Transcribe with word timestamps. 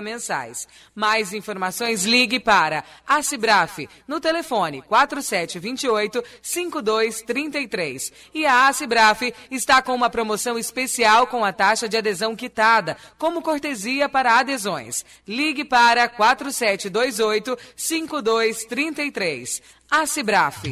mensais. 0.00 0.68
Mais 0.94 1.32
informações, 1.32 2.04
ligue 2.04 2.40
para 2.40 2.84
a 3.06 3.22
Cibraf 3.22 3.88
no 4.06 4.20
telefone 4.20 4.82
4728 4.82 6.22
5233. 6.42 8.12
E 8.34 8.46
a 8.46 8.72
Cibraf 8.72 9.22
está 9.50 9.82
com 9.82 9.94
uma 9.94 10.10
promoção 10.10 10.58
especial 10.58 11.26
com 11.26 11.44
a 11.44 11.52
taxa 11.52 11.88
de 11.88 11.96
adesão 11.96 12.36
quitada, 12.36 12.96
como 13.18 13.42
cortesia 13.42 14.08
para 14.08 14.38
adesões. 14.38 15.04
Ligue 15.26 15.64
para 15.64 16.08
4728 16.08 17.58
5233. 17.76 19.62
A 19.90 20.06
Cibraf. 20.06 20.64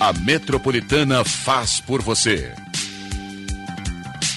A 0.00 0.12
Metropolitana 0.12 1.24
faz 1.24 1.80
por 1.80 2.02
você. 2.02 2.52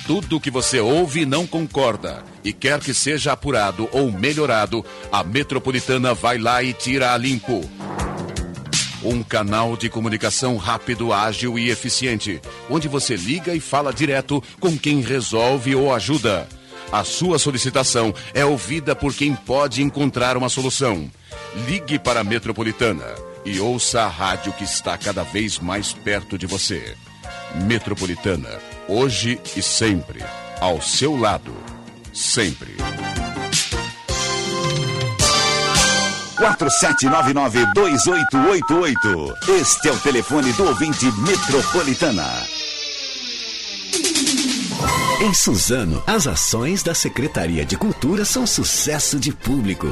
Tudo 0.08 0.40
que 0.40 0.50
você 0.50 0.80
ouve 0.80 1.24
e 1.24 1.26
não 1.26 1.46
concorda 1.46 2.24
e 2.42 2.54
quer 2.54 2.80
que 2.80 2.94
seja 2.94 3.34
apurado 3.34 3.90
ou 3.92 4.10
melhorado, 4.10 4.86
a 5.12 5.22
Metropolitana 5.22 6.14
vai 6.14 6.38
lá 6.38 6.64
e 6.64 6.72
tira 6.72 7.14
a 7.14 7.18
limpo. 7.18 7.70
Um 9.04 9.22
canal 9.22 9.76
de 9.76 9.90
comunicação 9.90 10.56
rápido, 10.56 11.12
ágil 11.12 11.60
e 11.60 11.70
eficiente, 11.70 12.42
onde 12.70 12.88
você 12.88 13.18
liga 13.18 13.54
e 13.54 13.60
fala 13.60 13.92
direto 13.92 14.42
com 14.62 14.78
quem 14.78 15.02
resolve 15.02 15.76
ou 15.76 15.94
ajuda. 15.94 16.48
A 16.90 17.04
sua 17.04 17.38
solicitação 17.38 18.16
é 18.34 18.46
ouvida 18.46 18.96
por 18.96 19.14
quem 19.14 19.36
pode 19.36 19.84
encontrar 19.84 20.38
uma 20.38 20.48
solução. 20.48 21.12
Ligue 21.68 22.00
para 22.00 22.22
a 22.22 22.24
Metropolitana 22.24 23.14
e 23.44 23.60
ouça 23.60 24.04
a 24.04 24.08
rádio 24.08 24.54
que 24.54 24.64
está 24.64 24.98
cada 24.98 25.24
vez 25.24 25.60
mais 25.60 25.92
perto 25.92 26.38
de 26.38 26.46
você. 26.46 26.96
Metropolitana, 27.66 28.77
hoje 28.88 29.40
e 29.56 29.62
sempre. 29.62 30.24
Ao 30.60 30.82
seu 30.82 31.16
lado. 31.16 31.56
Sempre. 32.14 32.76
4799-2888. 36.38 39.34
Este 39.60 39.90
é 39.90 39.92
o 39.92 40.00
telefone 40.00 40.52
do 40.54 40.64
ouvinte 40.66 41.06
Metropolitana. 41.22 42.26
Em 45.20 45.34
Suzano, 45.34 46.04
as 46.06 46.28
ações 46.28 46.84
da 46.84 46.94
Secretaria 46.94 47.66
de 47.66 47.76
Cultura 47.76 48.24
são 48.24 48.46
sucesso 48.46 49.20
de 49.20 49.32
público. 49.34 49.92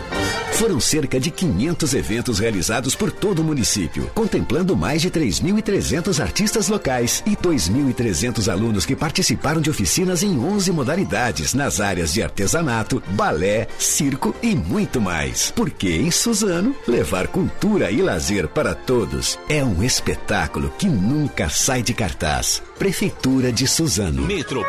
Foram 0.54 0.80
cerca 0.80 1.20
de 1.20 1.32
500 1.32 1.94
eventos 1.96 2.40
realizados 2.40 2.94
por 2.94 3.12
todo 3.12 3.40
o 3.40 3.44
município, 3.44 4.10
contemplando 4.14 4.78
mais 4.78 5.02
de 5.02 5.10
3.300 5.10 6.22
artistas 6.22 6.70
locais 6.70 7.24
e 7.26 7.36
2.300 7.36 8.50
alunos 8.52 8.86
que 8.86 8.96
participaram 8.96 9.60
de 9.60 9.70
oficinas 9.70 10.22
em 10.22 10.38
11 10.40 10.72
modalidades 10.72 11.56
nas 11.56 11.82
áreas 11.82 12.14
de 12.14 12.22
artesanato, 12.22 13.02
balé, 13.10 13.68
circo 13.80 14.34
e 14.44 14.56
muito 14.56 15.02
mais. 15.02 15.52
Porque 15.56 15.90
em 15.90 16.12
Suzano, 16.12 16.76
levar 16.88 17.28
cultura 17.28 17.90
e 17.90 18.02
lazer 18.02 18.48
para 18.48 18.76
todos 18.76 19.40
é 19.50 19.64
um 19.64 19.84
espetáculo 19.84 20.72
que 20.78 20.88
nunca 20.88 21.50
sai 21.50 21.82
de 21.82 21.94
cartaz. 21.96 22.62
Prefeitura 22.78 23.52
de 23.52 23.68
Suzano. 23.68 24.26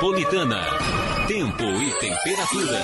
Metropolitana. 0.07 0.63
Tempo 1.27 1.65
e 1.65 1.91
temperatura. 1.99 2.81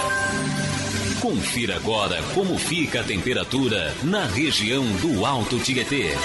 Confira 1.21 1.77
agora 1.77 2.21
como 2.35 2.59
fica 2.59 3.01
a 3.01 3.05
temperatura 3.05 3.95
na 4.03 4.27
região 4.27 4.85
do 4.97 5.25
Alto 5.25 5.61
Tietê. 5.61 6.17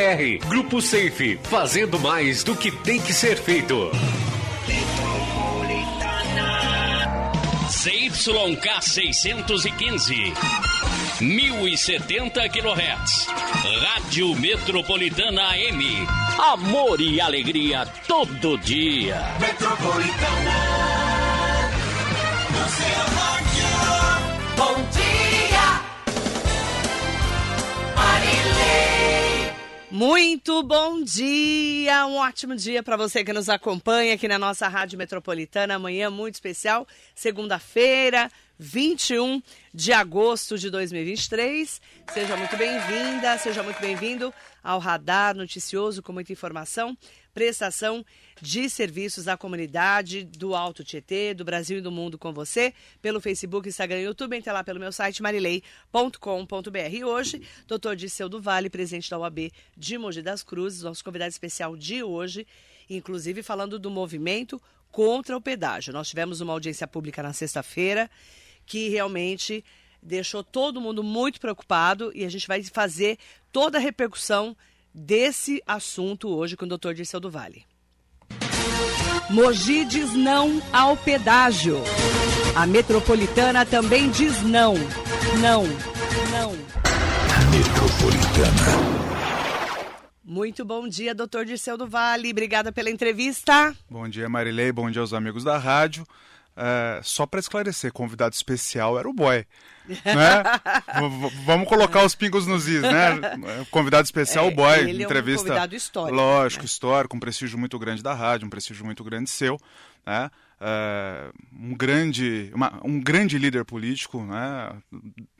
Grupo 0.49 0.81
Safe, 0.81 1.39
fazendo 1.43 1.97
mais 1.97 2.43
do 2.43 2.53
que 2.53 2.69
tem 2.69 2.99
que 2.99 3.13
ser 3.13 3.37
feito. 3.37 3.89
ZYK 7.69 8.81
615, 8.81 10.33
1070 11.21 12.49
kHz. 12.49 13.27
Rádio 13.79 14.35
Metropolitana 14.35 15.51
AM. 15.51 15.81
Amor 16.39 16.99
e 16.99 17.21
alegria 17.21 17.85
todo 18.05 18.57
dia. 18.57 19.21
Metropolitana. 19.39 20.55
No 22.51 22.67
seu 22.69 23.05
rádio. 23.15 23.67
Bom 24.57 24.75
dia. 24.91 25.04
Muito 29.95 30.61
bom 30.61 31.01
dia, 31.01 32.05
um 32.05 32.17
ótimo 32.17 32.53
dia 32.53 32.83
para 32.83 32.97
você 32.97 33.23
que 33.23 33.31
nos 33.31 33.47
acompanha 33.47 34.15
aqui 34.15 34.27
na 34.27 34.37
nossa 34.37 34.67
Rádio 34.67 34.97
Metropolitana. 34.97 35.75
Amanhã 35.75 36.09
muito 36.09 36.33
especial, 36.33 36.85
segunda-feira, 37.15 38.29
21 38.59 39.41
de 39.73 39.93
agosto 39.93 40.57
de 40.57 40.69
2023. 40.69 41.81
Seja 42.13 42.35
muito 42.35 42.57
bem-vinda, 42.57 43.37
seja 43.37 43.63
muito 43.63 43.79
bem-vindo 43.79 44.33
ao 44.61 44.79
Radar 44.79 45.33
Noticioso 45.33 46.03
com 46.03 46.11
muita 46.11 46.33
informação, 46.33 46.97
prestação 47.35 48.05
de 48.41 48.69
serviços 48.69 49.27
à 49.27 49.35
comunidade 49.35 50.23
do 50.23 50.55
Alto 50.55 50.85
Tietê, 50.85 51.33
do 51.33 51.43
Brasil 51.43 51.79
e 51.79 51.81
do 51.81 51.91
mundo 51.91 52.17
com 52.17 52.31
você, 52.31 52.73
pelo 53.01 53.19
Facebook, 53.19 53.67
Instagram 53.67 53.99
e 53.99 54.03
YouTube, 54.05 54.37
entre 54.37 54.51
lá 54.53 54.63
pelo 54.63 54.79
meu 54.79 54.91
site 54.91 55.21
marilei.com.br. 55.21 56.93
E 56.93 57.03
hoje, 57.03 57.41
doutor 57.67 57.97
Disseu 57.97 58.29
do 58.29 58.41
Vale, 58.41 58.69
presidente 58.69 59.09
da 59.09 59.19
UAB 59.19 59.51
de 59.75 59.97
Mogi 59.97 60.21
das 60.21 60.43
Cruzes, 60.43 60.81
nosso 60.81 61.03
convidado 61.03 61.29
especial 61.29 61.75
de 61.75 62.01
hoje, 62.01 62.47
inclusive 62.89 63.43
falando 63.43 63.77
do 63.77 63.91
movimento 63.91 64.61
contra 64.89 65.35
o 65.35 65.41
pedágio. 65.41 65.91
Nós 65.91 66.07
tivemos 66.07 66.39
uma 66.39 66.53
audiência 66.53 66.87
pública 66.87 67.21
na 67.21 67.33
sexta-feira 67.33 68.09
que 68.65 68.87
realmente 68.87 69.61
deixou 70.01 70.41
todo 70.41 70.79
mundo 70.79 71.03
muito 71.03 71.41
preocupado 71.41 72.13
e 72.15 72.23
a 72.23 72.29
gente 72.29 72.47
vai 72.47 72.63
fazer 72.63 73.17
toda 73.51 73.77
a 73.77 73.81
repercussão 73.81 74.55
desse 74.95 75.61
assunto 75.67 76.29
hoje 76.29 76.55
com 76.55 76.63
o 76.63 76.69
doutor 76.69 76.93
Dirceu 76.93 77.19
do 77.19 77.29
Vale. 77.29 77.65
Mogi 79.29 79.83
diz 79.83 80.13
não 80.13 80.61
ao 80.71 80.95
pedágio. 80.95 81.77
A 82.55 82.65
metropolitana 82.65 83.65
também 83.65 84.09
diz 84.09 84.41
não. 84.43 84.75
Não. 85.41 85.63
Não. 86.31 86.51
Metropolitana. 87.51 88.95
Muito 90.23 90.63
bom 90.63 90.87
dia, 90.87 91.13
doutor 91.13 91.45
Dirceu 91.45 91.77
do 91.77 91.87
Vale. 91.87 92.31
Obrigada 92.31 92.71
pela 92.71 92.89
entrevista. 92.89 93.75
Bom 93.89 94.07
dia, 94.07 94.29
Marilei. 94.29 94.71
Bom 94.71 94.89
dia 94.89 95.01
aos 95.01 95.13
amigos 95.13 95.43
da 95.43 95.57
rádio. 95.57 96.07
É, 96.55 97.01
só 97.03 97.25
para 97.25 97.41
esclarecer, 97.41 97.91
convidado 97.91 98.33
especial 98.33 98.97
era 98.97 99.09
o 99.09 99.13
boy. 99.13 99.45
Né? 99.87 100.43
Vamos 101.45 101.67
colocar 101.67 102.03
os 102.03 102.15
pingos 102.15 102.45
nos 102.47 102.67
is, 102.67 102.81
né? 102.81 103.19
Convidado 103.71 104.05
especial, 104.05 104.45
o 104.47 104.49
É, 104.49 104.53
boy. 104.53 104.79
ele 104.79 104.89
é 105.03 105.05
um 105.05 105.09
entrevista. 105.09 105.47
convidado 105.47 105.75
histórico, 105.75 106.15
Lógico, 106.15 106.63
né? 106.63 106.65
histórico, 106.65 107.15
um 107.15 107.19
prestígio 107.19 107.57
muito 107.57 107.77
grande 107.77 108.01
da 108.01 108.13
rádio, 108.13 108.47
um 108.47 108.49
prestígio 108.49 108.85
muito 108.85 109.03
grande 109.03 109.29
seu. 109.29 109.59
Né? 110.05 110.29
É, 110.61 111.29
um, 111.59 111.75
grande, 111.75 112.49
uma- 112.53 112.79
um 112.83 112.99
grande 112.99 113.37
líder 113.37 113.65
político, 113.65 114.23
né? 114.23 114.71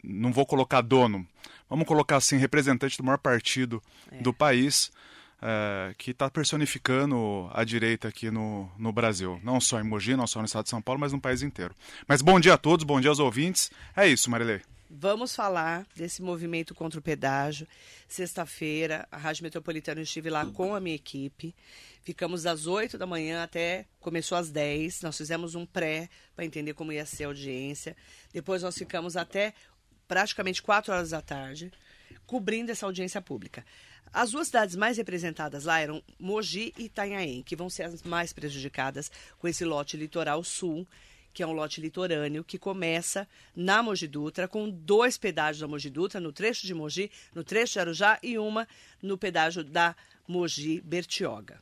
não 0.03 0.31
vou 0.33 0.45
colocar 0.45 0.81
dono, 0.81 1.25
vamos 1.69 1.87
colocar 1.87 2.17
assim, 2.17 2.37
representante 2.37 2.97
do 2.97 3.03
maior 3.03 3.17
partido 3.17 3.81
É. 4.11 4.17
do 4.21 4.33
país. 4.33 4.91
É, 5.47 5.93
que 5.95 6.09
está 6.09 6.27
personificando 6.27 7.47
a 7.53 7.63
direita 7.63 8.07
aqui 8.07 8.31
no, 8.31 8.67
no 8.79 8.91
Brasil. 8.91 9.39
Não 9.43 9.61
só 9.61 9.79
em 9.79 9.83
Mogi, 9.83 10.15
não 10.15 10.25
só 10.25 10.39
no 10.39 10.45
estado 10.45 10.63
de 10.63 10.71
São 10.71 10.81
Paulo, 10.81 10.99
mas 10.99 11.13
no 11.13 11.21
país 11.21 11.43
inteiro. 11.43 11.75
Mas 12.07 12.19
bom 12.23 12.39
dia 12.39 12.55
a 12.55 12.57
todos, 12.57 12.83
bom 12.83 12.99
dia 12.99 13.11
aos 13.11 13.19
ouvintes. 13.19 13.69
É 13.95 14.07
isso, 14.07 14.29
Marilei. 14.31 14.61
Vamos 14.89 15.35
falar 15.35 15.85
desse 15.95 16.21
movimento 16.23 16.73
contra 16.73 16.99
o 16.99 17.03
pedágio. 17.03 17.67
Sexta-feira, 18.07 19.07
a 19.11 19.17
Rádio 19.17 19.43
Metropolitana 19.43 19.99
eu 19.99 20.03
estive 20.03 20.31
lá 20.31 20.47
com 20.47 20.73
a 20.73 20.79
minha 20.79 20.95
equipe. 20.95 21.53
Ficamos 22.01 22.43
das 22.43 22.65
8 22.65 22.97
da 22.97 23.05
manhã 23.05 23.43
até 23.43 23.85
começou 23.99 24.37
às 24.37 24.49
10. 24.49 25.01
Nós 25.01 25.15
fizemos 25.15 25.53
um 25.53 25.65
pré 25.65 26.09
para 26.35 26.45
entender 26.45 26.73
como 26.73 26.91
ia 26.91 27.05
ser 27.05 27.25
a 27.25 27.27
audiência. 27.27 27.95
Depois 28.33 28.63
nós 28.63 28.75
ficamos 28.75 29.15
até 29.15 29.53
praticamente 30.07 30.63
4 30.63 30.91
horas 30.91 31.09
da 31.11 31.21
tarde 31.21 31.71
cobrindo 32.25 32.71
essa 32.71 32.85
audiência 32.85 33.21
pública. 33.21 33.65
As 34.15 34.31
duas 34.31 34.47
cidades 34.47 34.77
mais 34.77 34.95
representadas 34.95 35.65
lá 35.65 35.77
eram 35.77 36.01
Mogi 36.17 36.73
e 36.77 36.85
Itanhaém, 36.85 37.43
que 37.43 37.53
vão 37.53 37.69
ser 37.69 37.83
as 37.83 38.01
mais 38.01 38.31
prejudicadas 38.31 39.11
com 39.37 39.45
esse 39.45 39.65
lote 39.65 39.97
litoral 39.97 40.41
sul, 40.41 40.87
que 41.33 41.43
é 41.43 41.47
um 41.47 41.51
lote 41.51 41.81
litorâneo 41.81 42.41
que 42.41 42.57
começa 42.57 43.27
na 43.53 43.83
Mogi 43.83 44.07
Dutra, 44.07 44.47
com 44.47 44.69
dois 44.69 45.17
pedágios 45.17 45.59
da 45.59 45.67
Mogi 45.67 45.89
Dutra, 45.89 46.21
no 46.21 46.31
trecho 46.31 46.65
de 46.65 46.73
Mogi, 46.73 47.11
no 47.33 47.43
trecho 47.43 47.73
de 47.73 47.79
Arujá 47.81 48.17
e 48.23 48.37
uma 48.37 48.65
no 49.01 49.17
pedágio 49.17 49.65
da 49.65 49.93
Mogi 50.25 50.79
Bertioga. 50.79 51.61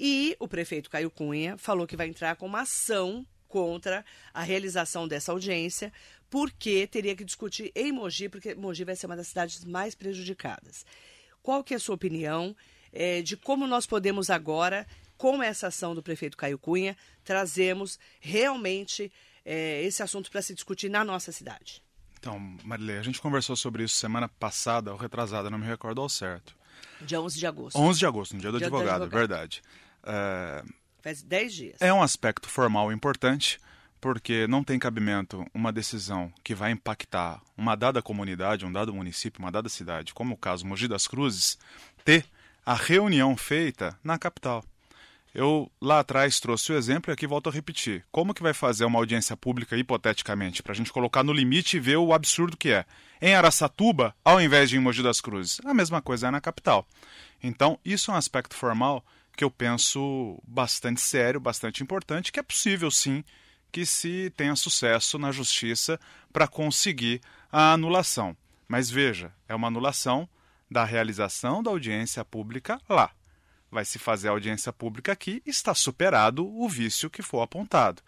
E 0.00 0.34
o 0.40 0.48
prefeito 0.48 0.88
Caio 0.88 1.10
Cunha 1.10 1.58
falou 1.58 1.86
que 1.86 1.94
vai 1.94 2.08
entrar 2.08 2.36
com 2.36 2.46
uma 2.46 2.62
ação 2.62 3.26
contra 3.48 4.02
a 4.32 4.42
realização 4.42 5.06
dessa 5.06 5.30
audiência, 5.30 5.92
porque 6.30 6.86
teria 6.86 7.14
que 7.14 7.22
discutir 7.22 7.70
em 7.74 7.92
Mogi, 7.92 8.30
porque 8.30 8.54
Mogi 8.54 8.82
vai 8.82 8.96
ser 8.96 9.04
uma 9.04 9.16
das 9.16 9.28
cidades 9.28 9.62
mais 9.62 9.94
prejudicadas. 9.94 10.86
Qual 11.42 11.64
que 11.64 11.74
é 11.74 11.76
a 11.76 11.80
sua 11.80 11.94
opinião 11.94 12.54
é, 12.92 13.22
de 13.22 13.36
como 13.36 13.66
nós 13.66 13.86
podemos 13.86 14.30
agora, 14.30 14.86
com 15.16 15.42
essa 15.42 15.68
ação 15.68 15.94
do 15.94 16.02
prefeito 16.02 16.36
Caio 16.36 16.58
Cunha, 16.58 16.96
trazemos 17.24 17.98
realmente 18.20 19.10
é, 19.44 19.82
esse 19.82 20.02
assunto 20.02 20.30
para 20.30 20.42
se 20.42 20.54
discutir 20.54 20.88
na 20.88 21.04
nossa 21.04 21.32
cidade? 21.32 21.82
Então, 22.18 22.38
Marilei, 22.62 22.98
a 22.98 23.02
gente 23.02 23.20
conversou 23.20 23.56
sobre 23.56 23.82
isso 23.82 23.96
semana 23.96 24.28
passada 24.28 24.92
ou 24.92 24.96
retrasada, 24.96 25.50
não 25.50 25.58
me 25.58 25.66
recordo 25.66 26.00
ao 26.00 26.08
certo. 26.08 26.56
Dia 27.00 27.20
11 27.20 27.38
de 27.38 27.46
agosto. 27.46 27.78
11 27.78 27.98
de 27.98 28.06
agosto, 28.06 28.34
no 28.34 28.40
dia 28.40 28.52
do, 28.52 28.58
dia 28.58 28.68
advogado, 28.68 28.98
do 28.98 29.04
advogado, 29.04 29.28
verdade. 29.28 29.62
É... 30.04 30.64
Faz 31.00 31.20
10 31.22 31.54
dias. 31.54 31.76
É 31.80 31.92
um 31.92 32.00
aspecto 32.00 32.48
formal 32.48 32.92
importante, 32.92 33.58
porque 34.02 34.48
não 34.48 34.64
tem 34.64 34.80
cabimento 34.80 35.46
uma 35.54 35.72
decisão 35.72 36.32
que 36.42 36.56
vai 36.56 36.72
impactar 36.72 37.40
uma 37.56 37.76
dada 37.76 38.02
comunidade, 38.02 38.66
um 38.66 38.72
dado 38.72 38.92
município, 38.92 39.40
uma 39.40 39.52
dada 39.52 39.68
cidade, 39.68 40.12
como 40.12 40.34
o 40.34 40.36
caso 40.36 40.66
Mogi 40.66 40.88
das 40.88 41.06
Cruzes, 41.06 41.56
ter 42.04 42.26
a 42.66 42.74
reunião 42.74 43.36
feita 43.36 43.96
na 44.02 44.18
capital. 44.18 44.64
Eu 45.32 45.70
lá 45.80 46.00
atrás 46.00 46.40
trouxe 46.40 46.72
o 46.72 46.76
exemplo 46.76 47.12
e 47.12 47.14
aqui 47.14 47.28
volto 47.28 47.48
a 47.48 47.52
repetir. 47.52 48.04
Como 48.10 48.34
que 48.34 48.42
vai 48.42 48.52
fazer 48.52 48.84
uma 48.84 48.98
audiência 48.98 49.36
pública, 49.36 49.76
hipoteticamente, 49.76 50.64
para 50.64 50.72
a 50.72 50.76
gente 50.76 50.92
colocar 50.92 51.22
no 51.22 51.32
limite 51.32 51.76
e 51.76 51.80
ver 51.80 51.96
o 51.96 52.12
absurdo 52.12 52.56
que 52.56 52.70
é? 52.70 52.84
Em 53.20 53.36
Araçatuba, 53.36 54.16
ao 54.24 54.40
invés 54.40 54.68
de 54.68 54.76
em 54.76 54.80
Mogi 54.80 55.04
das 55.04 55.20
Cruzes. 55.20 55.60
A 55.64 55.72
mesma 55.72 56.02
coisa 56.02 56.26
é 56.26 56.30
na 56.32 56.40
capital. 56.40 56.84
Então, 57.40 57.78
isso 57.84 58.10
é 58.10 58.14
um 58.14 58.16
aspecto 58.16 58.56
formal 58.56 59.04
que 59.36 59.44
eu 59.44 59.50
penso 59.50 60.42
bastante 60.44 61.00
sério, 61.00 61.38
bastante 61.38 61.84
importante, 61.84 62.32
que 62.32 62.40
é 62.40 62.42
possível 62.42 62.90
sim 62.90 63.22
que 63.72 63.86
se 63.86 64.30
tenha 64.36 64.54
sucesso 64.54 65.18
na 65.18 65.32
justiça 65.32 65.98
para 66.30 66.46
conseguir 66.46 67.20
a 67.50 67.72
anulação. 67.72 68.36
Mas 68.68 68.90
veja, 68.90 69.32
é 69.48 69.54
uma 69.54 69.68
anulação 69.68 70.28
da 70.70 70.84
realização 70.84 71.62
da 71.62 71.70
audiência 71.70 72.24
pública 72.24 72.80
lá. 72.88 73.10
Vai 73.70 73.84
se 73.84 73.98
fazer 73.98 74.28
a 74.28 74.32
audiência 74.32 74.72
pública 74.72 75.12
aqui, 75.12 75.42
está 75.46 75.74
superado 75.74 76.46
o 76.46 76.68
vício 76.68 77.10
que 77.10 77.22
for 77.22 77.40
apontado. 77.40 78.02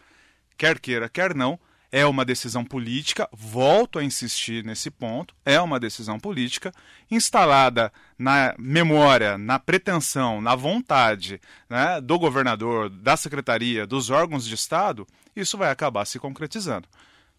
Quer 0.57 0.79
queira, 0.79 1.09
quer 1.09 1.35
não, 1.35 1.59
é 1.95 2.05
uma 2.05 2.25
decisão 2.25 2.65
política, 2.65 3.29
volto 3.33 4.01
a 4.01 4.05
insistir 4.05 4.65
nesse 4.65 4.91
ponto, 4.91 5.33
é 5.45 5.61
uma 5.61 5.79
decisão 5.79 6.19
política 6.19 6.73
instalada 7.09 7.93
na 8.19 8.53
memória, 8.59 9.39
na 9.39 9.61
pretensão, 9.61 10.41
na 10.41 10.57
vontade 10.57 11.41
né, 11.71 12.01
do 12.01 12.19
governador, 12.19 12.91
da 12.91 13.17
secretaria, 13.17 13.87
dos 13.87 14.11
órgãos 14.11 14.45
de 14.45 14.57
Estado, 14.57 15.07
isso 15.37 15.57
vai 15.57 15.71
acabar 15.71 16.05
se 16.05 16.19
concretizando. 16.19 16.89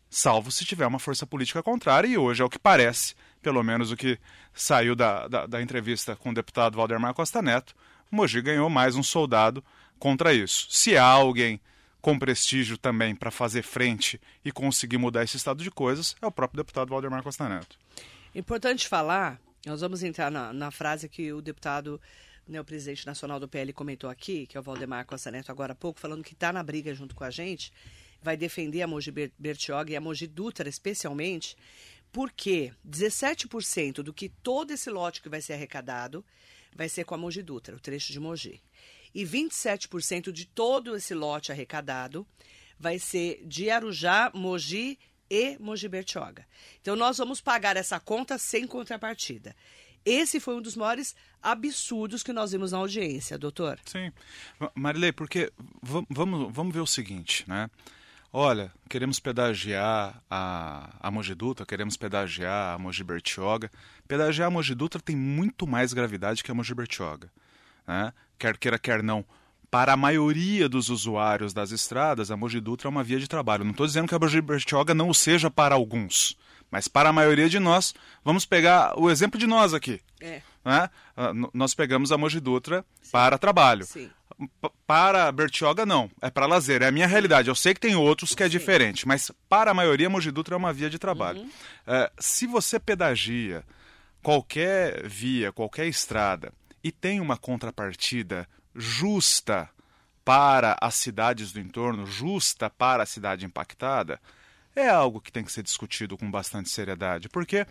Salvo 0.09 0.49
se 0.49 0.63
tiver 0.63 0.87
uma 0.87 0.99
força 0.99 1.27
política 1.27 1.61
contrária, 1.61 2.07
e 2.07 2.17
hoje 2.17 2.41
é 2.41 2.45
o 2.45 2.49
que 2.49 2.57
parece, 2.57 3.13
pelo 3.41 3.61
menos 3.61 3.91
o 3.91 3.97
que 3.97 4.17
saiu 4.53 4.95
da, 4.95 5.27
da, 5.27 5.45
da 5.47 5.61
entrevista 5.61 6.15
com 6.15 6.29
o 6.29 6.33
deputado 6.33 6.77
Valdemar 6.77 7.13
Costa 7.13 7.41
Neto, 7.41 7.75
Mogi 8.09 8.41
ganhou 8.41 8.69
mais 8.69 8.95
um 8.95 9.03
soldado 9.03 9.61
contra 9.99 10.33
isso. 10.33 10.67
Se 10.69 10.95
há 10.95 11.03
alguém 11.03 11.59
com 12.05 12.19
prestígio 12.19 12.77
também 12.77 13.15
para 13.15 13.31
fazer 13.31 13.63
frente 13.63 14.21
e 14.43 14.51
conseguir 14.51 14.95
mudar 14.99 15.23
esse 15.23 15.37
estado 15.37 15.63
de 15.63 15.71
coisas 15.71 16.15
é 16.21 16.27
o 16.27 16.31
próprio 16.31 16.57
deputado 16.57 16.89
Valdemar 16.89 17.23
Costa 17.23 17.49
Neto. 17.49 17.79
Importante 18.35 18.87
falar, 18.87 19.41
nós 19.65 19.81
vamos 19.81 20.03
entrar 20.03 20.29
na, 20.29 20.53
na 20.53 20.69
frase 20.69 21.09
que 21.09 21.33
o 21.33 21.41
deputado, 21.41 21.99
né, 22.47 22.61
o 22.61 22.63
presidente 22.63 23.07
nacional 23.07 23.39
do 23.39 23.47
PL 23.47 23.73
comentou 23.73 24.07
aqui, 24.07 24.45
que 24.45 24.55
é 24.55 24.59
o 24.59 24.61
Valdemar 24.61 25.03
Costa 25.07 25.31
Neto 25.31 25.51
agora 25.51 25.73
há 25.73 25.75
pouco, 25.75 25.99
falando 25.99 26.23
que 26.23 26.33
está 26.33 26.53
na 26.53 26.61
briga 26.61 26.93
junto 26.93 27.15
com 27.15 27.23
a 27.23 27.31
gente, 27.31 27.73
vai 28.21 28.37
defender 28.37 28.83
a 28.83 28.87
Mogi 28.87 29.11
Bertioga 29.39 29.91
e 29.91 29.95
a 29.95 29.99
Mogi 29.99 30.27
Dutra 30.27 30.69
especialmente, 30.69 31.57
porque 32.11 32.71
17% 32.87 34.03
do 34.03 34.13
que 34.13 34.29
todo 34.29 34.69
esse 34.69 34.91
lote 34.91 35.23
que 35.23 35.29
vai 35.29 35.41
ser 35.41 35.53
arrecadado 35.53 36.23
vai 36.75 36.87
ser 36.87 37.03
com 37.03 37.15
a 37.15 37.17
Mogi 37.17 37.41
Dutra, 37.41 37.75
o 37.75 37.79
trecho 37.79 38.13
de 38.13 38.19
Mogi 38.19 38.61
e 39.15 39.25
27% 39.25 40.29
de 40.29 40.45
todo 40.45 40.93
esse 40.93 41.13
lote 41.13 41.49
arrecadado 41.49 42.27
vai 42.77 42.99
ser 42.99 43.41
de 43.45 43.69
Arujá, 43.69 44.29
Mogi 44.35 44.99
e 45.31 45.57
Mogi 45.57 45.87
Bertioga. 45.87 46.45
Então 46.81 46.97
nós 46.97 47.17
vamos 47.17 47.39
pagar 47.39 47.77
essa 47.77 47.97
conta 47.97 48.37
sem 48.37 48.67
contrapartida. 48.67 49.55
Esse 50.03 50.39
foi 50.39 50.55
um 50.55 50.61
dos 50.61 50.75
maiores 50.75 51.15
absurdos 51.41 52.21
que 52.21 52.33
nós 52.33 52.51
vimos 52.51 52.73
na 52.73 52.77
audiência, 52.77 53.37
doutor. 53.39 53.79
Sim. 53.85 54.11
Marilei, 54.75 55.13
porque 55.13 55.51
vamos, 55.81 56.53
vamos 56.53 56.73
ver 56.73 56.81
o 56.81 56.85
seguinte, 56.85 57.45
né? 57.47 57.69
Olha, 58.31 58.71
queremos 58.89 59.17
pedagiar 59.17 60.21
a, 60.29 60.93
a 60.99 61.09
Mogi 61.09 61.33
Dutra, 61.33 61.65
queremos 61.65 61.95
pedagiar 61.95 62.75
a 62.75 62.77
Mogi 62.77 63.01
Bertioga. 63.01 63.71
Pedagiar 64.09 64.49
a 64.49 64.51
Mogi 64.51 64.75
Dutra 64.75 65.01
tem 65.01 65.15
muito 65.15 65.65
mais 65.65 65.93
gravidade 65.93 66.43
que 66.43 66.51
a 66.51 66.53
Mogi 66.53 66.75
Bertioga 66.75 67.31
né? 67.87 68.13
quer 68.37 68.57
queira, 68.57 68.79
quer 68.79 69.03
não. 69.03 69.25
Para 69.69 69.93
a 69.93 69.97
maioria 69.97 70.69
dos 70.69 70.89
usuários 70.89 71.53
das 71.53 71.71
estradas, 71.71 72.31
a 72.31 72.37
Mogi 72.37 72.59
Dutra 72.59 72.87
é 72.87 72.89
uma 72.89 73.03
via 73.03 73.19
de 73.19 73.27
trabalho. 73.27 73.63
Não 73.63 73.71
estou 73.71 73.85
dizendo 73.85 74.07
que 74.07 74.15
a 74.15 74.19
Mogi 74.19 74.39
Bertioga 74.41 74.93
não 74.93 75.09
o 75.09 75.13
seja 75.13 75.51
para 75.51 75.75
alguns, 75.75 76.37
mas 76.71 76.87
para 76.87 77.09
a 77.09 77.13
maioria 77.13 77.49
de 77.49 77.59
nós, 77.59 77.93
vamos 78.23 78.45
pegar 78.45 78.97
o 78.97 79.09
exemplo 79.09 79.39
de 79.39 79.47
nós 79.47 79.73
aqui. 79.73 80.01
É. 80.21 80.41
Né? 80.63 80.89
Uh, 81.17 81.49
nós 81.53 81.73
pegamos 81.73 82.11
a 82.11 82.17
Mogi 82.17 82.39
Dutra 82.39 82.85
Sim. 83.01 83.11
para 83.11 83.37
trabalho. 83.37 83.85
Sim. 83.85 84.09
Para 84.85 85.31
Bertioga, 85.31 85.85
não. 85.85 86.09
É 86.21 86.29
para 86.29 86.45
lazer. 86.45 86.81
É 86.81 86.87
a 86.87 86.91
minha 86.91 87.07
realidade. 87.07 87.47
Eu 87.47 87.55
sei 87.55 87.73
que 87.73 87.79
tem 87.79 87.95
outros 87.95 88.33
que 88.33 88.43
é 88.43 88.47
Sim. 88.47 88.51
diferente, 88.51 89.07
mas 89.07 89.31
para 89.47 89.71
a 89.71 89.73
maioria, 89.73 90.07
a 90.07 90.09
Mogi 90.09 90.31
Dutra 90.31 90.55
é 90.55 90.57
uma 90.57 90.73
via 90.73 90.89
de 90.89 90.99
trabalho. 90.99 91.39
Uhum. 91.39 91.47
Uh, 91.47 92.11
se 92.19 92.47
você 92.47 92.79
pedagia 92.79 93.63
qualquer 94.23 95.07
via, 95.07 95.51
qualquer 95.51 95.87
estrada, 95.87 96.51
e 96.85 96.91
tem 96.91 97.19
uma 97.19 97.35
contrapartida 97.35 98.47
justa 98.75 99.67
para 100.23 100.77
as 100.79 100.93
cidades 100.93 101.51
do 101.51 101.59
entorno, 101.59 102.05
justa 102.05 102.69
para 102.69 103.01
a 103.01 103.07
cidade 103.07 103.43
impactada, 103.43 104.21
é 104.75 104.87
algo 104.87 105.19
que 105.19 105.31
tem 105.31 105.43
que 105.43 105.51
ser 105.51 105.63
discutido 105.63 106.15
com 106.15 106.29
bastante 106.29 106.69
seriedade, 106.69 107.27
porque 107.27 107.65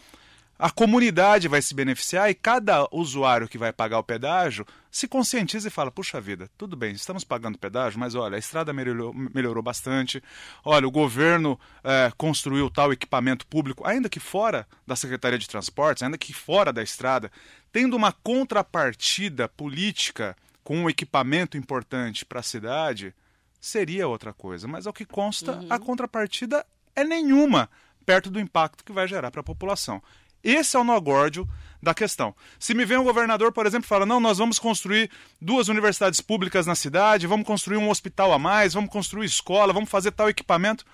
a 0.59 0.71
comunidade 0.71 1.47
vai 1.49 1.61
se 1.61 1.75
beneficiar 1.75 2.30
e 2.30 2.35
cada 2.35 2.88
usuário 2.92 3.49
que 3.49 3.59
vai 3.59 3.73
pagar 3.73 3.99
o 3.99 4.04
pedágio 4.04 4.66
se 4.90 5.09
conscientiza 5.09 5.66
e 5.68 5.71
fala: 5.71 5.90
puxa 5.90 6.21
vida, 6.21 6.49
tudo 6.56 6.76
bem, 6.76 6.92
estamos 6.92 7.25
pagando 7.25 7.59
pedágio, 7.59 7.99
mas 7.99 8.14
olha, 8.14 8.37
a 8.37 8.38
estrada 8.38 8.73
melhorou, 8.73 9.12
melhorou 9.14 9.62
bastante, 9.62 10.23
olha, 10.64 10.87
o 10.87 10.92
governo 10.92 11.59
é, 11.83 12.12
construiu 12.16 12.71
tal 12.71 12.92
equipamento 12.92 13.47
público, 13.47 13.87
ainda 13.87 14.09
que 14.09 14.21
fora 14.21 14.66
da 14.87 14.94
Secretaria 14.94 15.38
de 15.38 15.49
Transportes, 15.49 16.02
ainda 16.02 16.16
que 16.16 16.33
fora 16.33 16.73
da 16.73 16.83
estrada, 16.83 17.30
tendo 17.75 17.97
uma 17.97 18.12
contrapartida 18.12 19.49
política 19.49 20.37
com 20.62 20.76
um 20.76 20.88
equipamento 20.88 21.57
importante 21.57 22.25
para 22.25 22.38
a 22.38 22.43
cidade, 22.43 23.12
seria 23.61 24.07
outra 24.07 24.33
coisa. 24.33 24.69
Mas 24.69 24.87
ao 24.87 24.93
que 24.93 25.04
consta, 25.04 25.57
uhum. 25.57 25.66
a 25.69 25.76
contrapartida 25.76 26.64
é 26.95 27.02
nenhuma 27.02 27.69
perto 28.07 28.31
do 28.31 28.38
impacto 28.38 28.85
que 28.85 28.93
vai 28.93 29.09
gerar 29.09 29.33
para 29.33 29.40
a 29.40 29.45
população. 29.45 30.00
Esse 30.40 30.76
é 30.76 30.78
o 30.78 30.85
nogórdio 30.85 31.49
da 31.83 31.93
questão. 31.93 32.33
Se 32.61 32.75
me 32.75 32.85
vem 32.85 32.97
um 32.97 33.02
governador, 33.02 33.50
por 33.50 33.66
exemplo, 33.66 33.88
fala: 33.88 34.07
não, 34.07 34.21
nós 34.21 34.38
vamos 34.38 34.61
construir 34.61 35.11
duas 35.40 35.66
universidades 35.66 36.21
públicas 36.21 36.69
na 36.69 36.76
cidade, 36.76 37.26
vamos 37.26 37.45
construir 37.45 37.78
um 37.78 37.90
hospital 37.90 38.33
a 38.33 38.38
mais, 38.38 38.75
vamos 38.75 38.90
construir 38.90 39.26
escola, 39.26 39.73
vamos 39.73 39.90
fazer 39.90 40.12
tal 40.12 40.28
equipamento, 40.28 40.85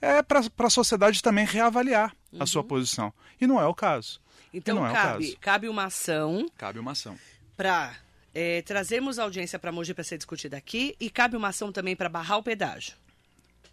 é 0.00 0.22
para 0.22 0.40
a 0.60 0.70
sociedade 0.70 1.24
também 1.24 1.44
reavaliar 1.44 2.14
uhum. 2.32 2.40
a 2.40 2.46
sua 2.46 2.62
uhum. 2.62 2.68
posição. 2.68 3.12
E 3.40 3.48
não 3.48 3.60
é 3.60 3.66
o 3.66 3.74
caso. 3.74 4.20
Então 4.52 4.86
é 4.86 4.92
cabe, 4.92 5.36
cabe 5.40 5.68
uma 5.68 5.84
ação. 5.84 6.46
Cabe 6.56 6.78
uma 6.78 6.92
ação. 6.92 7.16
Para 7.56 7.94
é, 8.34 8.62
trazemos 8.62 9.18
a 9.18 9.24
audiência 9.24 9.58
para 9.58 9.72
Mogi 9.72 9.92
para 9.92 10.04
ser 10.04 10.16
discutida 10.16 10.56
aqui 10.56 10.96
e 11.00 11.10
cabe 11.10 11.36
uma 11.36 11.48
ação 11.48 11.72
também 11.72 11.96
para 11.96 12.08
barrar 12.08 12.38
o 12.38 12.42
pedágio. 12.42 12.94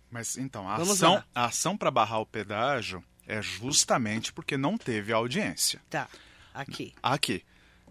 Mas 0.10 0.38
então, 0.38 0.68
a 0.70 0.78
Vamos 0.78 1.04
ação, 1.04 1.16
lá. 1.16 1.26
a 1.36 1.46
ação 1.46 1.78
para 1.78 1.92
barrar 1.92 2.20
o 2.20 2.26
pedágio 2.26 3.04
é 3.28 3.42
justamente 3.42 4.32
porque 4.32 4.58
não 4.58 4.78
teve 4.78 5.12
audiência. 5.12 5.82
Tá, 5.90 6.08
aqui. 6.54 6.94
Aqui. 7.04 7.44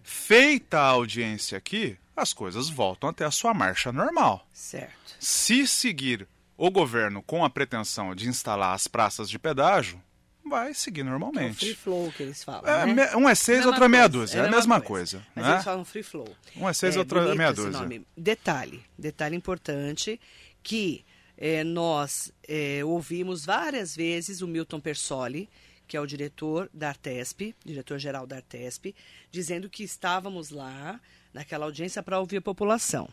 Feita 0.03 0.79
a 0.79 0.87
audiência 0.87 1.59
aqui, 1.59 1.99
as 2.17 2.33
coisas 2.33 2.69
voltam 2.69 3.11
até 3.11 3.25
a 3.25 3.31
sua 3.31 3.53
marcha 3.53 3.93
normal. 3.93 4.47
Certo. 4.53 5.17
Se 5.21 5.67
seguir 5.67 6.27
o 6.57 6.71
governo 6.71 7.23
com 7.23 7.45
a 7.45 7.51
pretensão 7.51 8.15
de 8.15 8.29
instalar 8.29 8.75
as 8.75 8.89
praças 8.89 9.29
de 9.29 9.39
pedágio, 9.39 10.03
vai 10.49 10.75
seguir 10.75 11.01
É 11.01 11.05
o 11.05 11.07
normalmente. 11.07 11.59
free 11.59 11.75
flow 11.75 12.13
que 12.13 12.23
eles 12.23 12.43
falam. 12.43 12.69
É, 12.69 12.87
né? 12.87 13.17
um 13.17 13.29
é 13.29 13.35
seis, 13.35 13.59
Mesma 13.59 13.71
outro 13.71 13.85
é 13.85 13.89
meia 13.89 14.03
coisa, 14.03 14.19
dúzia. 14.19 14.41
É 14.41 14.47
a 14.47 14.51
mesma 14.51 14.81
coisa. 14.81 15.27
Mas 15.35 15.45
né? 15.47 15.53
eles 15.53 15.65
falam 15.65 15.85
free 15.85 16.03
flow. 16.03 16.37
Um 16.57 16.69
é 16.69 16.73
seis, 16.73 16.97
outro 16.97 17.19
é 17.19 17.35
meia 17.35 17.53
dúzia. 17.53 17.71
nome. 17.71 18.07
Detalhe, 18.17 18.83
detalhe 18.99 19.37
importante, 19.37 20.21
que 20.63 21.05
eh, 21.37 21.65
nós 21.65 22.33
eh, 22.49 22.83
ouvimos 22.85 23.45
várias 23.45 23.95
vezes 23.95 24.41
o 24.41 24.49
Milton 24.49 24.81
Persoli, 24.81 25.49
que 25.87 25.97
é 25.97 26.01
o 26.01 26.07
diretor 26.07 26.69
da 26.73 26.89
Artesp, 26.89 27.55
diretor-geral 27.65 28.27
da 28.27 28.37
Artesp, 28.37 28.95
dizendo 29.31 29.71
que 29.71 29.85
estávamos 29.85 30.51
lá 30.51 31.01
naquela 31.33 31.67
audiência 31.67 32.03
para 32.03 32.19
ouvir 32.19 32.39
a 32.39 32.43
população. 32.43 33.09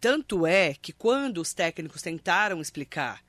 Tanto 0.00 0.46
é 0.46 0.74
que 0.74 0.92
quando 0.92 1.38
os 1.38 1.52
técnicos 1.52 2.02
tentaram 2.02 2.60
explicar 2.60 3.22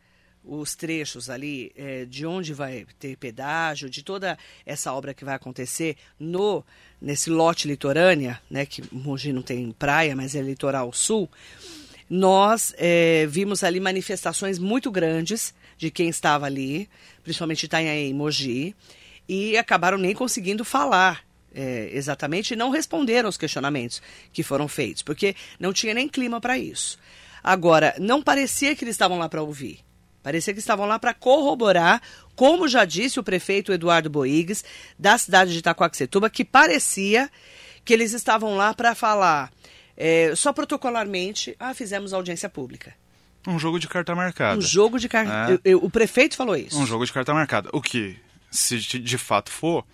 os 0.47 0.75
trechos 0.75 1.29
ali 1.29 1.71
eh, 1.75 2.05
de 2.05 2.25
onde 2.25 2.53
vai 2.53 2.85
ter 2.97 3.17
pedágio, 3.17 3.89
de 3.89 4.03
toda 4.03 4.37
essa 4.65 4.93
obra 4.93 5.13
que 5.13 5.25
vai 5.25 5.35
acontecer 5.35 5.97
no 6.19 6.63
nesse 6.99 7.29
lote 7.29 7.67
litorânea, 7.67 8.41
né, 8.49 8.65
que 8.65 8.83
Mogi 8.91 9.31
não 9.31 9.43
tem 9.43 9.71
praia, 9.71 10.15
mas 10.15 10.33
é 10.33 10.41
litoral 10.41 10.91
sul, 10.91 11.29
nós 12.09 12.73
eh, 12.77 13.27
vimos 13.29 13.63
ali 13.63 13.79
manifestações 13.79 14.57
muito 14.57 14.89
grandes 14.89 15.53
de 15.77 15.91
quem 15.91 16.09
estava 16.09 16.47
ali, 16.47 16.89
principalmente 17.23 17.65
Itanhaém 17.65 18.09
e 18.09 18.13
Mogi, 18.13 18.75
e 19.29 19.57
acabaram 19.57 19.97
nem 19.97 20.15
conseguindo 20.15 20.65
falar 20.65 21.27
é, 21.53 21.89
exatamente 21.91 22.51
e 22.53 22.55
não 22.55 22.69
responderam 22.69 23.27
aos 23.27 23.37
questionamentos 23.37 24.01
que 24.31 24.43
foram 24.43 24.67
feitos, 24.67 25.01
porque 25.01 25.35
não 25.59 25.73
tinha 25.73 25.93
nem 25.93 26.07
clima 26.07 26.39
para 26.39 26.57
isso. 26.57 26.97
Agora, 27.43 27.95
não 27.99 28.21
parecia 28.21 28.75
que 28.75 28.83
eles 28.83 28.93
estavam 28.93 29.17
lá 29.17 29.27
para 29.27 29.41
ouvir. 29.41 29.79
Parecia 30.27 30.53
que 30.53 30.59
estavam 30.59 30.85
lá 30.85 30.99
para 30.99 31.13
corroborar, 31.13 32.01
como 32.35 32.67
já 32.67 32.83
disse 32.83 33.17
o 33.17 33.23
prefeito 33.23 33.71
Eduardo 33.71 34.09
Boigues, 34.09 34.61
da 34.99 35.17
cidade 35.17 35.53
de 35.53 35.59
Itacoaxetuba, 35.59 36.29
que 36.29 36.43
parecia 36.43 37.31
que 37.85 37.93
eles 37.93 38.11
estavam 38.11 38.57
lá 38.57 38.73
para 38.73 38.93
falar 38.93 39.49
é, 39.95 40.33
só 40.35 40.51
protocolarmente, 40.51 41.55
ah, 41.57 41.73
fizemos 41.73 42.11
audiência 42.11 42.49
pública. 42.49 42.93
Um 43.47 43.57
jogo 43.57 43.79
de 43.79 43.87
carta 43.87 44.13
marcada. 44.13 44.57
Um 44.57 44.61
jogo 44.61 44.99
de 44.99 45.07
carta. 45.07 45.61
É. 45.63 45.73
O 45.77 45.89
prefeito 45.89 46.35
falou 46.35 46.57
isso. 46.57 46.77
Um 46.77 46.85
jogo 46.85 47.05
de 47.05 47.13
carta 47.13 47.33
marcada. 47.33 47.69
O 47.71 47.81
que, 47.81 48.17
se 48.51 48.79
de 48.79 48.99
de 48.99 49.17
fato 49.17 49.49
for, 49.49 49.85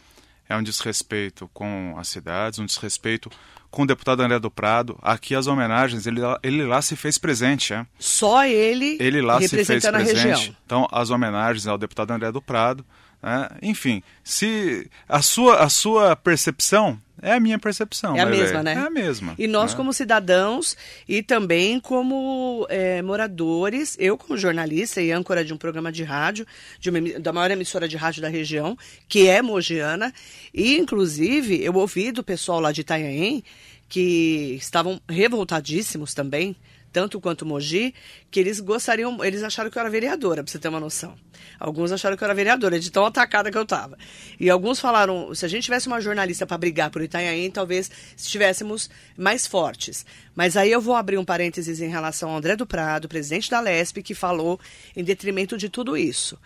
é 0.48 0.56
um 0.56 0.64
desrespeito 0.64 1.50
com 1.54 1.96
as 1.98 2.08
cidades, 2.10 2.60
um 2.60 2.66
desrespeito 2.66 3.30
com 3.72 3.84
o 3.84 3.88
deputado 3.88 4.22
André 4.22 4.38
do 4.40 4.52
Prado. 4.52 4.98
Aqui 5.02 5.34
as 5.36 5.48
homenagens, 5.48 6.06
ele, 6.06 6.20
lá- 6.22 6.40
ele 6.44 6.64
lá 6.66 6.82
se 6.82 6.96
fez 6.96 7.18
presente, 7.18 7.74
é? 7.74 7.86
Só 7.98 8.46
ele, 8.46 8.98
Ele 9.00 9.22
lá 9.22 9.42
se 9.42 9.64
fez 9.64 9.84
presente. 9.84 10.28
região. 10.28 10.56
Então, 10.66 10.88
as 10.92 11.10
homenagens 11.10 11.66
ao 11.66 11.78
deputado 11.78 12.12
André 12.12 12.32
do 12.32 12.42
Prado. 12.42 12.86
Né? 13.24 13.50
Enfim, 13.62 14.04
se 14.24 14.90
a 15.08 15.22
sua, 15.22 15.64
a 15.64 15.70
sua 15.70 16.16
percepção 16.16 17.00
é 17.22 17.32
a 17.32 17.40
minha 17.40 17.58
percepção. 17.58 18.18
É 18.18 18.20
a 18.20 18.26
mesma, 18.26 18.62
né? 18.62 18.74
É 18.74 18.78
a 18.80 18.90
mesma. 18.90 19.34
E 19.40 19.48
nós, 19.48 19.72
né? 19.72 19.78
como 19.78 19.94
cidadãos 19.94 20.76
e 21.08 21.24
também 21.24 21.80
como 21.80 22.68
é, 22.70 23.02
moradores, 23.02 23.96
eu, 23.98 24.18
como 24.18 24.38
jornalista 24.38 25.02
e 25.02 25.10
âncora 25.10 25.46
de 25.46 25.54
um 25.54 25.58
programa 25.58 25.90
de 25.90 26.04
rádio, 26.04 26.46
de 26.82 26.90
uma 26.90 27.20
da 27.20 27.32
maior 27.32 27.50
emissora 27.50 27.88
de 27.88 27.96
rádio 27.96 28.22
da 28.22 28.28
região, 28.28 28.78
que 29.08 29.30
é 29.30 29.42
mogiana, 29.42 30.14
e 30.54 30.78
inclusive 30.78 31.64
eu 31.64 31.74
ouvi 31.76 32.12
do 32.12 32.24
pessoal 32.24 32.60
lá 32.60 32.74
de 32.74 32.82
Itanhaém, 32.82 33.42
que 33.88 34.58
estavam 34.60 35.00
revoltadíssimos 35.08 36.14
também, 36.14 36.58
tanto 36.94 37.20
quanto 37.20 37.46
Mogi, 37.46 37.94
que 38.30 38.40
eles 38.40 38.60
gostariam, 38.60 39.24
eles 39.26 39.42
acharam 39.42 39.72
que 39.72 39.78
eu 39.78 39.82
era 39.82 39.90
vereadora, 39.90 40.44
pra 40.44 40.52
você 40.52 40.60
ter 40.60 40.68
uma 40.68 40.80
noção. 40.80 41.16
Alguns 41.60 41.92
acharam 41.92 42.16
que 42.16 42.24
eu 42.24 42.26
era 42.26 42.36
vereadora, 42.36 42.80
de 42.80 42.92
tão 42.92 43.06
atacada 43.06 43.52
que 43.52 43.58
eu 43.58 43.66
tava. 43.66 43.98
E 44.40 44.50
alguns 44.50 44.80
falaram, 44.80 45.34
se 45.34 45.44
a 45.44 45.48
gente 45.48 45.64
tivesse 45.64 45.88
uma 45.88 46.00
jornalista 46.00 46.46
para 46.46 46.58
brigar 46.58 46.92
por 46.92 47.02
Itanhaém, 47.02 47.50
talvez 47.50 47.90
estivéssemos 48.16 48.90
mais 49.18 49.48
fortes. 49.48 50.06
Mas 50.36 50.56
aí 50.56 50.72
eu 50.72 50.80
vou 50.80 50.96
abrir 50.96 51.18
um 51.18 51.26
parênteses 51.26 51.82
em 51.82 51.90
relação 51.90 52.30
ao 52.30 52.38
André 52.38 52.56
do 52.56 52.66
Prado, 52.66 53.10
presidente 53.10 53.50
da 53.50 53.60
LESP, 53.60 54.04
que 54.04 54.14
falou 54.14 54.60
em 54.96 55.04
detrimento 55.04 55.58
de 55.58 55.70
tudo 55.70 55.98
isso. 55.98 56.38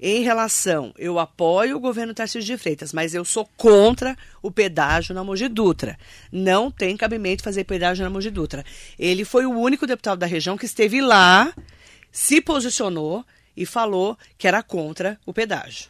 Em 0.00 0.22
relação, 0.22 0.92
eu 0.98 1.18
apoio 1.18 1.76
o 1.76 1.80
governo 1.80 2.12
Tarcísio 2.12 2.44
de 2.44 2.58
Freitas, 2.60 2.92
mas 2.92 3.14
eu 3.14 3.24
sou 3.24 3.48
contra 3.56 4.16
o 4.42 4.50
pedágio 4.50 5.14
na 5.14 5.22
Mogi 5.22 5.48
Dutra. 5.48 5.96
Não 6.32 6.70
tem 6.70 6.96
cabimento 6.96 7.42
fazer 7.42 7.64
pedágio 7.64 8.04
na 8.04 8.10
Mogi 8.10 8.30
Dutra. 8.30 8.64
Ele 8.98 9.24
foi 9.24 9.46
o 9.46 9.52
único 9.52 9.86
deputado 9.86 10.18
da 10.18 10.26
região 10.26 10.58
que 10.58 10.66
esteve 10.66 11.00
lá, 11.00 11.52
se 12.10 12.40
posicionou 12.40 13.24
e 13.56 13.64
falou 13.64 14.18
que 14.36 14.48
era 14.48 14.62
contra 14.62 15.18
o 15.24 15.32
pedágio. 15.32 15.88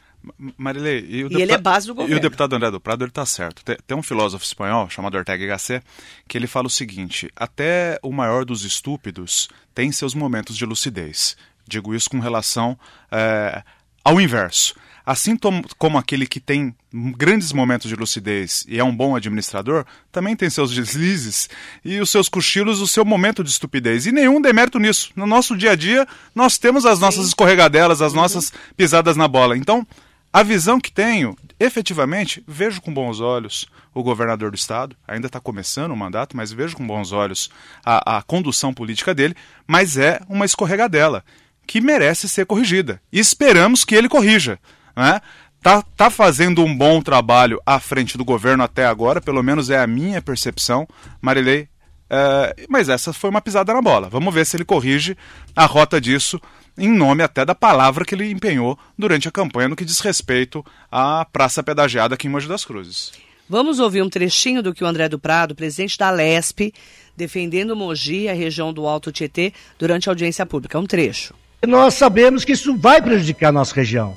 Marilei, 0.57 1.05
e, 1.09 1.25
o 1.25 1.33
E 1.33 1.43
ele 1.43 1.53
é 1.53 1.59
base 1.59 1.87
do 1.87 1.93
E 1.93 1.97
governo. 1.97 2.17
o 2.17 2.21
deputado 2.21 2.55
André 2.57 2.71
do 2.71 2.81
Prado, 2.81 3.05
ele 3.05 3.11
está 3.11 3.27
certo. 3.27 3.65
Tem, 3.65 3.77
tem 3.87 3.97
um 3.97 4.03
filósofo 4.03 4.45
espanhol 4.45 4.89
chamado 4.89 5.17
Ortega 5.17 5.45
y 5.45 5.47
Gasset 5.47 5.85
que 6.27 6.39
ele 6.39 6.47
fala 6.47 6.67
o 6.67 6.71
seguinte: 6.71 7.31
até 7.37 7.99
o 8.03 8.13
maior 8.13 8.45
dos 8.45 8.65
estúpidos 8.65 9.49
tem 9.75 9.93
seus 9.93 10.15
momentos 10.15 10.57
de 10.57 10.65
lucidez. 10.65 11.37
Digo 11.67 11.95
isso 11.95 12.09
com 12.11 12.21
relação 12.21 12.79
eh, 13.11 13.63
ao 14.05 14.21
inverso. 14.21 14.75
Assim 15.07 15.37
como 15.77 15.99
aquele 15.99 16.27
que 16.27 16.41
tem 16.41 16.75
grandes 17.15 17.53
momentos 17.53 17.91
de 17.91 17.97
lucidez 17.97 18.65
e 18.67 18.79
é 18.79 18.85
um 18.85 18.95
bom 18.95 19.15
administrador, 19.15 19.85
também 20.11 20.35
tem 20.35 20.49
seus 20.49 20.75
deslizes 20.75 21.51
e 21.85 22.01
os 22.01 22.09
seus 22.09 22.27
cochilos, 22.27 22.81
o 22.81 22.87
seu 22.87 23.05
momento 23.05 23.45
de 23.45 23.51
estupidez. 23.51 24.07
E 24.07 24.13
nenhum 24.13 24.41
demérito 24.41 24.79
nisso. 24.79 25.11
No 25.15 25.27
nosso 25.27 25.57
dia 25.59 25.73
a 25.73 25.77
dia, 25.77 26.09
nós 26.35 26.57
temos 26.57 26.87
as 26.87 27.01
nossas 27.01 27.27
escorregadelas, 27.27 28.01
as 28.01 28.15
nossas 28.15 28.51
pisadas 28.79 29.15
na 29.15 29.29
bola. 29.29 29.59
Então, 29.59 29.87
a 30.33 30.43
visão 30.43 30.81
que 30.81 30.91
tenho, 30.91 31.37
efetivamente, 31.61 32.43
vejo 32.49 32.81
com 32.81 32.93
bons 32.93 33.21
olhos 33.21 33.67
o 33.93 34.03
governador 34.03 34.51
do 34.51 34.57
estado, 34.57 34.97
ainda 35.07 35.27
está 35.27 35.39
começando 35.39 35.93
o 35.93 35.97
mandato, 35.97 36.35
mas 36.35 36.51
vejo 36.51 36.77
com 36.77 36.87
bons 36.87 37.13
olhos 37.13 37.51
a, 37.85 38.19
a 38.19 38.23
condução 38.23 38.73
política 38.73 39.15
dele, 39.15 39.37
mas 39.67 39.99
é 39.99 40.19
uma 40.29 40.47
escorregadela 40.47 41.23
que 41.67 41.81
merece 41.81 42.29
ser 42.29 42.47
corrigida. 42.47 43.01
E 43.13 43.19
esperamos 43.19 43.85
que 43.85 43.95
ele 43.95 44.09
corrija. 44.09 44.59
Né? 44.97 45.21
Tá, 45.63 45.83
tá 45.97 46.11
fazendo 46.11 46.63
um 46.63 46.77
bom 46.77 47.01
trabalho 47.01 47.61
à 47.65 47.81
frente 47.81 48.19
do 48.19 48.25
governo 48.25 48.63
até 48.63 48.85
agora, 48.85 49.21
pelo 49.21 49.43
menos 49.43 49.71
é 49.71 49.79
a 49.79 49.87
minha 49.87 50.21
percepção, 50.21 50.87
Marilei. 51.23 51.69
é, 52.11 52.55
mas 52.69 52.91
essa 52.91 53.15
foi 53.15 53.31
uma 53.31 53.41
pisada 53.41 53.73
na 53.73 53.81
bola. 53.81 54.11
Vamos 54.11 54.35
ver 54.35 54.45
se 54.45 54.57
ele 54.57 54.65
corrige 54.65 55.17
a 55.57 55.65
rota 55.65 55.99
disso, 55.99 56.39
em 56.77 56.91
nome 56.91 57.23
até 57.23 57.47
da 57.47 57.55
palavra 57.55 58.05
que 58.05 58.15
ele 58.15 58.31
empenhou 58.31 58.79
durante 58.99 59.27
a 59.27 59.31
campanha 59.33 59.69
no 59.69 59.77
que 59.77 59.87
diz 59.87 60.01
respeito 60.01 60.63
à 60.93 61.25
praça 61.25 61.63
pedagiada 61.63 62.15
aqui 62.15 62.27
em 62.27 62.31
Mogi 62.31 62.47
das 62.47 62.65
Cruzes. 62.65 63.13
Vamos 63.49 63.79
ouvir 63.79 64.03
um 64.03 64.09
trechinho 64.09 64.63
do 64.63 64.75
que 64.75 64.83
o 64.83 64.87
André 64.87 65.09
do 65.09 65.19
Prado, 65.19 65.55
presidente 65.55 65.99
da 65.99 66.11
LESP, 66.11 66.73
defendendo 67.17 67.77
Mogi 67.77 68.23
e 68.23 68.29
a 68.29 68.35
região 68.35 68.73
do 68.73 68.87
Alto 68.87 69.13
Tietê 69.13 69.53
durante 69.79 70.09
a 70.09 70.13
audiência 70.13 70.45
pública. 70.45 70.79
Um 70.79 70.87
trecho. 70.87 71.35
Nós 71.67 71.95
sabemos 71.95 72.45
que 72.45 72.53
isso 72.53 72.77
vai 72.77 73.01
prejudicar 73.01 73.49
a 73.49 73.53
nossa 73.53 73.75
região. 73.75 74.17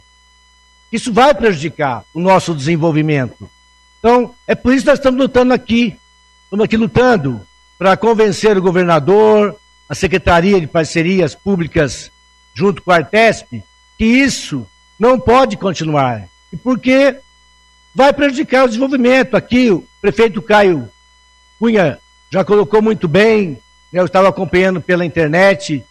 Isso 0.91 1.11
vai 1.11 1.33
prejudicar 1.33 2.03
o 2.13 2.19
nosso 2.19 2.53
desenvolvimento. 2.53 3.49
Então, 3.99 4.33
é 4.45 4.55
por 4.55 4.73
isso 4.73 4.83
que 4.83 4.89
nós 4.89 4.99
estamos 4.99 5.19
lutando 5.19 5.53
aqui. 5.53 5.97
Estamos 6.45 6.65
aqui 6.65 6.77
lutando 6.77 7.41
para 7.77 7.97
convencer 7.97 8.57
o 8.57 8.61
governador, 8.61 9.55
a 9.89 9.95
Secretaria 9.95 10.59
de 10.59 10.67
Parcerias 10.67 11.35
Públicas, 11.35 12.11
junto 12.53 12.81
com 12.81 12.91
a 12.91 12.95
Artesp, 12.95 13.63
que 13.97 14.05
isso 14.05 14.65
não 14.97 15.19
pode 15.19 15.57
continuar. 15.57 16.27
E 16.51 16.57
porque 16.57 17.17
vai 17.93 18.13
prejudicar 18.13 18.65
o 18.65 18.67
desenvolvimento. 18.67 19.35
Aqui, 19.35 19.71
o 19.71 19.85
prefeito 20.01 20.41
Caio 20.41 20.89
Cunha 21.59 21.99
já 22.29 22.43
colocou 22.43 22.81
muito 22.81 23.07
bem, 23.07 23.59
né, 23.91 23.99
eu 23.99 24.05
estava 24.05 24.29
acompanhando 24.29 24.81
pela 24.81 25.05
internet, 25.05 25.83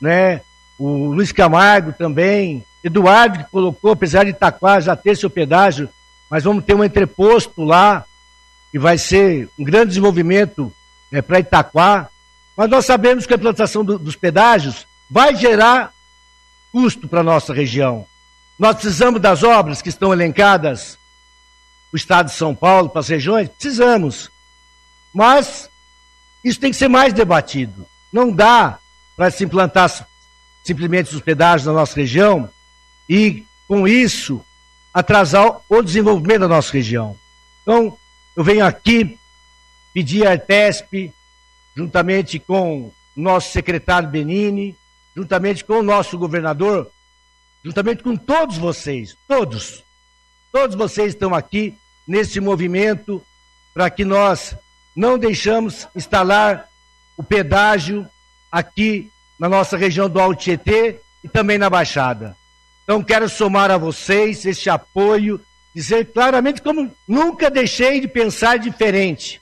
né? 0.00 0.42
O 0.78 1.12
Luiz 1.12 1.32
Camargo 1.32 1.92
também, 1.92 2.64
Eduardo 2.84 3.38
que 3.44 3.50
colocou, 3.50 3.92
apesar 3.92 4.24
de 4.24 4.30
Itaquá 4.30 4.78
já 4.80 4.94
ter 4.94 5.16
seu 5.16 5.28
pedágio, 5.28 5.88
mas 6.30 6.44
vamos 6.44 6.64
ter 6.64 6.74
um 6.74 6.84
entreposto 6.84 7.64
lá, 7.64 8.04
que 8.70 8.78
vai 8.78 8.96
ser 8.98 9.48
um 9.58 9.64
grande 9.64 9.88
desenvolvimento 9.88 10.72
né, 11.10 11.20
para 11.22 11.40
Itaquá. 11.40 12.08
Mas 12.56 12.68
nós 12.70 12.84
sabemos 12.86 13.26
que 13.26 13.32
a 13.32 13.36
implantação 13.36 13.84
do- 13.84 13.98
dos 13.98 14.14
pedágios 14.14 14.86
vai 15.10 15.34
gerar 15.34 15.92
custo 16.70 17.08
para 17.08 17.20
a 17.20 17.24
nossa 17.24 17.52
região. 17.52 18.06
Nós 18.58 18.76
precisamos 18.76 19.20
das 19.20 19.42
obras 19.42 19.80
que 19.80 19.88
estão 19.88 20.12
elencadas 20.12 20.98
no 21.92 21.96
estado 21.96 22.26
de 22.26 22.32
São 22.34 22.54
Paulo, 22.54 22.90
para 22.90 23.00
as 23.00 23.08
regiões? 23.08 23.48
Precisamos. 23.48 24.30
Mas 25.14 25.68
Isso 26.44 26.60
tem 26.60 26.70
que 26.70 26.76
ser 26.76 26.88
mais 26.88 27.12
debatido. 27.12 27.84
Não 28.12 28.30
dá 28.30 28.78
para 29.16 29.30
se 29.30 29.42
implantar 29.44 29.88
simplesmente 30.68 31.14
os 31.14 31.22
pedágios 31.22 31.66
na 31.66 31.72
nossa 31.72 31.96
região 31.96 32.50
e, 33.08 33.46
com 33.66 33.88
isso, 33.88 34.44
atrasar 34.92 35.62
o 35.66 35.82
desenvolvimento 35.82 36.40
da 36.40 36.48
nossa 36.48 36.70
região. 36.70 37.16
Então, 37.62 37.96
eu 38.36 38.44
venho 38.44 38.66
aqui 38.66 39.18
pedir 39.94 40.26
à 40.26 40.34
ETESP, 40.34 41.10
juntamente 41.74 42.38
com 42.38 42.82
o 42.82 42.92
nosso 43.16 43.50
secretário 43.50 44.10
Benini, 44.10 44.76
juntamente 45.16 45.64
com 45.64 45.78
o 45.78 45.82
nosso 45.82 46.18
governador, 46.18 46.90
juntamente 47.64 48.02
com 48.02 48.14
todos 48.14 48.58
vocês, 48.58 49.16
todos, 49.26 49.82
todos 50.52 50.76
vocês 50.76 51.14
estão 51.14 51.34
aqui 51.34 51.78
nesse 52.06 52.40
movimento 52.40 53.24
para 53.72 53.88
que 53.88 54.04
nós 54.04 54.54
não 54.94 55.18
deixamos 55.18 55.88
instalar 55.96 56.68
o 57.16 57.22
pedágio 57.22 58.06
aqui 58.52 59.10
na 59.38 59.48
nossa 59.48 59.76
região 59.76 60.08
do 60.08 60.20
Alto 60.20 60.42
Tietê 60.42 61.00
e 61.22 61.28
também 61.28 61.58
na 61.58 61.70
Baixada. 61.70 62.36
Então 62.84 63.02
quero 63.02 63.28
somar 63.28 63.70
a 63.70 63.76
vocês 63.76 64.44
este 64.46 64.70
apoio, 64.70 65.40
dizer 65.74 66.06
claramente 66.06 66.62
como 66.62 66.90
nunca 67.06 67.50
deixei 67.50 68.00
de 68.00 68.08
pensar 68.08 68.58
diferente. 68.58 69.40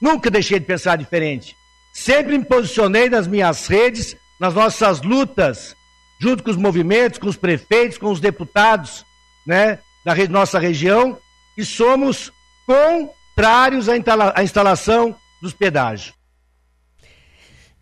Nunca 0.00 0.30
deixei 0.30 0.58
de 0.58 0.66
pensar 0.66 0.96
diferente. 0.96 1.56
Sempre 1.92 2.38
me 2.38 2.44
posicionei 2.44 3.08
nas 3.08 3.26
minhas 3.26 3.66
redes, 3.66 4.16
nas 4.40 4.54
nossas 4.54 5.02
lutas, 5.02 5.76
junto 6.18 6.42
com 6.42 6.50
os 6.50 6.56
movimentos, 6.56 7.18
com 7.18 7.28
os 7.28 7.36
prefeitos, 7.36 7.98
com 7.98 8.10
os 8.10 8.18
deputados, 8.18 9.04
né, 9.46 9.78
da 10.04 10.14
nossa 10.28 10.58
região, 10.58 11.18
e 11.56 11.64
somos 11.64 12.32
contrários 12.66 13.88
à, 13.88 14.42
instalação 14.42 15.14
dos 15.40 15.52
pedágios. 15.52 16.14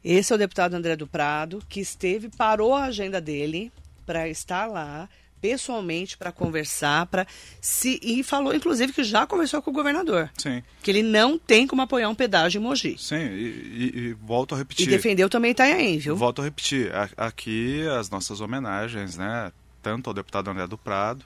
Esse 0.04 0.32
é 0.32 0.36
o 0.36 0.38
deputado 0.38 0.74
André 0.74 0.96
do 0.96 1.06
Prado, 1.06 1.62
que 1.68 1.80
esteve, 1.80 2.28
parou 2.28 2.74
a 2.74 2.84
agenda 2.84 3.20
dele 3.20 3.70
para 4.06 4.28
estar 4.28 4.66
lá 4.66 5.08
pessoalmente 5.40 6.18
para 6.18 6.30
conversar, 6.30 7.06
para 7.06 7.26
se 7.60 7.98
e 8.02 8.22
falou 8.22 8.54
inclusive 8.54 8.92
que 8.92 9.02
já 9.02 9.26
conversou 9.26 9.62
com 9.62 9.70
o 9.70 9.74
governador. 9.74 10.30
Sim. 10.36 10.62
Que 10.82 10.90
ele 10.90 11.02
não 11.02 11.38
tem 11.38 11.66
como 11.66 11.82
apoiar 11.82 12.08
um 12.08 12.14
pedágio 12.14 12.60
em 12.60 12.62
Mogi. 12.62 12.96
Sim, 12.98 13.16
e, 13.16 13.46
e, 13.46 13.92
e 13.98 14.12
volto 14.14 14.54
a 14.54 14.58
repetir. 14.58 14.86
E 14.86 14.90
defendeu 14.90 15.28
também 15.28 15.52
Itanhaém, 15.52 15.98
viu? 15.98 16.14
Volto 16.14 16.42
a 16.42 16.44
repetir, 16.44 16.92
aqui 17.16 17.86
as 17.98 18.10
nossas 18.10 18.40
homenagens, 18.40 19.16
né, 19.16 19.50
tanto 19.82 20.10
ao 20.10 20.14
deputado 20.14 20.50
André 20.50 20.66
do 20.66 20.76
Prado, 20.76 21.24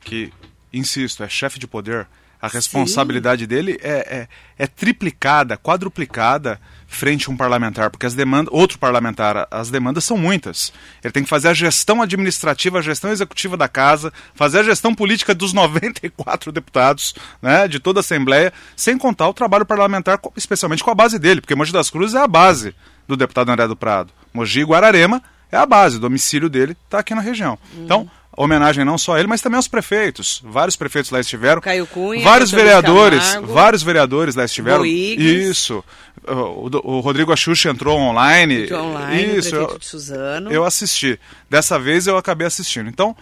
que 0.00 0.32
insisto, 0.72 1.22
é 1.22 1.28
chefe 1.28 1.58
de 1.58 1.66
poder, 1.66 2.06
a 2.40 2.48
responsabilidade 2.48 3.42
Sim. 3.42 3.48
dele 3.48 3.78
é, 3.82 4.18
é, 4.18 4.28
é 4.58 4.66
triplicada, 4.66 5.56
quadruplicada 5.56 6.60
frente 6.86 7.28
a 7.28 7.32
um 7.32 7.36
parlamentar, 7.36 7.90
porque 7.90 8.06
as 8.06 8.14
demandas, 8.14 8.52
outro 8.52 8.78
parlamentar, 8.78 9.46
as 9.50 9.70
demandas 9.70 10.04
são 10.04 10.16
muitas. 10.16 10.72
Ele 11.02 11.12
tem 11.12 11.22
que 11.22 11.28
fazer 11.28 11.48
a 11.48 11.54
gestão 11.54 12.00
administrativa, 12.00 12.78
a 12.78 12.82
gestão 12.82 13.10
executiva 13.10 13.56
da 13.56 13.68
casa, 13.68 14.12
fazer 14.34 14.60
a 14.60 14.62
gestão 14.62 14.94
política 14.94 15.34
dos 15.34 15.52
94 15.54 16.52
deputados, 16.52 17.14
né, 17.42 17.66
de 17.68 17.80
toda 17.80 17.98
a 17.98 18.00
Assembleia, 18.00 18.52
sem 18.76 18.96
contar 18.96 19.28
o 19.28 19.34
trabalho 19.34 19.66
parlamentar, 19.66 20.20
especialmente 20.36 20.84
com 20.84 20.90
a 20.90 20.94
base 20.94 21.18
dele, 21.18 21.40
porque 21.40 21.54
Mogi 21.54 21.72
das 21.72 21.90
Cruzes 21.90 22.14
é 22.14 22.20
a 22.20 22.28
base 22.28 22.74
do 23.06 23.16
deputado 23.16 23.50
André 23.50 23.66
do 23.66 23.76
Prado. 23.76 24.12
Mogi 24.32 24.62
Guararema 24.62 25.22
é 25.50 25.56
a 25.56 25.66
base, 25.66 25.96
o 25.96 26.00
domicílio 26.00 26.48
dele 26.48 26.76
está 26.84 26.98
aqui 26.98 27.14
na 27.14 27.20
região. 27.20 27.58
Então, 27.76 28.10
homenagem 28.36 28.84
não 28.84 28.98
só 28.98 29.14
a 29.14 29.18
ele, 29.18 29.28
mas 29.28 29.40
também 29.40 29.56
aos 29.56 29.66
prefeitos. 29.66 30.42
Vários 30.44 30.76
prefeitos 30.76 31.10
lá 31.10 31.18
estiveram. 31.18 31.60
Caio 31.60 31.86
Cunha, 31.86 32.22
vários 32.22 32.50
vereadores, 32.50 33.24
Camargo, 33.24 33.52
vários 33.52 33.82
vereadores 33.82 34.34
lá 34.34 34.44
estiveram. 34.44 34.78
Boigues. 34.80 35.24
Isso. 35.24 35.82
O, 36.26 36.96
o, 36.96 37.00
Rodrigo 37.00 37.32
Axuxa 37.32 37.70
entrou 37.70 37.98
online. 37.98 38.64
Entrou 38.64 38.86
online, 38.86 39.38
Isso. 39.38 39.54
Eu, 39.54 39.78
Suzano. 39.80 40.50
eu 40.50 40.64
assisti. 40.64 41.18
Dessa 41.48 41.78
vez 41.78 42.06
eu 42.06 42.16
acabei 42.16 42.46
assistindo. 42.46 42.88
Então, 42.88 43.16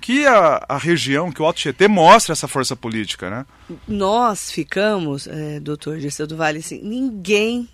que 0.00 0.26
a, 0.26 0.64
a 0.68 0.76
região, 0.76 1.30
que 1.32 1.40
o 1.40 1.44
Alto 1.44 1.60
Tietê 1.60 1.88
mostre 1.88 2.32
essa 2.32 2.48
força 2.48 2.76
política, 2.76 3.30
né? 3.30 3.46
Nós 3.86 4.50
ficamos, 4.50 5.26
é, 5.26 5.60
doutor 5.60 5.98
Dirceu 5.98 6.26
do 6.26 6.36
Vale, 6.36 6.58
assim, 6.58 6.80
ninguém 6.82 7.68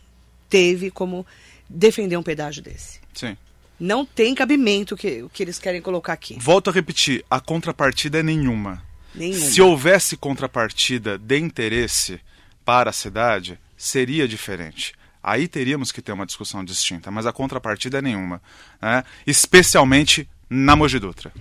teve 0.49 0.91
como 0.91 1.27
defender 1.69 2.17
um 2.17 2.23
pedágio 2.23 2.63
desse. 2.63 3.01
Sim. 3.13 3.37
Não 3.79 4.05
tem 4.05 4.35
cabimento 4.35 4.97
que, 4.97 5.23
o 5.23 5.29
que 5.29 5.43
eles 5.43 5.59
querem 5.59 5.83
colocar 5.83 6.13
aqui. 6.13 6.37
Volto 6.41 6.71
a 6.71 6.73
repetir, 6.73 7.25
a 7.31 7.41
contrapartida 7.41 8.21
é 8.21 8.23
nenhuma. 8.23 8.83
Nenhuma. 9.15 9.47
Se 9.47 9.61
houvesse 9.61 10.17
contrapartida 10.17 11.19
de 11.19 11.39
interesse 11.39 12.21
para 12.65 12.91
a 12.91 12.93
cidade, 12.93 13.59
seria 13.77 14.27
diferente. 14.27 14.95
Aí 15.23 15.49
teríamos 15.49 15.91
que 15.91 16.03
ter 16.03 16.13
uma 16.13 16.27
discussão 16.27 16.65
distinta, 16.65 17.11
mas 17.11 17.27
a 17.27 17.33
contrapartida 17.33 17.99
é 17.99 18.03
nenhuma. 18.03 18.43
Né? 18.81 19.03
Especialmente 19.27 20.29
na 20.49 20.77
Mogi 20.77 20.99
Dutra. 20.99 21.33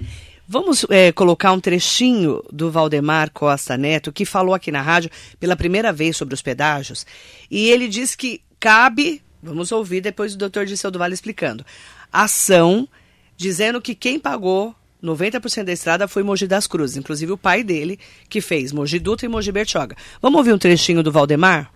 Vamos 0.47 0.85
é, 0.89 1.11
colocar 1.11 1.51
um 1.53 1.59
trechinho 1.59 2.43
do 2.51 2.69
Valdemar 2.69 3.31
Costa 3.31 3.77
Neto, 3.77 4.11
que 4.11 4.25
falou 4.25 4.53
aqui 4.53 4.71
na 4.71 4.81
rádio 4.81 5.09
pela 5.39 5.55
primeira 5.55 5.93
vez 5.93 6.17
sobre 6.17 6.33
os 6.33 6.41
pedágios, 6.41 7.05
e 7.49 7.69
ele 7.69 7.87
diz 7.87 8.13
que 8.13 8.41
cabe, 8.59 9.21
vamos 9.41 9.71
ouvir 9.71 10.01
depois 10.01 10.35
o 10.35 10.37
doutor 10.37 10.65
Disseu 10.65 10.91
do 10.91 10.99
Vale 10.99 11.13
explicando, 11.13 11.65
ação 12.13 12.87
dizendo 13.35 13.81
que 13.81 13.95
quem 13.95 14.19
pagou 14.19 14.75
90% 15.03 15.65
da 15.65 15.73
estrada 15.73 16.07
foi 16.07 16.23
Mogi 16.23 16.47
das 16.47 16.65
Cruzes, 16.65 16.95
inclusive 16.95 17.31
o 17.33 17.37
pai 17.37 17.63
dele 17.63 17.99
que 18.29 18.39
fez 18.39 18.71
Mogi 18.71 18.99
Dutra 18.99 19.25
e 19.25 19.29
Mogi 19.29 19.51
Bertioga. 19.51 19.97
Vamos 20.21 20.37
ouvir 20.37 20.53
um 20.53 20.57
trechinho 20.57 21.03
do 21.03 21.11
Valdemar? 21.11 21.69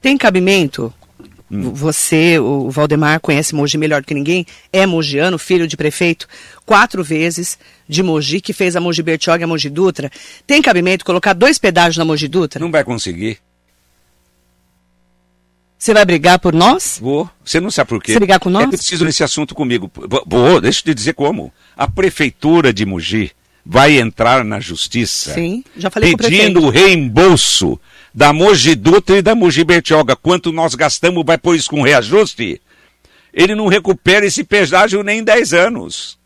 Tem 0.00 0.16
cabimento? 0.16 0.94
Hum. 1.50 1.72
Você, 1.72 2.38
o 2.38 2.70
Valdemar, 2.70 3.20
conhece 3.20 3.54
Mogi 3.54 3.76
melhor 3.76 4.02
do 4.02 4.06
que 4.06 4.14
ninguém, 4.14 4.46
é 4.72 4.86
mogiano, 4.86 5.38
filho 5.38 5.66
de 5.66 5.76
prefeito, 5.76 6.28
quatro 6.64 7.02
vezes 7.02 7.58
de 7.88 8.02
Mogi, 8.02 8.40
que 8.40 8.52
fez 8.52 8.76
a 8.76 8.80
Mogi 8.80 9.02
Bertioga 9.02 9.42
e 9.42 9.44
a 9.44 9.46
Mogi 9.46 9.70
Dutra. 9.70 10.10
Tem 10.46 10.62
cabimento 10.62 11.04
colocar 11.04 11.32
dois 11.32 11.58
pedágios 11.58 11.96
na 11.96 12.04
Mogi 12.04 12.28
Dutra? 12.28 12.60
Não 12.60 12.70
vai 12.70 12.84
conseguir. 12.84 13.38
Você 15.78 15.94
vai 15.94 16.04
brigar 16.04 16.40
por 16.40 16.52
nós? 16.52 16.98
Vou. 17.00 17.30
Você 17.44 17.60
não 17.60 17.70
sabe 17.70 17.88
por 17.88 18.02
quê. 18.02 18.12
Você 18.12 18.18
brigar 18.18 18.40
com 18.40 18.50
nós? 18.50 18.64
É 18.64 18.66
preciso 18.66 19.04
nesse 19.04 19.22
assunto 19.22 19.54
comigo. 19.54 19.90
Vou, 20.26 20.60
deixa 20.60 20.80
eu 20.80 20.84
te 20.84 20.94
dizer 20.94 21.12
como. 21.12 21.52
A 21.76 21.86
prefeitura 21.86 22.72
de 22.72 22.84
Mogi 22.84 23.30
vai 23.64 23.98
entrar 23.98 24.44
na 24.44 24.58
justiça 24.60 25.34
Sim, 25.34 25.62
já 25.76 25.90
falei 25.90 26.16
pedindo 26.16 26.62
o 26.62 26.70
reembolso 26.70 27.78
da 28.14 28.32
Mogi 28.32 28.74
Dutra 28.74 29.18
e 29.18 29.22
da 29.22 29.34
Mogi 29.34 29.62
Bertioga. 29.62 30.16
Quanto 30.16 30.50
nós 30.52 30.74
gastamos, 30.74 31.22
vai 31.24 31.38
pôr 31.38 31.54
isso 31.54 31.70
com 31.70 31.82
reajuste? 31.82 32.60
Ele 33.32 33.54
não 33.54 33.68
recupera 33.68 34.26
esse 34.26 34.42
pedágio 34.42 35.02
nem 35.04 35.20
em 35.20 35.24
10 35.24 35.52
anos. 35.52 36.17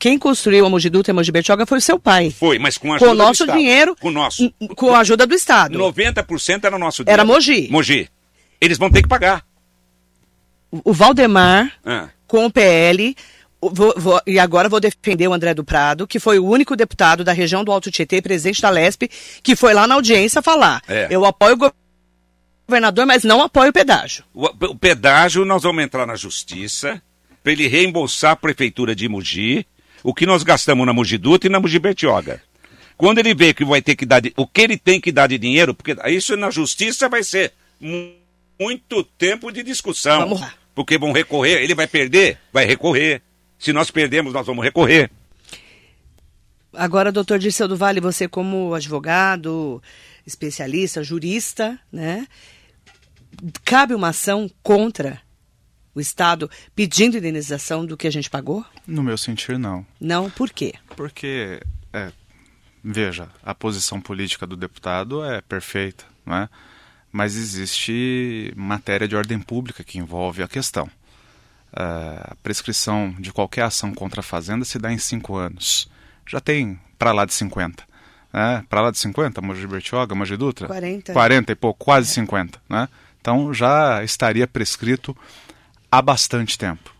Quem 0.00 0.18
construiu 0.18 0.64
a 0.66 0.70
Mogi 0.70 0.88
Dutra 0.90 1.10
e 1.10 1.12
a 1.12 1.14
Mogi 1.14 1.30
Bertioga 1.30 1.66
foi 1.66 1.76
o 1.78 1.80
seu 1.80 1.98
pai. 1.98 2.30
Foi, 2.30 2.58
mas 2.58 2.78
com 2.78 2.90
a 2.92 2.96
ajuda 2.96 3.10
Com 3.10 3.14
o 3.14 3.18
nosso 3.18 3.46
do 3.46 3.52
dinheiro. 3.52 3.94
Com 4.00 4.08
o 4.08 4.10
nosso. 4.10 4.52
Com 4.74 4.94
a 4.94 5.00
ajuda 5.00 5.26
do 5.26 5.34
Estado. 5.34 5.78
90% 5.78 6.64
era 6.64 6.78
nosso 6.78 7.04
dinheiro. 7.04 7.20
Era 7.20 7.24
Mogi. 7.24 7.68
Mogi. 7.70 8.08
Eles 8.58 8.78
vão 8.78 8.90
ter 8.90 9.02
que 9.02 9.08
pagar. 9.08 9.44
O 10.84 10.92
Valdemar, 10.92 11.72
Ah. 11.84 12.08
com 12.26 12.46
o 12.46 12.50
PL, 12.50 13.14
vou- 13.60 13.92
vou- 13.96 14.22
e 14.26 14.38
agora 14.38 14.68
vou 14.68 14.80
defender 14.80 15.28
o 15.28 15.32
André 15.34 15.52
do 15.52 15.64
Prado, 15.64 16.06
que 16.06 16.18
foi 16.18 16.38
o 16.38 16.46
único 16.46 16.74
deputado 16.76 17.22
da 17.22 17.32
região 17.32 17.62
do 17.62 17.70
Alto 17.72 17.90
Tietê, 17.90 18.22
presidente 18.22 18.62
da 18.62 18.70
LESP, 18.70 19.10
que 19.42 19.54
foi 19.54 19.74
lá 19.74 19.86
na 19.86 19.96
audiência 19.96 20.40
falar. 20.40 20.80
É. 20.88 21.08
Eu 21.10 21.24
apoio 21.26 21.54
o 21.54 21.58
go- 21.58 21.72
governador, 22.68 23.04
mas 23.04 23.24
não 23.24 23.42
apoio 23.42 23.68
o 23.70 23.72
pedágio. 23.72 24.24
O, 24.32 24.46
o 24.46 24.74
pedágio, 24.76 25.44
nós 25.44 25.62
vamos 25.62 25.82
entrar 25.84 26.06
na 26.06 26.14
justiça 26.16 27.02
para 27.42 27.52
ele 27.52 27.66
reembolsar 27.66 28.30
a 28.32 28.36
prefeitura 28.36 28.94
de 28.94 29.08
Mogi 29.08 29.66
o 30.02 30.14
que 30.14 30.26
nós 30.26 30.42
gastamos 30.42 30.86
na 30.86 30.92
Mogi 30.92 31.18
Dutra 31.18 31.48
e 31.48 31.52
na 31.52 31.60
Mogi 31.60 31.78
Bertioga. 31.78 32.42
Quando 32.96 33.18
ele 33.18 33.34
vê 33.34 33.54
que 33.54 33.64
vai 33.64 33.80
ter 33.80 33.96
que 33.96 34.04
dar 34.04 34.20
de, 34.20 34.32
o 34.36 34.46
que 34.46 34.60
ele 34.60 34.76
tem 34.76 35.00
que 35.00 35.10
dar 35.10 35.26
de 35.26 35.38
dinheiro, 35.38 35.74
porque 35.74 35.96
isso 36.08 36.36
na 36.36 36.50
justiça 36.50 37.08
vai 37.08 37.22
ser 37.22 37.52
mu- 37.80 38.12
muito 38.60 39.02
tempo 39.02 39.50
de 39.50 39.62
discussão. 39.62 40.20
Vamos 40.20 40.40
lá. 40.40 40.52
Porque 40.74 40.98
vão 40.98 41.10
recorrer, 41.12 41.62
ele 41.62 41.74
vai 41.74 41.86
perder, 41.86 42.38
vai 42.52 42.64
recorrer. 42.66 43.22
Se 43.58 43.72
nós 43.72 43.90
perdemos, 43.90 44.32
nós 44.32 44.46
vamos 44.46 44.64
recorrer. 44.64 45.10
Agora, 46.72 47.10
doutor 47.10 47.38
Dirceu 47.38 47.66
do 47.66 47.76
Vale, 47.76 48.00
você 48.00 48.28
como 48.28 48.74
advogado, 48.74 49.82
especialista, 50.26 51.02
jurista, 51.02 51.78
né? 51.92 52.26
Cabe 53.64 53.94
uma 53.94 54.08
ação 54.08 54.48
contra 54.62 55.20
o 56.00 56.02
Estado 56.02 56.50
pedindo 56.74 57.16
indenização 57.16 57.86
do 57.86 57.96
que 57.96 58.06
a 58.06 58.12
gente 58.12 58.28
pagou? 58.28 58.64
No 58.86 59.02
meu 59.02 59.16
sentir, 59.16 59.58
não. 59.58 59.86
Não, 60.00 60.28
por 60.30 60.50
quê? 60.50 60.74
Porque, 60.96 61.60
é, 61.92 62.10
veja, 62.82 63.28
a 63.42 63.54
posição 63.54 64.00
política 64.00 64.46
do 64.46 64.56
deputado 64.56 65.24
é 65.24 65.40
perfeita, 65.40 66.04
não 66.26 66.36
é? 66.36 66.48
mas 67.12 67.36
existe 67.36 68.52
matéria 68.56 69.08
de 69.08 69.16
ordem 69.16 69.38
pública 69.38 69.82
que 69.82 69.98
envolve 69.98 70.42
a 70.42 70.48
questão. 70.48 70.88
É, 71.72 71.82
a 71.82 72.36
prescrição 72.42 73.14
de 73.18 73.32
qualquer 73.32 73.62
ação 73.62 73.92
contra 73.92 74.20
a 74.20 74.24
Fazenda 74.24 74.64
se 74.64 74.78
dá 74.78 74.92
em 74.92 74.98
cinco 74.98 75.36
anos. 75.36 75.88
Já 76.26 76.40
tem 76.40 76.78
para 76.98 77.12
lá 77.12 77.24
de 77.24 77.34
50. 77.34 77.84
Né? 78.32 78.64
Para 78.68 78.82
lá 78.82 78.90
de 78.90 78.98
50, 78.98 79.40
Mogi 79.40 79.66
Bertioga, 79.66 80.14
Mogi 80.14 80.36
Dutra? 80.36 80.68
40. 80.68 81.12
40 81.12 81.52
e 81.52 81.54
pouco, 81.54 81.84
quase 81.84 82.08
50. 82.10 82.60
Né? 82.68 82.88
Então 83.20 83.52
já 83.52 84.02
estaria 84.04 84.46
prescrito 84.46 85.16
há 85.90 86.00
bastante 86.02 86.58
tempo. 86.58 86.94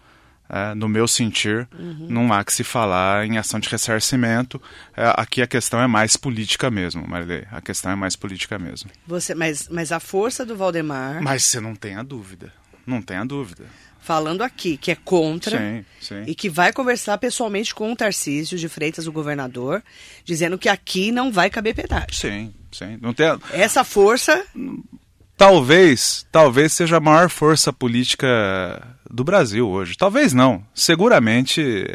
É, 0.52 0.74
no 0.74 0.88
meu 0.88 1.06
sentir, 1.06 1.68
Uhum. 1.78 2.06
não 2.10 2.32
há 2.32 2.42
que 2.44 2.52
se 2.52 2.64
falar 2.64 3.24
em 3.24 3.38
ação 3.38 3.60
de 3.60 3.68
ressarcimento. 3.68 4.60
É, 4.96 5.14
aqui 5.16 5.40
a 5.40 5.46
questão 5.46 5.80
é 5.80 5.86
mais 5.86 6.16
política 6.16 6.68
mesmo, 6.72 7.06
Marilei. 7.06 7.44
A 7.52 7.60
questão 7.60 7.92
é 7.92 7.94
mais 7.94 8.16
política 8.16 8.58
mesmo. 8.58 8.90
Você, 9.06 9.32
mas, 9.32 9.68
mas 9.68 9.92
a 9.92 10.00
força 10.00 10.44
do 10.44 10.56
Valdemar, 10.56 11.22
Mas 11.22 11.44
você 11.44 11.60
não 11.60 11.76
tem 11.76 11.94
a 11.94 12.02
dúvida. 12.02 12.52
Não 12.84 13.00
tem 13.00 13.16
a 13.18 13.24
dúvida. 13.24 13.64
falando 14.02 14.42
aqui 14.42 14.76
que 14.78 14.90
é 14.90 14.96
contra 14.96 15.56
Sim, 15.58 15.84
sim. 16.00 16.24
e 16.26 16.34
que 16.34 16.48
vai 16.48 16.72
conversar 16.72 17.16
pessoalmente 17.18 17.72
com 17.72 17.92
o 17.92 17.94
Tarcísio 17.94 18.58
de 18.58 18.66
Freitas, 18.68 19.06
o 19.06 19.12
governador, 19.12 19.84
dizendo 20.24 20.58
que 20.58 20.68
aqui 20.70 21.12
não 21.12 21.30
vai 21.30 21.48
caber 21.50 21.74
pedágio. 21.76 22.12
Sim, 22.14 22.52
sim. 22.72 22.98
Não 23.00 23.12
tem 23.14 23.26
a- 23.26 23.38
Essa 23.52 23.84
força 23.84 24.44
Talvez, 25.40 26.26
talvez 26.30 26.70
seja 26.74 26.98
a 26.98 27.00
maior 27.00 27.30
força 27.30 27.72
política 27.72 28.28
do 29.10 29.24
Brasil 29.24 29.66
hoje. 29.66 29.96
Talvez 29.96 30.34
não. 30.34 30.62
Seguramente 30.74 31.86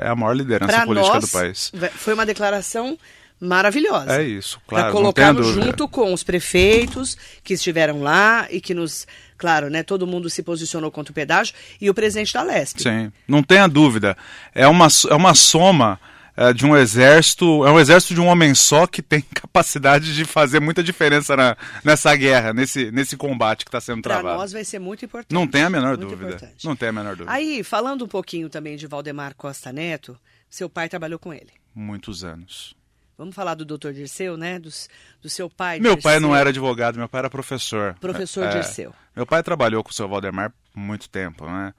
é 0.00 0.08
a 0.08 0.16
maior 0.16 0.32
liderança 0.32 0.72
para 0.72 0.86
política 0.86 1.14
nós 1.14 1.24
do 1.26 1.30
país. 1.30 1.72
foi 1.94 2.14
uma 2.14 2.24
declaração 2.24 2.96
maravilhosa. 3.38 4.18
É 4.18 4.22
isso, 4.24 4.58
Para 4.66 4.78
claro. 4.78 4.92
colocá-lo 4.94 5.42
dúvida. 5.42 5.66
junto 5.66 5.86
com 5.86 6.10
os 6.10 6.22
prefeitos 6.22 7.18
que 7.44 7.52
estiveram 7.52 8.00
lá 8.00 8.46
e 8.50 8.62
que 8.62 8.72
nos, 8.72 9.06
claro, 9.36 9.68
né, 9.68 9.82
todo 9.82 10.06
mundo 10.06 10.30
se 10.30 10.42
posicionou 10.42 10.90
contra 10.90 11.12
o 11.12 11.14
pedágio 11.14 11.54
e 11.78 11.90
o 11.90 11.94
presidente 11.94 12.32
da 12.32 12.42
Lesp. 12.42 12.80
Sim, 12.80 13.12
não 13.28 13.42
tenha 13.42 13.68
dúvida. 13.68 14.16
É 14.54 14.66
uma, 14.66 14.88
é 15.10 15.14
uma 15.14 15.34
soma 15.34 16.00
é, 16.36 16.52
de 16.52 16.66
um 16.66 16.76
exército, 16.76 17.64
é 17.66 17.70
um 17.72 17.80
exército 17.80 18.14
de 18.14 18.20
um 18.20 18.26
homem 18.26 18.54
só 18.54 18.86
que 18.86 19.00
tem 19.02 19.20
capacidade 19.34 20.14
de 20.14 20.24
fazer 20.24 20.60
muita 20.60 20.82
diferença 20.82 21.36
na, 21.36 21.56
nessa 21.84 22.14
guerra, 22.14 22.52
nesse, 22.52 22.90
nesse 22.90 23.16
combate 23.16 23.64
que 23.64 23.68
está 23.68 23.80
sendo 23.80 24.02
Para 24.02 24.14
travado. 24.20 24.38
nós 24.40 24.52
vai 24.52 24.64
ser 24.64 24.78
muito 24.78 25.04
importante. 25.04 25.32
Não 25.32 25.46
tem 25.46 25.62
a 25.62 25.70
menor 25.70 25.96
dúvida. 25.96 26.26
importante. 26.26 26.66
Não 26.66 26.76
tem 26.76 26.88
a 26.88 26.92
menor 26.92 27.16
dúvida. 27.16 27.32
Aí, 27.32 27.62
falando 27.64 28.04
um 28.04 28.08
pouquinho 28.08 28.48
também 28.48 28.76
de 28.76 28.86
Valdemar 28.86 29.34
Costa 29.34 29.72
Neto, 29.72 30.18
seu 30.50 30.68
pai 30.68 30.88
trabalhou 30.88 31.18
com 31.18 31.32
ele. 31.32 31.50
Muitos 31.74 32.22
anos. 32.24 32.74
Vamos 33.18 33.34
falar 33.34 33.54
do 33.54 33.64
doutor 33.64 33.94
Dirceu, 33.94 34.36
né? 34.36 34.58
Dos- 34.58 34.90
Do, 35.22 35.30
seu 35.30 35.48
pai. 35.48 35.80
Meu 35.80 35.96
pai 35.96 36.14
Dirceu. 36.14 36.28
não 36.28 36.36
era 36.36 36.50
advogado, 36.50 36.98
meu 36.98 37.08
pai 37.08 37.20
era 37.20 37.30
professor. 37.30 37.94
Professor 37.98 38.44
É, 38.44 38.50
Dirceu. 38.50 38.94
Meu 39.16 39.24
pai 39.24 39.42
trabalhou 39.42 39.82
com 39.82 39.90
o 39.90 39.94
seu 39.94 40.06
Valdemar 40.06 40.52
muito 40.74 41.08
tempo, 41.08 41.46
né? 41.46 41.72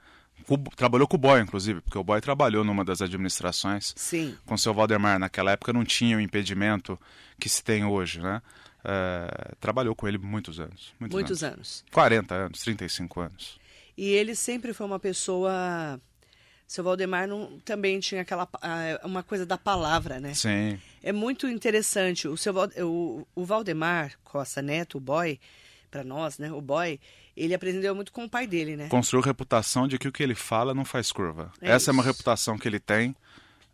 Com 0.48 0.56
trabalhou 0.64 1.06
com 1.06 1.16
o 1.16 1.20
Boy, 1.20 1.42
inclusive, 1.42 1.82
porque 1.82 1.98
o 1.98 2.02
Boy 2.02 2.22
trabalhou 2.22 2.64
numa 2.64 2.82
das 2.82 3.02
administrações. 3.02 3.92
Sim. 3.94 4.34
Com 4.46 4.54
o 4.54 4.58
seu 4.58 4.72
Valdemar. 4.72 5.18
Naquela 5.18 5.52
época 5.52 5.74
não 5.74 5.84
tinha 5.84 6.16
o 6.16 6.20
impedimento 6.20 6.98
que 7.38 7.50
se 7.50 7.62
tem 7.62 7.84
hoje, 7.84 8.22
né? 8.22 8.40
É, 8.82 9.54
trabalhou 9.60 9.94
com 9.94 10.08
ele 10.08 10.16
muitos 10.16 10.58
anos. 10.58 10.94
Muitos, 10.98 11.14
Muitos 11.14 11.44
anos. 11.44 11.84
40 11.92 12.34
anos, 12.34 12.60
35 12.60 13.20
anos. 13.20 13.60
E 13.94 14.08
ele 14.08 14.34
sempre 14.34 14.72
foi 14.72 14.86
uma 14.86 14.98
pessoa. 14.98 16.00
Seu 16.66 16.82
Valdemar 16.82 17.28
não, 17.28 17.58
também 17.60 18.00
tinha 18.00 18.22
aquela 18.22 18.48
uma 19.04 19.22
coisa 19.22 19.44
da 19.44 19.58
palavra, 19.58 20.18
né? 20.18 20.32
Sim. 20.32 20.80
É 21.02 21.12
muito 21.12 21.46
interessante. 21.46 22.26
O, 22.26 22.38
seu, 22.38 22.54
o, 22.82 23.26
o 23.34 23.44
Valdemar 23.44 24.14
Costa 24.24 24.62
Neto, 24.62 24.96
o 24.96 25.00
boy, 25.00 25.38
para 25.90 26.02
nós, 26.02 26.38
né? 26.38 26.50
O 26.50 26.62
boy, 26.62 26.98
ele 27.44 27.54
aprendeu 27.54 27.94
muito 27.94 28.12
com 28.12 28.24
o 28.24 28.28
pai 28.28 28.46
dele, 28.46 28.76
né? 28.76 28.88
Construiu 28.88 29.22
reputação 29.22 29.86
de 29.88 29.98
que 29.98 30.08
o 30.08 30.12
que 30.12 30.22
ele 30.22 30.34
fala 30.34 30.74
não 30.74 30.84
faz 30.84 31.12
curva. 31.12 31.52
É 31.60 31.70
Essa 31.70 31.90
é 31.90 31.92
uma 31.92 32.02
isso. 32.02 32.10
reputação 32.12 32.58
que 32.58 32.66
ele 32.68 32.80
tem 32.80 33.14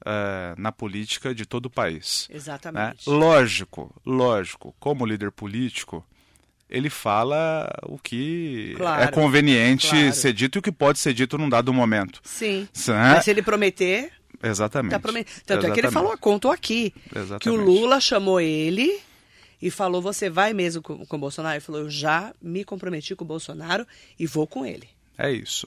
é, 0.04 0.54
na 0.58 0.70
política 0.72 1.34
de 1.34 1.46
todo 1.46 1.66
o 1.66 1.70
país. 1.70 2.26
né? 2.30 2.36
Exatamente. 2.36 3.08
Lógico, 3.08 3.94
lógico, 4.04 4.74
como 4.78 5.06
líder 5.06 5.30
político, 5.30 6.04
ele 6.68 6.90
fala 6.90 7.70
o 7.84 7.98
que 7.98 8.74
Claro, 8.76 9.02
é 9.02 9.06
conveniente 9.08 9.88
claro. 9.88 10.12
ser 10.12 10.32
dito 10.32 10.58
e 10.58 10.60
o 10.60 10.62
que 10.62 10.72
pode 10.72 10.98
ser 10.98 11.12
dito 11.14 11.38
num 11.38 11.48
dado 11.48 11.72
momento. 11.72 12.20
Sim. 12.24 12.68
Né? 12.88 13.12
Mas 13.14 13.24
se 13.24 13.30
ele 13.30 13.42
prometer, 13.42 14.10
Exatamente. 14.42 14.90
tá 14.92 14.98
prometendo. 14.98 15.42
Tanto 15.46 15.66
é 15.66 15.70
que 15.70 15.80
ele 15.80 15.86
Exatamente. 15.86 15.92
falou, 15.92 16.18
contou 16.18 16.50
aqui, 16.50 16.90
que 16.90 17.18
o 17.18 17.22
Exatamente. 17.22 17.62
Lula 17.64 18.00
chamou 18.00 18.40
ele 18.40 19.00
e 19.60 19.70
falou, 19.70 20.00
você 20.02 20.28
vai 20.30 20.52
mesmo 20.52 20.82
com, 20.82 21.04
com 21.06 21.16
o 21.16 21.18
Bolsonaro? 21.20 21.54
Ele 21.54 21.60
falou, 21.60 21.80
eu 21.82 21.90
já 21.90 22.32
me 22.40 22.64
comprometi 22.64 23.14
com 23.16 23.24
o 23.24 23.28
Bolsonaro 23.28 23.86
e 24.18 24.26
vou 24.26 24.46
com 24.46 24.64
ele. 24.66 24.88
É 25.16 25.30
isso. 25.30 25.66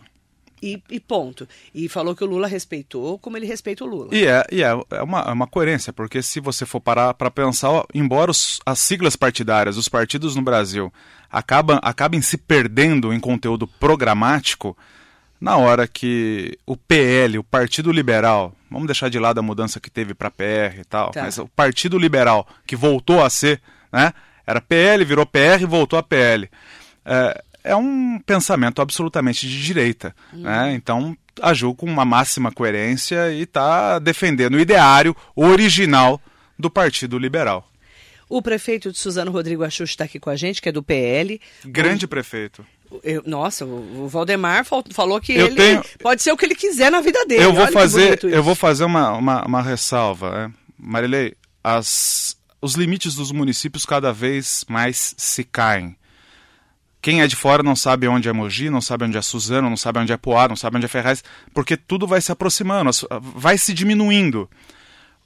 E, 0.62 0.82
e 0.90 1.00
ponto. 1.00 1.48
E 1.74 1.88
falou 1.88 2.16
que 2.16 2.24
o 2.24 2.28
Lula 2.28 2.48
respeitou 2.48 3.20
como 3.20 3.38
ele 3.38 3.46
respeita 3.46 3.84
o 3.84 3.88
Lula. 3.88 4.10
E 4.16 4.26
é, 4.26 4.44
e 4.52 4.64
é, 4.64 4.70
é 4.92 5.04
uma, 5.04 5.20
é 5.22 5.32
uma 5.32 5.46
coerência, 5.46 5.94
porque 5.94 6.22
se 6.24 6.40
você 6.40 6.66
for 6.66 6.80
parar 6.82 7.14
para 7.14 7.30
pensar, 7.30 7.70
ó, 7.70 7.86
embora 7.94 8.32
os- 8.32 8.60
as 8.66 8.80
siglas 8.80 9.16
partidárias, 9.16 9.78
os 9.78 9.88
partidos 9.88 10.36
no 10.36 10.42
Brasil, 10.42 10.92
acabam, 11.32 11.80
acabem 11.84 12.22
se 12.24 12.38
perdendo 12.38 13.14
em 13.14 13.20
conteúdo 13.20 13.68
programático, 13.68 14.76
na 15.40 15.58
hora 15.58 15.88
que 15.88 16.58
o 16.66 16.76
PL, 16.76 17.38
o 17.38 17.44
Partido 17.44 17.92
Liberal, 17.92 18.52
vamos 18.72 18.88
deixar 18.88 19.10
de 19.10 19.20
lado 19.20 19.38
a 19.38 19.44
mudança 19.44 19.80
que 19.80 19.92
teve 19.92 20.16
para 20.16 20.32
PR 20.32 20.80
e 20.80 20.84
tal, 20.84 21.12
Tá. 21.12 21.22
mas 21.22 21.38
o 21.38 21.48
Partido 21.48 22.00
Liberal, 22.00 22.48
que 22.66 22.76
voltou 22.76 23.24
a 23.24 23.30
ser, 23.30 23.62
né? 23.92 24.14
Era 24.46 24.62
PL, 24.62 25.04
virou 25.04 25.26
PR 25.26 25.62
e 25.62 25.66
voltou 25.66 25.98
a 26.00 26.04
PL. 26.04 26.50
É, 27.06 27.44
é 27.64 27.76
um 27.76 28.20
pensamento 28.26 28.82
absolutamente 28.82 29.48
de 29.48 29.62
direita, 29.64 30.16
né? 30.34 30.74
Então 30.74 31.16
agiu 31.42 31.76
com 31.76 31.86
uma 31.86 32.06
máxima 32.06 32.52
coerência 32.52 33.32
e 33.32 33.42
está 33.44 34.00
defendendo 34.00 34.56
o 34.56 34.60
ideário 34.60 35.16
original 35.36 36.22
do 36.58 36.70
Partido 36.70 37.18
Liberal. 37.20 37.70
O 38.30 38.42
prefeito 38.42 38.92
de 38.92 38.98
Suzano 38.98 39.32
Rodrigo 39.32 39.64
Axux 39.64 39.90
está 39.92 40.04
aqui 40.06 40.20
com 40.20 40.30
a 40.30 40.36
gente, 40.36 40.62
que 40.62 40.68
é 40.70 40.72
do 40.72 40.82
PL. 40.84 41.40
Grande 41.66 42.08
prefeito. 42.08 42.66
Eu- 43.04 43.22
nossa, 43.26 43.66
o 43.66 44.08
Valdemar 44.08 44.64
fal- 44.66 44.84
falou 44.92 45.20
que 45.20 45.34
Eu 45.34 45.48
ele 45.48 45.56
tenho- 45.56 45.84
pode 46.00 46.22
ser 46.22 46.32
o 46.32 46.38
que 46.38 46.46
ele 46.46 46.56
quiser 46.56 46.90
na 46.90 47.02
vida 47.02 47.26
dele. 47.26 47.44
eu 47.44 47.54
vou 47.54 47.64
Olha 47.64 47.72
fazer, 47.72 48.20
eu 48.24 48.42
vou 48.42 48.56
fazer 48.56 48.86
uma, 48.86 49.12
uma, 49.12 49.46
uma 49.46 49.62
ressalva, 49.62 50.32
né? 50.48 50.54
Marilei. 50.78 51.34
As, 51.64 52.37
os 52.62 52.76
limites 52.76 53.16
dos 53.16 53.32
municípios 53.32 53.86
cada 53.86 54.12
vez 54.12 54.66
mais 54.68 55.14
se 55.18 55.44
caem. 55.44 55.96
Quem 57.02 57.22
é 57.22 57.28
de 57.28 57.36
fora 57.36 57.64
não 57.64 57.76
sabe 57.76 58.08
onde 58.08 58.28
é 58.28 58.34
Mogi, 58.34 58.70
não 58.70 58.82
sabe 58.82 59.06
onde 59.06 59.18
é 59.18 59.22
Suzano, 59.22 59.70
não 59.70 59.78
sabe 59.78 60.00
onde 60.00 60.12
é 60.12 60.18
Poá, 60.18 60.48
não 60.48 60.56
sabe 60.56 60.78
onde 60.78 60.86
é 60.86 60.90
Ferraz, 60.90 61.24
porque 61.54 61.78
tudo 61.78 62.08
vai 62.08 62.20
se 62.20 62.32
aproximando, 62.32 62.90
vai 63.22 63.58
se 63.58 63.74
diminuindo. 63.74 64.50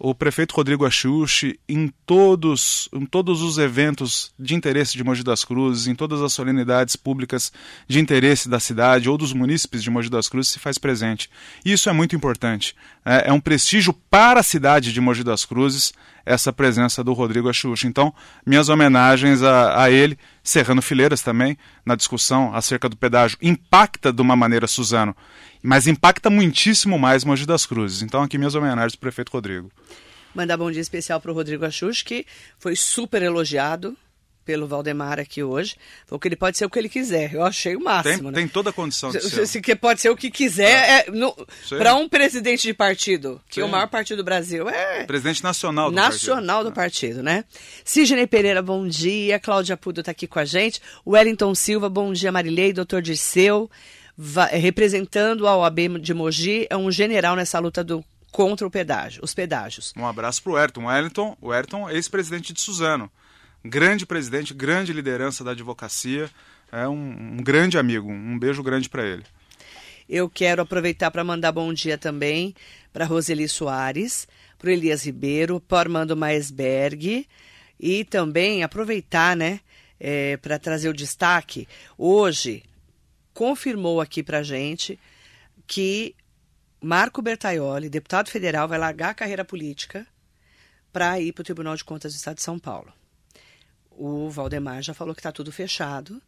O 0.03 0.15
prefeito 0.15 0.55
Rodrigo 0.55 0.83
Axuxi, 0.83 1.59
em 1.69 1.93
todos, 2.07 2.89
em 2.91 3.05
todos 3.05 3.43
os 3.43 3.59
eventos 3.59 4.33
de 4.37 4.55
interesse 4.55 4.97
de 4.97 5.03
Mogi 5.03 5.23
das 5.23 5.45
Cruzes, 5.45 5.85
em 5.85 5.93
todas 5.93 6.23
as 6.23 6.33
solenidades 6.33 6.95
públicas 6.95 7.53
de 7.87 7.99
interesse 7.99 8.49
da 8.49 8.59
cidade 8.59 9.07
ou 9.07 9.15
dos 9.15 9.31
munícipes 9.31 9.83
de 9.83 9.91
Mogi 9.91 10.09
das 10.09 10.27
Cruzes, 10.27 10.53
se 10.53 10.59
faz 10.59 10.79
presente. 10.79 11.29
E 11.63 11.71
isso 11.71 11.87
é 11.87 11.93
muito 11.93 12.15
importante. 12.15 12.75
É, 13.05 13.29
é 13.29 13.31
um 13.31 13.39
prestígio 13.39 13.93
para 13.93 14.39
a 14.39 14.43
cidade 14.43 14.91
de 14.91 14.99
Mogi 14.99 15.23
das 15.23 15.45
Cruzes 15.45 15.93
essa 16.25 16.51
presença 16.51 17.03
do 17.03 17.13
Rodrigo 17.13 17.49
Axuxi. 17.49 17.87
Então, 17.87 18.13
minhas 18.45 18.69
homenagens 18.69 19.41
a, 19.41 19.83
a 19.83 19.91
ele, 19.91 20.17
Serrano 20.43 20.81
Fileiras 20.81 21.21
também, 21.21 21.57
na 21.85 21.95
discussão 21.95 22.53
acerca 22.53 22.87
do 22.87 22.97
pedágio, 22.97 23.37
impacta 23.41 24.11
de 24.11 24.21
uma 24.21 24.35
maneira 24.35 24.67
Suzano, 24.67 25.15
mas 25.63 25.87
impacta 25.87 26.29
muitíssimo 26.29 26.97
mais 26.97 27.23
Mogi 27.23 27.45
das 27.45 27.65
Cruzes. 27.65 28.01
Então, 28.01 28.23
aqui 28.23 28.37
minhas 28.37 28.55
homenagens 28.55 28.95
para 28.95 28.99
o 28.99 29.01
prefeito 29.01 29.31
Rodrigo. 29.31 29.71
Mandar 30.33 30.57
bom 30.57 30.71
dia 30.71 30.81
especial 30.81 31.19
para 31.19 31.31
o 31.31 31.33
Rodrigo 31.33 31.65
Axux, 31.65 32.01
que 32.01 32.25
foi 32.57 32.75
super 32.75 33.21
elogiado 33.21 33.97
pelo 34.45 34.67
Valdemar 34.67 35.19
aqui 35.19 35.43
hoje. 35.43 35.75
Falou 36.05 36.19
que 36.19 36.27
ele 36.27 36.35
pode 36.35 36.57
ser 36.57 36.65
o 36.65 36.69
que 36.69 36.77
ele 36.79 36.89
quiser. 36.89 37.33
Eu 37.33 37.43
achei 37.43 37.73
o 37.75 37.77
Tem, 37.77 37.85
máximo. 37.85 38.31
né? 38.31 38.39
tem 38.39 38.47
toda 38.47 38.69
a 38.71 38.73
condição 38.73 39.11
de 39.11 39.21
Se- 39.21 39.29
ser. 39.29 39.45
se- 39.47 39.61
que 39.61 39.75
pode 39.75 40.01
ser 40.01 40.09
o 40.09 40.15
que 40.15 40.29
quiser. 40.31 41.05
É, 41.05 41.05
Sim. 41.05 41.77
Para 41.77 41.95
um 41.95 42.09
presidente 42.09 42.63
de 42.63 42.73
partido, 42.73 43.41
que 43.47 43.55
Sim. 43.55 43.61
é 43.61 43.65
o 43.65 43.69
maior 43.69 43.87
partido 43.87 44.17
do 44.17 44.23
Brasil, 44.23 44.67
é 44.69 45.03
Presidente 45.05 45.43
nacional 45.43 45.89
do 45.89 45.95
nacional 45.95 46.63
do 46.63 46.71
partido, 46.71 47.21
né? 47.23 47.45
Sidney 47.85 48.27
Pereira, 48.27 48.61
bom 48.61 48.87
dia. 48.87 49.39
Cláudia 49.39 49.77
Pudo 49.77 50.01
está 50.01 50.11
aqui 50.11 50.27
com 50.27 50.39
a 50.39 50.45
gente. 50.45 50.81
Wellington 51.05 51.53
Silva, 51.55 51.89
bom 51.89 52.11
dia. 52.13 52.31
Marilei, 52.31 52.73
doutor 52.73 53.01
Dirceu, 53.01 53.69
eh, 54.51 54.57
representando 54.57 55.47
a 55.47 55.55
OAB 55.57 55.99
de 55.99 56.13
Mogi, 56.13 56.67
é 56.69 56.75
um 56.77 56.91
general 56.91 57.35
nessa 57.35 57.59
luta 57.59 57.83
do, 57.83 58.03
contra 58.31 58.65
o 58.65 58.71
pedágio, 58.71 59.21
os 59.23 59.33
pedágios. 59.33 59.93
Um 59.97 60.05
abraço 60.07 60.41
para 60.43 60.51
o 60.51 60.55
Ayrton. 60.57 60.83
O 60.85 60.89
Ayrton, 60.89 61.37
o 61.41 61.51
Ayrton 61.51 61.89
ex-presidente 61.89 62.53
de 62.53 62.61
Suzano. 62.61 63.09
Grande 63.63 64.05
presidente, 64.05 64.53
grande 64.53 64.91
liderança 64.91 65.43
da 65.43 65.51
advocacia. 65.51 66.29
É 66.71 66.87
um, 66.87 67.37
um 67.37 67.43
grande 67.43 67.77
amigo. 67.77 68.09
Um 68.09 68.39
beijo 68.39 68.63
grande 68.63 68.89
para 68.89 69.05
ele. 69.05 69.23
Eu 70.09 70.29
quero 70.29 70.61
aproveitar 70.63 71.11
para 71.11 71.23
mandar 71.23 71.51
bom 71.51 71.71
dia 71.73 71.97
também 71.97 72.55
para 72.91 73.05
Roseli 73.05 73.47
Soares, 73.47 74.27
para 74.57 74.67
o 74.67 74.71
Elias 74.71 75.05
Ribeiro, 75.05 75.59
para 75.59 75.79
Armando 75.79 76.17
Maesberg 76.17 77.27
e 77.79 78.03
também 78.05 78.63
aproveitar, 78.63 79.37
né, 79.37 79.59
para 80.41 80.59
trazer 80.59 80.89
o 80.89 80.93
destaque. 80.93 81.67
Hoje 81.97 82.63
confirmou 83.33 84.01
aqui 84.01 84.21
para 84.21 84.43
gente 84.43 84.99
que 85.65 86.15
Marco 86.81 87.21
Bertaioli, 87.21 87.89
deputado 87.89 88.29
federal, 88.29 88.67
vai 88.67 88.77
largar 88.77 89.11
a 89.11 89.15
carreira 89.15 89.45
política 89.45 90.05
para 90.91 91.19
ir 91.21 91.31
para 91.31 91.41
o 91.41 91.45
Tribunal 91.45 91.75
de 91.75 91.85
Contas 91.85 92.11
do 92.13 92.17
Estado 92.17 92.35
de 92.35 92.43
São 92.43 92.59
Paulo. 92.59 92.91
O 94.03 94.31
Valdemar 94.31 94.81
já 94.81 94.95
falou 94.95 95.13
que 95.13 95.19
está 95.19 95.31
tudo 95.31 95.51
fechado 95.51 96.19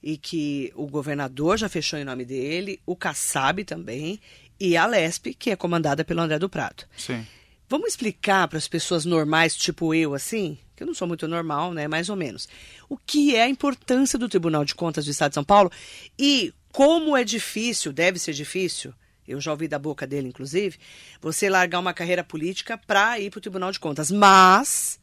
e 0.00 0.16
que 0.16 0.72
o 0.76 0.86
governador 0.86 1.58
já 1.58 1.68
fechou 1.68 1.98
em 1.98 2.04
nome 2.04 2.24
dele, 2.24 2.80
o 2.86 2.94
Kassab 2.94 3.64
também 3.64 4.20
e 4.60 4.76
a 4.76 4.86
Lesp, 4.86 5.34
que 5.34 5.50
é 5.50 5.56
comandada 5.56 6.04
pelo 6.04 6.20
André 6.20 6.38
do 6.38 6.48
Prado. 6.48 6.84
Sim. 6.96 7.26
Vamos 7.68 7.88
explicar 7.88 8.46
para 8.46 8.56
as 8.56 8.68
pessoas 8.68 9.04
normais, 9.04 9.56
tipo 9.56 9.92
eu, 9.92 10.14
assim, 10.14 10.56
que 10.76 10.84
eu 10.84 10.86
não 10.86 10.94
sou 10.94 11.08
muito 11.08 11.26
normal, 11.26 11.74
né, 11.74 11.88
mais 11.88 12.08
ou 12.08 12.14
menos, 12.14 12.48
o 12.88 12.96
que 12.96 13.34
é 13.34 13.42
a 13.42 13.48
importância 13.48 14.16
do 14.16 14.28
Tribunal 14.28 14.64
de 14.64 14.76
Contas 14.76 15.04
do 15.04 15.10
Estado 15.10 15.32
de 15.32 15.34
São 15.34 15.44
Paulo 15.44 15.72
e 16.16 16.54
como 16.70 17.16
é 17.16 17.24
difícil, 17.24 17.92
deve 17.92 18.20
ser 18.20 18.32
difícil, 18.32 18.94
eu 19.26 19.40
já 19.40 19.50
ouvi 19.50 19.66
da 19.66 19.76
boca 19.76 20.06
dele, 20.06 20.28
inclusive, 20.28 20.78
você 21.20 21.50
largar 21.50 21.80
uma 21.80 21.92
carreira 21.92 22.22
política 22.22 22.78
para 22.78 23.18
ir 23.18 23.28
para 23.28 23.38
o 23.38 23.40
Tribunal 23.40 23.72
de 23.72 23.80
Contas. 23.80 24.08
Mas 24.08 25.00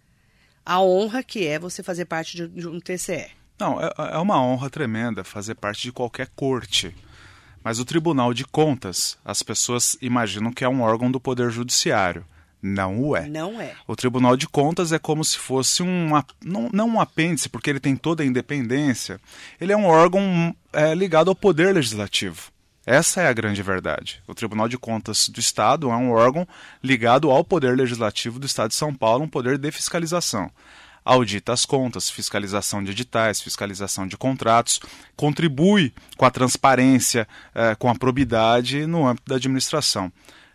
a 0.65 0.81
honra 0.81 1.21
que 1.21 1.45
é 1.45 1.59
você 1.59 1.83
fazer 1.83 2.05
parte 2.05 2.35
de, 2.35 2.47
de 2.47 2.67
um 2.67 2.79
TCE. 2.79 3.27
Não, 3.59 3.79
é, 3.79 3.89
é 4.13 4.17
uma 4.17 4.41
honra 4.41 4.69
tremenda 4.69 5.23
fazer 5.23 5.55
parte 5.55 5.83
de 5.83 5.91
qualquer 5.91 6.29
corte. 6.35 6.93
Mas 7.63 7.79
o 7.79 7.85
Tribunal 7.85 8.33
de 8.33 8.45
Contas, 8.45 9.17
as 9.23 9.41
pessoas 9.41 9.97
imaginam 10.01 10.51
que 10.51 10.63
é 10.63 10.69
um 10.69 10.81
órgão 10.81 11.09
do 11.09 11.19
Poder 11.19 11.49
Judiciário. 11.49 12.25
Não 12.61 12.99
o 12.99 13.15
é. 13.15 13.27
Não 13.27 13.61
é. 13.61 13.73
O 13.87 13.95
Tribunal 13.95 14.35
de 14.35 14.47
Contas 14.47 14.91
é 14.91 14.97
como 14.97 15.23
se 15.23 15.37
fosse 15.37 15.83
um. 15.83 16.09
Não, 16.43 16.69
não 16.73 16.87
um 16.87 16.99
apêndice, 16.99 17.47
porque 17.47 17.69
ele 17.69 17.79
tem 17.79 17.95
toda 17.95 18.23
a 18.23 18.25
independência. 18.25 19.19
Ele 19.61 19.71
é 19.71 19.77
um 19.77 19.85
órgão 19.85 20.55
é, 20.73 20.95
ligado 20.95 21.29
ao 21.29 21.35
Poder 21.35 21.75
Legislativo. 21.75 22.51
Essa 22.85 23.21
é 23.21 23.27
a 23.27 23.33
grande 23.33 23.63
verdade. 23.63 24.21
O 24.27 24.35
Tribunal 24.35 24.67
de 24.67 24.77
Contas 24.77 25.27
do 25.27 25.39
Estado 25.39 25.89
é 25.89 25.95
um 25.95 26.11
órgão 26.11 26.47
ligado 26.83 27.31
ao 27.31 27.43
Poder 27.43 27.75
Legislativo 27.75 28.37
do 28.37 28.45
Estado 28.45 28.69
de 28.69 28.75
São 28.75 28.93
Paulo, 28.93 29.23
um 29.23 29.27
poder 29.27 29.57
de 29.57 29.71
fiscalização. 29.71 30.51
Audita 31.03 31.53
as 31.53 31.65
contas, 31.65 32.09
fiscalização 32.09 32.83
de 32.83 32.91
editais, 32.91 33.41
fiscalização 33.41 34.07
de 34.07 34.17
contratos, 34.17 34.79
contribui 35.15 35.93
com 36.17 36.25
a 36.25 36.31
transparência, 36.31 37.27
eh, 37.53 37.75
com 37.75 37.89
a 37.89 37.95
probidade 37.95 38.87
no 38.87 39.07
âmbito 39.07 39.29
da 39.29 39.35
administração. 39.35 40.11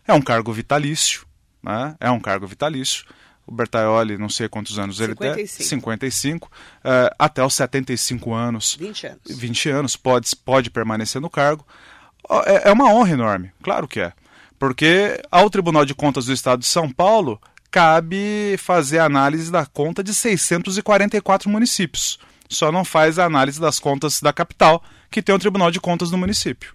É 0.06 0.12
um 0.12 0.20
cargo 0.20 0.52
vitalício, 0.52 1.24
né? 1.62 1.96
é 2.00 2.10
um 2.10 2.18
cargo 2.18 2.48
vitalício. 2.48 3.04
O 3.46 3.52
Bertaioli, 3.52 4.18
não 4.18 4.28
sei 4.28 4.48
quantos 4.48 4.78
anos 4.78 5.00
ele 5.00 5.14
tem. 5.14 5.46
55. 5.46 5.68
55. 5.68 6.50
eh, 6.84 7.14
até 7.18 7.44
os 7.44 7.54
75 7.54 8.34
anos. 8.34 8.76
20 8.78 9.06
anos. 9.06 9.20
20 9.28 9.68
anos, 9.70 9.96
pode, 9.96 10.34
pode 10.36 10.70
permanecer 10.70 11.20
no 11.20 11.30
cargo. 11.30 11.64
É, 12.46 12.68
é 12.68 12.72
uma 12.72 12.92
honra 12.92 13.12
enorme, 13.12 13.52
claro 13.62 13.88
que 13.88 14.00
é. 14.00 14.12
Porque 14.58 15.20
ao 15.30 15.48
Tribunal 15.48 15.84
de 15.84 15.94
Contas 15.94 16.26
do 16.26 16.32
Estado 16.32 16.60
de 16.60 16.66
São 16.66 16.90
Paulo 16.90 17.40
cabe 17.70 18.56
fazer 18.58 18.98
análise 18.98 19.50
da 19.50 19.64
conta 19.64 20.02
de 20.02 20.12
644 20.12 21.48
municípios. 21.48 22.18
Só 22.48 22.72
não 22.72 22.84
faz 22.84 23.18
a 23.18 23.24
análise 23.24 23.60
das 23.60 23.78
contas 23.78 24.20
da 24.20 24.32
capital, 24.32 24.82
que 25.10 25.22
tem 25.22 25.34
o 25.34 25.38
Tribunal 25.38 25.70
de 25.70 25.80
Contas 25.80 26.10
no 26.10 26.18
município. 26.18 26.74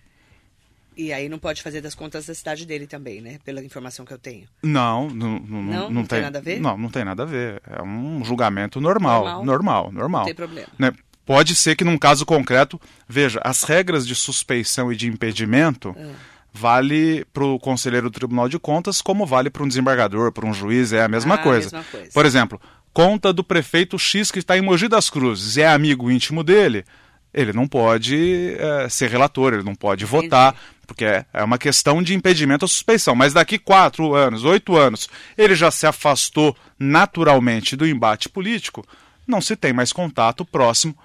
E 0.97 1.11
aí 1.11 1.27
não 1.27 1.37
pode 1.37 1.61
fazer 1.61 1.81
das 1.81 1.93
contas 1.93 2.25
da 2.25 2.33
cidade 2.33 2.65
dele 2.65 2.87
também, 2.87 3.19
né? 3.19 3.37
Pela 3.43 3.61
informação 3.61 4.05
que 4.05 4.13
eu 4.13 4.17
tenho. 4.17 4.47
Não, 4.63 5.09
não, 5.09 5.39
não, 5.39 5.61
Não? 5.61 5.89
Não 5.89 6.05
tem 6.05 6.21
nada 6.21 6.39
a 6.39 6.41
ver? 6.41 6.61
Não, 6.61 6.77
não 6.77 6.89
tem 6.89 7.03
nada 7.03 7.23
a 7.23 7.25
ver. 7.25 7.61
É 7.69 7.81
um 7.81 8.23
julgamento 8.23 8.79
normal, 8.79 9.25
Normal? 9.25 9.45
normal, 9.45 9.91
normal. 9.91 10.21
Não 10.21 10.25
tem 10.25 10.35
problema. 10.35 10.69
Né? 10.79 10.93
Pode 11.25 11.55
ser 11.55 11.75
que 11.75 11.83
num 11.83 11.97
caso 11.97 12.25
concreto, 12.25 12.79
veja, 13.07 13.39
as 13.43 13.63
regras 13.63 14.05
de 14.05 14.13
suspeição 14.15 14.91
e 14.91 14.95
de 14.95 15.07
impedimento 15.07 15.95
É. 15.97 16.07
vale 16.53 17.25
para 17.33 17.43
o 17.43 17.59
conselheiro 17.59 18.09
do 18.09 18.13
Tribunal 18.13 18.47
de 18.47 18.59
Contas 18.59 19.01
como 19.01 19.25
vale 19.25 19.49
para 19.49 19.63
um 19.63 19.67
desembargador, 19.67 20.31
para 20.31 20.45
um 20.45 20.53
juiz, 20.53 20.93
é 20.93 21.03
a 21.03 21.07
mesma 21.07 21.35
Ah, 21.35 21.39
coisa. 21.39 21.69
mesma 21.77 21.83
coisa. 21.91 22.11
Por 22.13 22.25
exemplo, 22.25 22.61
conta 22.93 23.33
do 23.33 23.43
prefeito 23.43 23.97
X 23.99 24.31
que 24.31 24.39
está 24.39 24.57
em 24.57 24.61
Mogi 24.61 24.87
das 24.87 25.09
Cruzes, 25.09 25.57
é 25.57 25.67
amigo 25.67 26.09
íntimo 26.11 26.43
dele, 26.43 26.85
ele 27.33 27.51
não 27.51 27.67
pode 27.67 28.55
eh, 28.57 28.87
ser 28.89 29.09
relator, 29.09 29.53
ele 29.53 29.63
não 29.63 29.75
pode 29.75 30.05
votar, 30.05 30.55
porque 30.87 31.03
é, 31.03 31.25
é 31.33 31.43
uma 31.43 31.57
questão 31.57 32.01
de 32.01 32.13
impedimento 32.13 32.63
à 32.63 32.67
suspeição. 32.67 33.13
Mas 33.15 33.33
daqui 33.33 33.57
quatro 33.59 34.13
anos, 34.15 34.45
oito 34.45 34.77
anos, 34.77 35.09
ele 35.37 35.55
já 35.55 35.69
se 35.71 35.85
afastou 35.85 36.55
naturalmente 36.79 37.75
do 37.75 37.85
embate 37.85 38.29
político, 38.29 38.85
não 39.27 39.41
se 39.41 39.55
tem 39.57 39.73
mais 39.73 39.91
contato 39.91 40.45
próximo, 40.45 40.95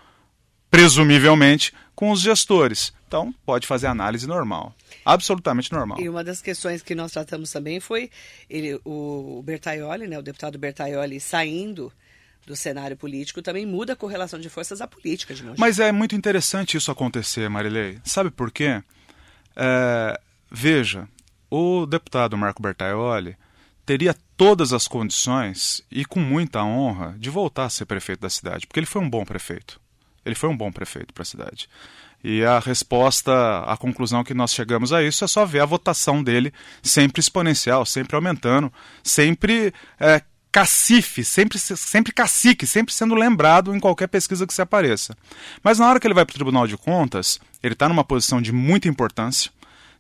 presumivelmente, 0.71 1.73
com 1.95 2.11
os 2.11 2.21
gestores. 2.21 2.93
Então, 3.07 3.35
pode 3.45 3.67
fazer 3.67 3.89
análise 3.89 4.27
normal. 4.27 4.75
Absolutamente 5.05 5.73
normal. 5.73 6.01
E 6.01 6.09
uma 6.09 6.23
das 6.23 6.41
questões 6.41 6.81
que 6.83 6.95
nós 6.95 7.13
tratamos 7.13 7.51
também 7.51 7.81
foi 7.81 8.11
ele, 8.49 8.81
o 8.85 9.43
Bertaioli, 9.45 10.07
né, 10.07 10.19
o 10.19 10.23
deputado 10.23 10.59
Bertaioli 10.59 11.19
saindo 11.21 11.93
do 12.47 12.57
cenário 12.57 12.97
político 12.97 13.43
também 13.43 13.67
muda 13.67 13.93
a 13.93 13.97
correlação 13.97 14.39
de 14.39 14.49
forças 14.49 14.81
à 14.81 14.87
política 14.87 15.35
de. 15.35 15.45
Mas 15.59 15.79
é 15.79 15.93
muito 15.93 16.15
interessante 16.15 16.77
isso 16.77 16.91
acontecer, 16.91 17.49
Marilei. 17.49 17.99
Sabe 18.05 18.31
por 18.31 18.51
quê? 18.51 18.83
É, 19.57 20.21
veja, 20.51 21.09
o 21.51 21.85
deputado 21.87 22.39
Marco 22.39 22.63
Bertaioli 22.63 23.37
teria 23.85 24.15
todas 24.37 24.73
as 24.73 24.87
condições 24.87 25.83
e 25.91 26.05
com 26.05 26.21
muita 26.21 26.63
honra 26.63 27.17
de 27.19 27.29
voltar 27.29 27.65
a 27.65 27.71
ser 27.71 27.87
prefeito 27.87 28.21
da 28.21 28.31
cidade, 28.31 28.67
porque 28.67 28.79
ele 28.79 28.87
foi 28.87 29.03
um 29.03 29.11
bom 29.11 29.25
prefeito. 29.25 29.81
Ele 30.31 30.39
foi 30.39 30.49
um 30.49 30.57
bom 30.57 30.71
prefeito 30.71 31.13
para 31.13 31.23
a 31.23 31.27
cidade. 31.27 31.69
E 32.23 32.45
a 32.45 32.59
resposta, 32.59 33.33
a 33.67 33.77
conclusão 33.77 34.23
que 34.23 34.35
nós 34.35 34.53
chegamos 34.53 34.93
a 34.93 35.03
isso 35.03 35.25
é 35.25 35.29
só 35.29 35.45
ver 35.45 35.61
a 35.61 35.67
votação 35.67 36.23
dele 36.23 36.53
sempre 36.83 37.19
exponencial, 37.19 37.85
sempre 37.85 38.15
aumentando, 38.15 38.73
sempre 39.03 39.73
é, 39.99 40.23
cacife, 40.53 41.25
sempre, 41.25 41.59
sempre 41.59 42.13
cacique, 42.13 42.67
sempre 42.67 42.95
sendo 42.95 43.15
lembrado 43.15 43.75
em 43.75 43.81
qualquer 43.81 44.07
pesquisa 44.07 44.47
que 44.47 44.55
se 44.55 44.63
apareça. 44.63 45.17
Mas 45.65 45.79
na 45.79 45.89
hora 45.89 45.99
que 45.99 46.07
ele 46.07 46.15
vai 46.15 46.25
para 46.25 46.33
o 46.33 46.35
Tribunal 46.35 46.67
de 46.67 46.77
Contas, 46.77 47.41
ele 47.63 47.73
está 47.73 47.89
numa 47.89 48.05
posição 48.05 48.41
de 48.41 48.53
muita 48.53 48.87
importância, 48.87 49.51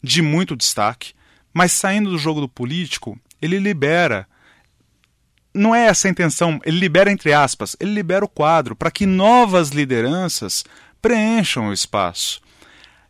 de 0.02 0.22
muito 0.22 0.54
destaque, 0.54 1.14
mas 1.52 1.72
saindo 1.72 2.10
do 2.10 2.18
jogo 2.18 2.40
do 2.40 2.48
político, 2.48 3.18
ele 3.40 3.58
libera. 3.58 4.28
Não 5.52 5.74
é 5.74 5.86
essa 5.86 6.06
a 6.06 6.10
intenção, 6.10 6.60
ele 6.64 6.78
libera 6.78 7.10
entre 7.10 7.32
aspas, 7.32 7.76
ele 7.80 7.92
libera 7.92 8.24
o 8.24 8.28
quadro 8.28 8.76
para 8.76 8.90
que 8.90 9.04
novas 9.04 9.70
lideranças 9.70 10.64
preencham 11.02 11.68
o 11.68 11.72
espaço. 11.72 12.40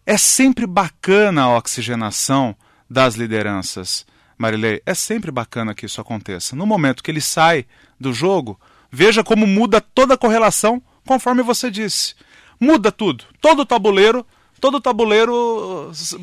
É 0.07 0.17
sempre 0.17 0.67
bacana 0.67 1.43
a 1.43 1.57
oxigenação 1.57 2.57
das 2.89 3.15
lideranças. 3.15 4.07
Marilei, 4.39 4.81
é 4.87 4.95
sempre 4.95 5.31
bacana 5.31 5.75
que 5.75 5.85
isso 5.85 6.01
aconteça. 6.01 6.57
No 6.57 6.67
momento 6.67 7.03
que 7.03 7.11
ele 7.11 7.21
sai 7.21 7.67
do 7.99 8.13
jogo, 8.13 8.59
veja 8.91 9.23
como 9.23 9.47
muda 9.47 9.81
toda 9.81 10.15
a 10.15 10.19
correlação, 10.19 10.83
conforme 11.07 11.43
você 11.43 11.71
disse. 11.71 12.15
Muda 12.59 12.91
tudo. 12.91 13.25
Todo 13.41 13.61
o 13.61 13.67
tabuleiro, 13.67 14.27
todo 14.61 14.77
o 14.77 14.81
tabuleiro 14.81 15.89
uh, 15.91 15.95
se 15.95 16.17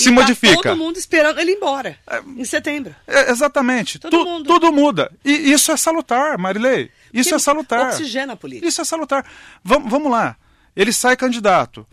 E 0.00 0.04
tá 0.04 0.10
modifica. 0.12 0.62
todo 0.70 0.76
mundo 0.76 0.96
esperando 0.96 1.38
ele 1.40 1.52
ir 1.52 1.56
embora 1.56 1.96
em 2.36 2.44
setembro. 2.44 2.94
É, 3.06 3.30
exatamente. 3.30 3.98
Todo 3.98 4.10
Tu- 4.10 4.24
mundo. 4.24 4.46
Tudo 4.46 4.72
muda. 4.72 5.10
E 5.24 5.52
isso 5.52 5.72
é 5.72 5.76
salutar, 5.76 6.36
Marilei. 6.38 6.90
Isso 7.12 7.30
Porque 7.30 7.34
é 7.34 7.38
salutar. 7.38 7.86
oxigena 7.88 8.34
a 8.34 8.36
política. 8.36 8.68
Isso 8.68 8.80
é 8.80 8.84
salutar. 8.84 9.24
Vam- 9.64 9.88
vamos 9.88 10.10
lá. 10.10 10.36
Ele 10.76 10.92
sai 10.92 11.16
candidato. 11.16 11.86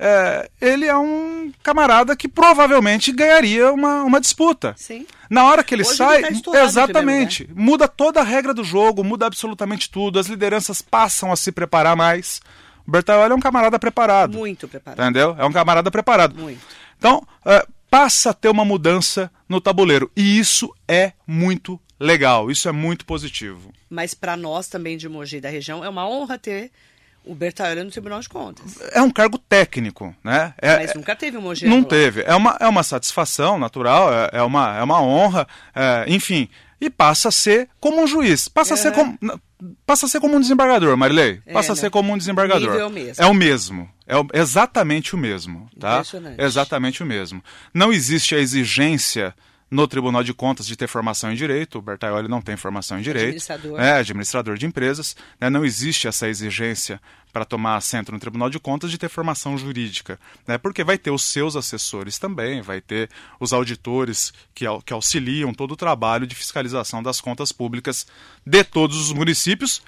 É, 0.00 0.48
ele 0.60 0.86
é 0.86 0.96
um 0.96 1.50
camarada 1.60 2.14
que 2.14 2.28
provavelmente 2.28 3.10
ganharia 3.10 3.72
uma, 3.72 4.04
uma 4.04 4.20
disputa. 4.20 4.72
Sim. 4.76 5.04
Na 5.28 5.44
hora 5.44 5.64
que 5.64 5.74
ele 5.74 5.82
Hoje 5.82 5.96
sai, 5.96 6.22
ele 6.24 6.40
tá 6.40 6.62
exatamente, 6.64 7.48
muda 7.52 7.88
toda 7.88 8.20
a 8.20 8.22
regra 8.22 8.54
do 8.54 8.62
jogo, 8.62 9.02
muda 9.02 9.26
absolutamente 9.26 9.90
tudo, 9.90 10.20
as 10.20 10.28
lideranças 10.28 10.80
passam 10.80 11.32
a 11.32 11.36
se 11.36 11.50
preparar 11.50 11.96
mais. 11.96 12.40
O 12.88 12.90
Bertaioli 12.90 13.32
é 13.32 13.34
um 13.36 13.40
camarada 13.40 13.78
preparado. 13.78 14.38
Muito 14.38 14.66
preparado. 14.66 15.02
Entendeu? 15.02 15.36
É 15.38 15.44
um 15.44 15.52
camarada 15.52 15.90
preparado. 15.90 16.34
Muito. 16.40 16.58
Então, 16.96 17.22
é, 17.44 17.66
passa 17.90 18.30
a 18.30 18.32
ter 18.34 18.48
uma 18.48 18.64
mudança 18.64 19.30
no 19.46 19.60
tabuleiro. 19.60 20.10
E 20.16 20.38
isso 20.38 20.74
é 20.88 21.12
muito 21.26 21.78
legal, 22.00 22.50
isso 22.50 22.66
é 22.66 22.72
muito 22.72 23.04
positivo. 23.04 23.74
Mas 23.90 24.14
para 24.14 24.38
nós 24.38 24.68
também 24.68 24.96
de 24.96 25.06
Mogi 25.06 25.38
da 25.38 25.50
região 25.50 25.84
é 25.84 25.88
uma 25.88 26.08
honra 26.08 26.38
ter 26.38 26.70
o 27.26 27.34
Bertaioli 27.34 27.84
no 27.84 27.90
Tribunal 27.90 28.20
de 28.20 28.28
Contas. 28.30 28.78
É 28.92 29.02
um 29.02 29.10
cargo 29.10 29.36
técnico, 29.36 30.16
né? 30.24 30.54
É- 30.56 30.78
Mas 30.78 30.94
nunca 30.94 31.14
teve 31.14 31.36
um 31.36 31.42
Mogi. 31.42 31.68
Não 31.68 31.84
teve. 31.84 32.22
É 32.22 32.34
uma, 32.34 32.56
é 32.58 32.66
uma 32.66 32.82
satisfação 32.82 33.58
natural, 33.58 34.10
é, 34.10 34.30
é 34.32 34.42
uma, 34.42 34.78
é 34.78 34.82
uma 34.82 35.02
honra, 35.02 35.46
é, 35.74 36.06
enfim. 36.08 36.48
E 36.80 36.88
passa 36.88 37.28
a 37.28 37.32
ser 37.32 37.68
como 37.78 38.02
um 38.02 38.06
juiz. 38.06 38.48
Passa, 38.48 38.72
a, 38.72 38.76
ser 38.78 38.92
como, 38.92 39.18
passa 39.86 40.06
a 40.06 40.08
ser 40.08 40.20
como 40.20 40.36
um 40.36 40.40
desembargador, 40.40 40.96
Marilei. 40.96 41.40
É, 41.46 41.52
Passa 41.52 41.72
a 41.72 41.74
né? 41.74 41.80
ser 41.80 41.90
como 41.90 42.12
um 42.12 42.18
desembargador. 42.18 42.74
O 42.76 42.78
é 42.78 42.84
o 42.86 42.90
mesmo. 42.90 43.24
É 43.24 43.26
o 43.26 43.34
mesmo. 43.34 43.90
É 44.06 44.16
o- 44.16 44.26
exatamente 44.32 45.14
o 45.14 45.18
mesmo. 45.18 45.68
Tá? 45.78 45.94
Impressionante. 45.94 46.40
Exatamente 46.40 47.02
o 47.02 47.06
mesmo. 47.06 47.42
Não 47.74 47.92
existe 47.92 48.34
a 48.34 48.38
exigência 48.38 49.34
no 49.70 49.86
Tribunal 49.86 50.22
de 50.22 50.32
Contas 50.32 50.66
de 50.66 50.76
ter 50.76 50.86
formação 50.86 51.32
em 51.32 51.34
direito. 51.34 51.78
O 51.78 51.82
Bertaioli 51.82 52.28
não 52.28 52.40
tem 52.40 52.56
formação 52.56 52.98
em 52.98 53.02
direito. 53.02 53.26
Administrador. 53.26 53.80
É, 53.80 53.92
administrador 53.92 54.56
de 54.56 54.66
empresas. 54.66 55.16
né? 55.40 55.50
Não 55.50 55.64
existe 55.64 56.08
essa 56.08 56.28
exigência 56.28 57.00
para 57.32 57.44
tomar 57.44 57.76
assento 57.76 58.10
no 58.10 58.18
Tribunal 58.18 58.48
de 58.48 58.58
Contas 58.58 58.90
de 58.90 58.98
ter 58.98 59.08
formação 59.08 59.56
jurídica. 59.58 60.18
Né? 60.46 60.56
Porque 60.56 60.82
vai 60.82 60.96
ter 60.96 61.10
os 61.10 61.24
seus 61.24 61.56
assessores 61.56 62.18
também, 62.18 62.62
vai 62.62 62.80
ter 62.80 63.10
os 63.38 63.52
auditores 63.52 64.32
que, 64.54 64.64
que 64.84 64.92
auxiliam 64.92 65.52
todo 65.52 65.72
o 65.72 65.76
trabalho 65.76 66.26
de 66.26 66.34
fiscalização 66.34 67.02
das 67.02 67.20
contas 67.20 67.52
públicas 67.52 68.06
de 68.44 68.64
todos 68.64 68.96
os 68.98 69.12
municípios 69.12 69.82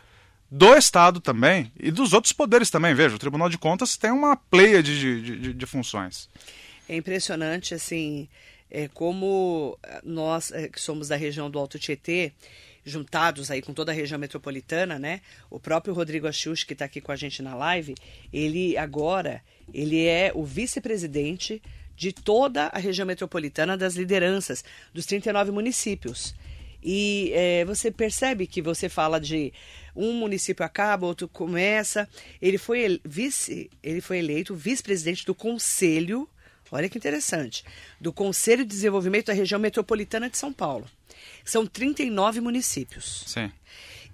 do 0.51 0.75
Estado 0.75 1.21
também 1.21 1.73
e 1.79 1.91
dos 1.91 2.13
outros 2.13 2.33
poderes 2.33 2.71
também. 2.71 2.95
Veja, 2.95 3.15
o 3.15 3.19
Tribunal 3.19 3.49
de 3.49 3.57
Contas 3.57 3.97
tem 3.97 4.11
uma 4.11 4.37
pleia 4.37 4.83
de, 4.83 5.23
de, 5.23 5.39
de, 5.39 5.55
de 5.55 5.67
funções. 5.67 6.29
É 6.89 6.97
impressionante, 6.97 7.73
assim, 7.73 8.29
é, 8.71 8.89
como 8.89 9.79
nós 10.05 10.53
é, 10.53 10.69
que 10.69 10.81
somos 10.81 11.09
da 11.09 11.17
região 11.17 11.51
do 11.51 11.59
Alto 11.59 11.79
Tietê, 11.79 12.33
juntados 12.85 13.51
aí 13.51 13.61
com 13.61 13.75
toda 13.75 13.93
a 13.93 13.95
região 13.95 14.19
metropolitana, 14.19 14.99
né? 14.99 15.21
O 15.51 15.59
próprio 15.59 15.95
Rodrigo 15.95 16.27
Axux, 16.27 16.65
que 16.65 16.73
está 16.73 16.85
aqui 16.85 17.01
com 17.01 17.13
a 17.13 17.17
gente 17.17 17.43
na 17.43 17.55
live, 17.55 17.95
ele 18.33 18.77
agora, 18.77 19.43
ele 19.73 20.07
é 20.07 20.33
o 20.35 20.45
vice-presidente 20.45 21.63
de 21.97 22.13
toda 22.13 22.67
a 22.69 22.79
região 22.79 23.07
metropolitana 23.07 23.77
das 23.77 23.95
lideranças 23.95 24.65
dos 24.95 25.05
39 25.05 25.51
municípios. 25.51 26.35
E 26.83 27.31
é, 27.35 27.65
você 27.65 27.91
percebe 27.91 28.47
que 28.47 28.63
você 28.63 28.89
fala 28.89 29.21
de 29.21 29.53
um 29.95 30.15
município 30.15 30.65
acaba, 30.65 31.07
outro 31.07 31.29
começa. 31.29 32.09
Ele 32.41 32.57
foi 32.57 33.01
vice, 33.05 33.71
ele 33.83 34.01
foi 34.01 34.19
eleito 34.19 34.55
vice-presidente 34.55 35.27
do 35.27 35.35
Conselho, 35.35 36.27
olha 36.71 36.89
que 36.89 36.99
interessante, 36.99 37.65
do 38.01 38.13
Conselho 38.13 38.65
de 38.65 38.71
Desenvolvimento 38.71 39.27
da 39.27 39.33
Região 39.33 39.61
Metropolitana 39.61 40.31
de 40.31 40.39
São 40.39 40.53
Paulo. 40.53 40.87
São 41.45 41.67
39 41.67 42.41
municípios. 42.41 43.25
Sim. 43.27 43.51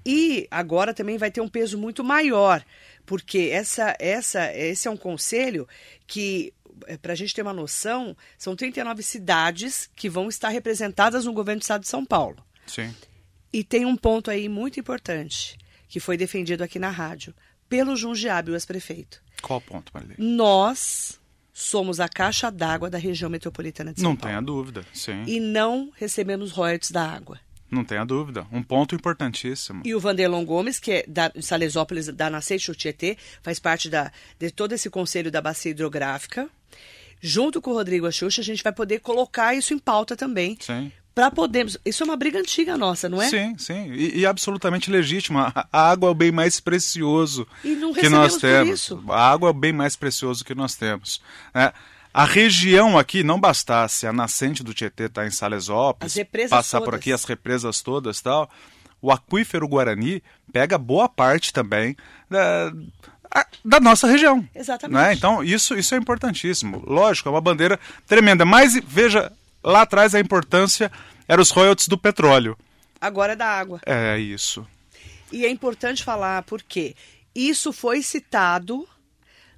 E 0.04 0.46
agora 0.50 0.94
também 0.94 1.18
vai 1.18 1.30
ter 1.30 1.40
um 1.40 1.48
peso 1.48 1.76
muito 1.76 2.04
maior, 2.04 2.64
porque 3.04 3.50
essa, 3.52 3.96
essa, 3.98 4.52
esse 4.56 4.86
é 4.86 4.90
um 4.90 4.96
conselho 4.96 5.68
que 6.06 6.52
para 7.00 7.12
a 7.12 7.16
gente 7.16 7.34
ter 7.34 7.42
uma 7.42 7.52
noção, 7.52 8.16
são 8.36 8.54
39 8.54 9.02
cidades 9.02 9.88
que 9.96 10.08
vão 10.08 10.28
estar 10.28 10.50
representadas 10.50 11.24
no 11.24 11.32
governo 11.32 11.60
do 11.60 11.62
estado 11.62 11.82
de 11.82 11.88
São 11.88 12.04
Paulo. 12.04 12.36
Sim. 12.66 12.94
E 13.52 13.64
tem 13.64 13.86
um 13.86 13.96
ponto 13.96 14.30
aí 14.30 14.48
muito 14.48 14.78
importante, 14.78 15.56
que 15.88 15.98
foi 15.98 16.16
defendido 16.16 16.62
aqui 16.62 16.78
na 16.78 16.90
rádio, 16.90 17.34
pelo 17.68 17.96
Jundiabe, 17.96 18.50
o 18.50 18.54
ex-prefeito. 18.54 19.22
Qual 19.40 19.60
ponto, 19.60 19.90
Marilene? 19.94 20.16
Nós 20.18 21.18
somos 21.58 22.00
a 22.00 22.06
caixa 22.06 22.50
d'água 22.50 22.90
da 22.90 22.98
região 22.98 23.30
metropolitana 23.30 23.90
de 23.90 24.02
São 24.02 24.10
não 24.10 24.16
Paulo. 24.16 24.34
Não 24.34 24.42
tenha 24.42 24.46
dúvida, 24.46 24.84
sim. 24.92 25.24
E 25.26 25.40
não 25.40 25.90
recebemos 25.96 26.52
royalties 26.52 26.90
da 26.90 27.02
água. 27.02 27.40
Não 27.70 27.82
tenha 27.82 28.04
dúvida. 28.04 28.46
Um 28.52 28.62
ponto 28.62 28.94
importantíssimo. 28.94 29.80
E 29.82 29.94
o 29.94 29.98
Vanderlon 29.98 30.44
Gomes, 30.44 30.78
que 30.78 30.92
é 30.92 31.04
da 31.08 31.32
Salesópolis, 31.40 32.08
da 32.08 32.28
Nascente 32.28 32.70
Tietê, 32.74 33.16
faz 33.42 33.58
parte 33.58 33.88
da, 33.88 34.12
de 34.38 34.50
todo 34.50 34.74
esse 34.74 34.90
conselho 34.90 35.30
da 35.30 35.40
bacia 35.40 35.70
hidrográfica. 35.70 36.46
Junto 37.22 37.62
com 37.62 37.70
o 37.70 37.74
Rodrigo 37.74 38.06
Axuxa, 38.06 38.42
a 38.42 38.44
gente 38.44 38.62
vai 38.62 38.72
poder 38.72 39.00
colocar 39.00 39.54
isso 39.54 39.72
em 39.72 39.78
pauta 39.78 40.14
também. 40.14 40.58
Sim 40.60 40.92
para 41.16 41.31
podermos. 41.31 41.79
Isso 41.83 42.02
é 42.02 42.05
uma 42.05 42.14
briga 42.14 42.38
antiga 42.38 42.76
nossa, 42.76 43.09
não 43.09 43.22
é? 43.22 43.31
Sim, 43.31 43.57
sim. 43.57 43.90
E, 43.90 44.18
e 44.18 44.26
absolutamente 44.26 44.90
legítima. 44.90 45.50
A 45.72 45.90
água 45.90 46.11
é 46.11 46.12
o 46.12 46.14
bem 46.14 46.31
mais 46.31 46.61
precioso 46.61 47.48
que 47.62 48.11
nós 48.11 48.37
temos. 48.37 48.92
A 49.09 49.31
água 49.31 49.48
é 49.48 49.50
o 49.50 49.55
bem 49.55 49.72
mais 49.72 49.96
precioso 49.96 50.44
que 50.44 50.55
nós 50.55 50.74
temos. 50.74 51.22
Né? 51.55 51.72
A 52.12 52.24
região 52.26 52.98
aqui, 52.98 53.22
não 53.22 53.40
bastasse 53.40 54.07
a 54.07 54.12
nascente 54.12 54.62
do 54.62 54.74
Tietê 54.74 55.05
estar 55.05 55.22
tá 55.22 55.26
em 55.26 55.31
Salesópolis, 55.31 56.14
passar 56.50 56.81
todas. 56.81 56.85
por 56.85 56.94
aqui 56.94 57.12
as 57.14 57.24
represas 57.24 57.81
todas 57.81 58.20
tal, 58.20 58.50
o 59.00 59.11
aquífero 59.11 59.66
Guarani 59.66 60.22
pega 60.52 60.76
boa 60.76 61.09
parte 61.09 61.50
também 61.50 61.96
da, 62.29 62.72
da 63.64 63.81
nossa 63.81 64.07
região. 64.07 64.46
Exatamente. 64.55 64.98
Né? 64.98 65.14
Então, 65.14 65.42
isso, 65.42 65.74
isso 65.79 65.94
é 65.94 65.98
importantíssimo. 65.98 66.83
Lógico, 66.87 67.31
é 67.31 67.33
uma 67.33 67.40
bandeira 67.40 67.81
tremenda. 68.07 68.44
Mas, 68.44 68.79
veja, 68.87 69.33
lá 69.66 69.83
atrás 69.83 70.14
a 70.14 70.20
importância 70.20 70.90
eram 71.29 71.42
os 71.42 71.50
royalties 71.50 71.88
do 71.88 71.98
petróleo. 71.98 72.57
Agora 73.00 73.33
é 73.33 73.37
da 73.37 73.46
água. 73.46 73.81
É 73.85 74.18
isso. 74.18 74.66
E 75.33 75.44
é 75.44 75.50
importante 75.50 76.05
falar 76.05 76.42
porque 76.44 76.94
isso 77.35 77.72
foi 77.72 78.00
citado 78.02 78.88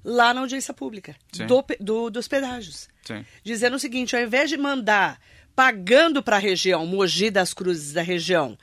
lá 0.03 0.33
na 0.33 0.41
audiência 0.41 0.73
pública 0.73 1.15
do, 1.47 1.65
do, 1.79 2.11
dos 2.11 2.27
pedágios. 2.27 2.89
Sim. 3.05 3.25
Dizendo 3.45 3.77
o 3.77 3.79
seguinte: 3.79 4.17
ao 4.17 4.23
invés 4.23 4.49
de 4.49 4.57
mandar 4.57 5.21
pagando 5.55 6.23
para 6.23 6.37
a 6.37 6.41
região, 6.41 6.87
Mogi 6.87 7.31
das 7.31 7.53
Cruzes 7.53 7.93
da 7.93 8.03
região, 8.03 8.57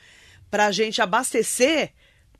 para 0.50 0.66
a 0.66 0.72
gente 0.72 1.00
abastecer 1.00 1.92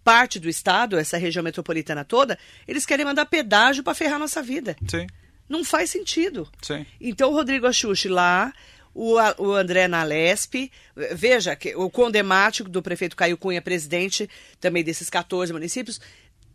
parte 0.03 0.39
do 0.39 0.49
estado, 0.49 0.99
essa 0.99 1.17
região 1.17 1.43
metropolitana 1.43 2.05
toda, 2.05 2.39
eles 2.67 2.87
querem 2.87 3.05
mandar 3.05 3.27
pedágio 3.27 3.83
para 3.83 3.95
ferrar 3.95 4.19
nossa 4.19 4.43
vida. 4.43 4.77
Sim. 4.89 5.07
Não 5.49 5.65
faz 5.65 5.91
sentido. 5.91 6.49
Sim. 6.63 6.87
Então 7.01 7.31
o 7.31 7.35
Rodrigo 7.35 7.67
Axuxi 7.67 8.09
lá 8.09 8.53
o, 8.97 9.17
o 9.39 9.53
André 9.53 9.87
Nalesp, 9.87 10.73
veja, 11.13 11.55
que 11.55 11.77
o 11.77 11.91
condemático 11.91 12.71
do 12.71 12.83
prefeito 12.83 13.15
Caio 13.15 13.37
Cunha, 13.37 13.61
presidente 13.61 14.29
também 14.59 14.83
desses 14.83 15.11
14 15.11 15.53
municípios, 15.53 16.01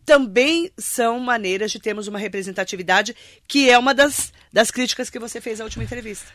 também 0.04 0.72
são 0.76 1.20
maneiras 1.20 1.72
de 1.72 1.80
termos 1.80 2.08
uma 2.08 2.18
representatividade, 2.18 3.16
que 3.48 3.70
é 3.70 3.78
uma 3.78 3.94
das, 3.94 4.34
das 4.52 4.72
críticas 4.72 5.08
que 5.08 5.20
você 5.20 5.40
fez 5.40 5.60
na 5.60 5.66
última 5.66 5.84
entrevista. 5.84 6.32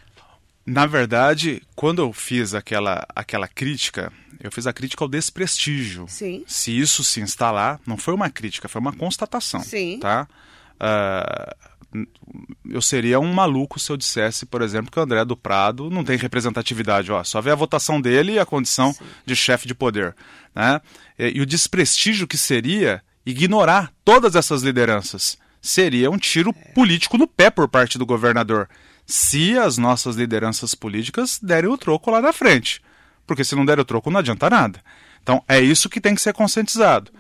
Na 0.65 0.87
verdade, 0.87 1.61
quando 1.75 2.01
eu 2.01 2.13
fiz 2.13 2.55
aquela, 2.55 3.05
aquela 3.15 3.49
crítica, 3.49 4.13
eu 4.41 4.53
fiz 4.53 4.67
a 4.69 4.73
crítica 4.73 5.03
ao 5.03 5.09
desprestígio. 5.09 6.07
Sim. 6.09 6.45
Se 6.47 6.71
isso 6.71 7.03
se 7.03 7.21
instalar, 7.21 7.81
não 7.85 7.97
foi 7.97 8.15
uma 8.15 8.31
crítica, 8.31 8.69
foi 8.69 8.81
uma 8.81 8.93
constatação. 8.93 9.61
Sim. 9.61 9.99
Tá? 9.99 10.29
Uh, 10.75 11.76
eu 12.69 12.83
seria 12.83 13.21
um 13.21 13.33
maluco 13.33 13.79
se 13.79 13.91
eu 13.91 13.97
dissesse, 13.97 14.47
por 14.47 14.63
exemplo, 14.63 14.91
que 14.91 14.99
o 14.99 15.03
André 15.03 15.25
do 15.25 15.37
Prado 15.37 15.91
não 15.91 16.05
tem 16.05 16.17
representatividade. 16.17 17.13
Ó, 17.13 17.23
só 17.25 17.41
vê 17.41 17.51
a 17.51 17.55
votação 17.55 18.01
dele 18.01 18.33
e 18.33 18.39
a 18.39 18.47
condição 18.47 18.93
Sim. 18.93 19.05
de 19.25 19.37
chefe 19.37 19.67
de 19.67 19.75
poder. 19.75 20.15
Né? 20.55 20.81
E, 21.19 21.39
e, 21.39 21.41
o 21.41 21.47
desprestígio 21.47 22.27
que 22.27 22.37
seria 22.37 23.03
ignorar 23.25 23.93
todas 24.05 24.35
essas 24.35 24.63
lideranças. 24.63 25.39
Seria 25.61 26.11
um 26.11 26.19
tiro 26.19 26.51
é. 26.51 26.73
político 26.73 27.19
no 27.19 27.27
pé 27.27 27.51
por 27.51 27.69
parte 27.69 27.99
do 27.99 28.07
governador. 28.07 28.69
Se 29.05 29.57
as 29.59 29.79
nossas 29.79 30.17
lideranças 30.17 30.75
políticas 30.75 31.39
derem 31.41 31.71
o 31.71 31.79
troco 31.79 32.11
lá 32.11 32.21
na 32.21 32.33
frente. 32.33 32.83
Porque 33.27 33.45
se 33.45 33.57
não 33.57 33.65
der 33.65 33.79
o 33.79 33.85
troco, 33.85 34.11
não 34.11 34.21
adianta 34.21 34.49
nada. 34.49 34.81
Então, 35.23 35.43
é 35.49 35.61
isso 35.61 35.89
que 35.89 36.01
tem 36.01 36.15
que 36.15 36.21
ser 36.21 36.33
conscientizado. 36.33 37.11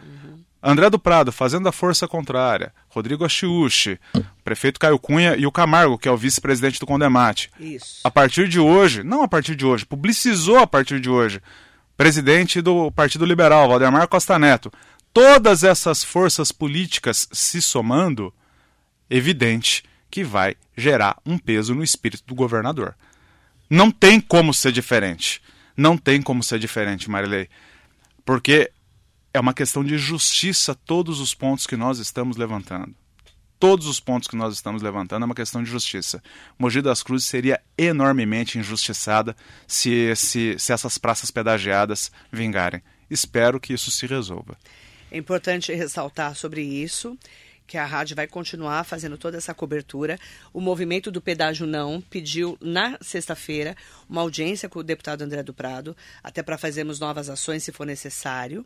André 0.62 0.90
do 0.90 0.98
Prado 0.98 1.30
fazendo 1.30 1.68
a 1.68 1.72
força 1.72 2.08
contrária, 2.08 2.72
Rodrigo 2.88 3.24
Achiuchi, 3.24 4.00
prefeito 4.42 4.80
Caio 4.80 4.98
Cunha 4.98 5.36
e 5.36 5.46
o 5.46 5.52
Camargo, 5.52 5.98
que 5.98 6.08
é 6.08 6.10
o 6.10 6.16
vice-presidente 6.16 6.80
do 6.80 6.86
Condemate. 6.86 7.50
Isso. 7.60 8.00
A 8.02 8.10
partir 8.10 8.48
de 8.48 8.58
hoje, 8.58 9.02
não 9.02 9.22
a 9.22 9.28
partir 9.28 9.54
de 9.54 9.64
hoje, 9.64 9.86
publicizou 9.86 10.58
a 10.58 10.66
partir 10.66 10.98
de 10.98 11.08
hoje, 11.08 11.40
presidente 11.96 12.60
do 12.60 12.90
Partido 12.90 13.24
Liberal, 13.24 13.68
Valdemar 13.68 14.08
Costa 14.08 14.38
Neto. 14.38 14.72
Todas 15.12 15.62
essas 15.62 16.02
forças 16.02 16.52
políticas 16.52 17.28
se 17.32 17.62
somando, 17.62 18.32
evidente 19.08 19.84
que 20.10 20.24
vai 20.24 20.56
gerar 20.76 21.18
um 21.24 21.38
peso 21.38 21.74
no 21.74 21.84
espírito 21.84 22.24
do 22.26 22.34
governador. 22.34 22.94
Não 23.68 23.90
tem 23.90 24.20
como 24.20 24.52
ser 24.54 24.72
diferente. 24.72 25.42
Não 25.76 25.96
tem 25.96 26.22
como 26.22 26.42
ser 26.42 26.58
diferente, 26.58 27.10
Marilei. 27.10 27.48
Porque 28.24 28.70
é 29.36 29.40
uma 29.40 29.52
questão 29.52 29.84
de 29.84 29.98
justiça 29.98 30.74
todos 30.74 31.20
os 31.20 31.34
pontos 31.34 31.66
que 31.66 31.76
nós 31.76 31.98
estamos 31.98 32.36
levantando. 32.36 32.94
Todos 33.58 33.86
os 33.86 34.00
pontos 34.00 34.28
que 34.28 34.36
nós 34.36 34.54
estamos 34.54 34.82
levantando 34.82 35.22
é 35.22 35.26
uma 35.26 35.34
questão 35.34 35.62
de 35.62 35.70
justiça. 35.70 36.22
Mogi 36.58 36.80
das 36.80 37.02
Cruzes 37.02 37.26
seria 37.26 37.60
enormemente 37.76 38.58
injustiçada 38.58 39.36
se, 39.66 39.90
esse, 39.90 40.58
se 40.58 40.72
essas 40.72 40.98
praças 40.98 41.30
pedagiadas 41.30 42.10
vingarem. 42.30 42.82
Espero 43.10 43.60
que 43.60 43.72
isso 43.72 43.90
se 43.90 44.06
resolva. 44.06 44.56
É 45.10 45.18
importante 45.18 45.72
ressaltar 45.72 46.34
sobre 46.34 46.62
isso 46.62 47.18
que 47.66 47.76
a 47.76 47.84
rádio 47.84 48.14
vai 48.14 48.26
continuar 48.26 48.84
fazendo 48.84 49.18
toda 49.18 49.36
essa 49.36 49.52
cobertura. 49.52 50.18
O 50.52 50.60
movimento 50.60 51.10
do 51.10 51.20
pedágio 51.20 51.66
não 51.66 52.00
pediu 52.00 52.56
na 52.60 52.96
sexta-feira 53.00 53.76
uma 54.08 54.20
audiência 54.20 54.68
com 54.68 54.78
o 54.78 54.84
deputado 54.84 55.22
André 55.22 55.42
do 55.42 55.52
Prado, 55.52 55.96
até 56.22 56.42
para 56.42 56.56
fazermos 56.56 57.00
novas 57.00 57.28
ações 57.28 57.64
se 57.64 57.72
for 57.72 57.86
necessário. 57.86 58.64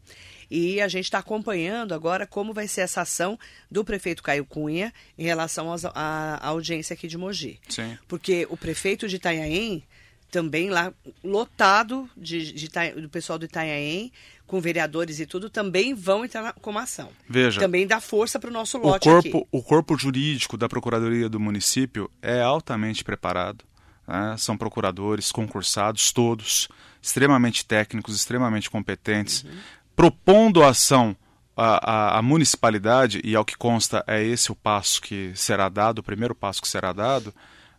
E 0.51 0.81
a 0.81 0.89
gente 0.89 1.05
está 1.05 1.19
acompanhando 1.19 1.95
agora 1.95 2.27
como 2.27 2.53
vai 2.53 2.69
ser 2.69 2.83
essa 2.83 3.03
ação 3.03 3.39
do 3.71 3.85
prefeito 3.85 4.23
Caio 4.23 4.45
Cunha 4.45 4.93
em 5.17 5.25
relação 5.25 5.73
à 5.95 6.47
audiência 6.47 6.95
aqui 6.95 7.09
de 7.09 7.17
Mogi. 7.17 7.59
Sim. 7.69 7.97
Porque 8.07 8.47
o 8.51 8.57
prefeito 8.57 9.09
de 9.09 9.17
Itanhaém 9.17 9.85
também 10.31 10.71
lá 10.71 10.93
lotado 11.25 12.09
de, 12.17 12.53
de, 12.53 12.69
do 12.69 13.09
pessoal 13.09 13.39
do 13.39 13.45
Itanhaém, 13.45 14.13
com 14.51 14.61
vereadores 14.61 15.21
e 15.21 15.27
tudo, 15.27 15.49
também 15.49 15.95
vão 15.95 16.25
entrar 16.25 16.43
na, 16.43 16.53
como 16.53 16.77
ação. 16.77 17.09
Veja. 17.29 17.61
Também 17.61 17.87
dá 17.87 18.01
força 18.01 18.37
para 18.37 18.51
o 18.51 18.53
nosso 18.53 18.79
lote 18.79 19.09
o 19.09 19.13
corpo, 19.13 19.29
aqui. 19.29 19.49
O 19.53 19.63
corpo 19.63 19.97
jurídico 19.97 20.57
da 20.57 20.69
Procuradoria 20.69 21.29
do 21.29 21.39
município 21.39 22.11
é 22.21 22.43
altamente 22.43 23.05
preparado. 23.05 23.65
Né? 24.09 24.35
São 24.37 24.57
procuradores 24.57 25.31
concursados, 25.31 26.11
todos, 26.11 26.69
extremamente 27.01 27.65
técnicos, 27.65 28.17
extremamente 28.17 28.69
competentes, 28.69 29.45
uhum. 29.45 29.51
propondo 29.95 30.65
a 30.65 30.71
ação 30.71 31.17
à, 31.57 32.19
à, 32.19 32.23
municipalidade, 32.23 33.21
e 33.23 33.37
ao 33.37 33.45
que 33.45 33.57
consta 33.57 34.03
é 34.05 34.21
esse 34.21 34.51
o 34.51 34.57
passo 34.57 35.01
que 35.01 35.31
será 35.37 35.69
dado, 35.69 36.01
o 36.01 36.03
primeiro 36.03 36.35
passo 36.35 36.61
que 36.61 36.67
será 36.67 36.93
dado, 36.93 37.33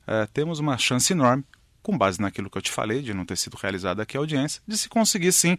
é, 0.07 0.26
temos 0.28 0.57
uma 0.57 0.78
chance 0.78 1.11
enorme 1.11 1.43
com 1.82 1.97
base 1.97 2.22
naquilo 2.22 2.49
que 2.49 2.57
eu 2.57 2.61
te 2.61 2.72
falei, 2.72 3.01
de 3.01 3.13
não 3.13 3.26
ter 3.26 3.36
sido 3.36 3.55
realizada 3.55 4.03
aqui 4.03 4.15
a 4.15 4.19
audiência, 4.19 4.61
de 4.67 4.78
se 4.78 4.88
conseguir 4.88 5.32
sim, 5.32 5.57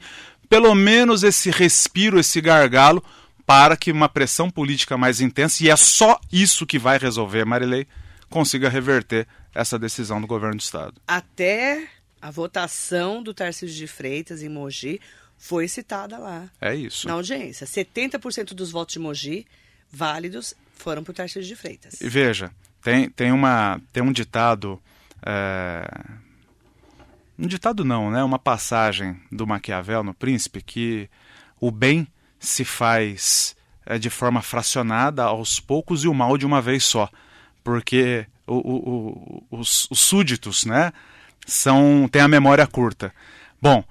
pelo 0.53 0.75
menos 0.75 1.23
esse 1.23 1.51
respiro, 1.51 2.21
esse 2.21 2.39
gargalo 2.39 3.03
para 3.47 3.75
que 3.75 3.91
uma 3.91 4.07
pressão 4.07 4.51
política 4.51 4.99
mais 4.99 5.19
intensa, 5.19 5.65
e 5.65 5.71
é 5.71 5.77
só 5.77 6.21
isso 6.31 6.67
que 6.67 6.79
vai 6.79 6.99
resolver, 6.99 7.47
Marilei, 7.47 7.87
consiga 8.29 8.69
reverter 8.69 9.27
essa 9.55 9.79
decisão 9.79 10.21
do 10.21 10.27
governo 10.27 10.57
do 10.57 10.61
Estado. 10.61 11.01
Até 11.09 11.89
a 12.21 12.31
votação 12.31 13.23
do 13.23 13.33
Tarcísio 13.33 13.75
de 13.75 13.87
Freitas 13.87 14.43
em 14.43 14.51
Mogi 14.51 15.01
foi 15.39 15.67
citada 15.69 16.19
lá. 16.19 16.51
É 16.61 16.75
isso. 16.75 17.09
Na 17.09 17.15
audiência. 17.15 17.67
70% 17.67 18.53
dos 18.53 18.71
votos 18.71 18.93
de 18.93 18.99
Mogi 18.99 19.47
válidos 19.91 20.55
foram 20.77 21.03
para 21.03 21.13
o 21.13 21.15
Tarcísio 21.15 21.49
de 21.49 21.57
Freitas. 21.57 21.99
E 21.99 22.11
veja, 22.11 22.51
tem, 22.83 23.09
tem, 23.09 23.33
uma, 23.33 23.81
tem 23.91 24.03
um 24.03 24.13
ditado. 24.13 24.79
É... 25.25 25.87
Um 27.39 27.47
ditado 27.47 27.85
não, 27.85 28.11
né? 28.11 28.23
Uma 28.23 28.39
passagem 28.39 29.17
do 29.31 29.47
Maquiavel 29.47 30.03
no 30.03 30.15
Príncipe 30.15 30.63
que 30.63 31.09
o 31.61 31.71
bem 31.71 32.07
se 32.39 32.65
faz 32.65 33.57
é, 33.87 33.99
de 33.99 34.11
forma 34.11 34.43
fracionada 34.43 35.25
aos 35.25 35.59
poucos 35.61 36.05
e 36.05 36.09
o 36.09 36.15
mal 36.15 36.37
de 36.37 36.47
uma 36.47 36.61
vez 36.61 36.85
só. 36.85 37.09
Porque 37.65 38.27
o, 38.47 38.55
o, 38.55 39.45
o, 39.51 39.59
os, 39.59 39.89
os 39.91 40.01
súditos, 40.01 40.65
né? 40.65 40.93
São, 41.47 42.09
têm 42.11 42.23
a 42.23 42.29
memória 42.29 42.67
curta. 42.67 43.13
Bom, 43.61 43.85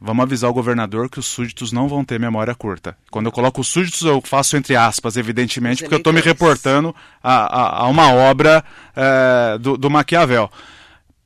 Vamos 0.00 0.22
avisar 0.22 0.48
o 0.48 0.54
governador 0.54 1.10
que 1.10 1.18
os 1.18 1.26
súditos 1.26 1.72
não 1.72 1.88
vão 1.88 2.04
ter 2.04 2.20
memória 2.20 2.54
curta. 2.54 2.96
Quando 3.10 3.26
eu 3.26 3.32
coloco 3.32 3.60
os 3.60 3.66
súditos, 3.66 4.02
eu 4.02 4.22
faço 4.24 4.56
entre 4.56 4.76
aspas, 4.76 5.16
evidentemente, 5.16 5.82
porque 5.82 5.94
eu 5.94 5.98
estou 5.98 6.12
me 6.12 6.20
reportando 6.20 6.94
a, 7.20 7.34
a, 7.34 7.82
a 7.82 7.88
uma 7.88 8.12
obra 8.12 8.64
é, 8.94 9.58
do, 9.58 9.76
do 9.76 9.90
Maquiavel. 9.90 10.48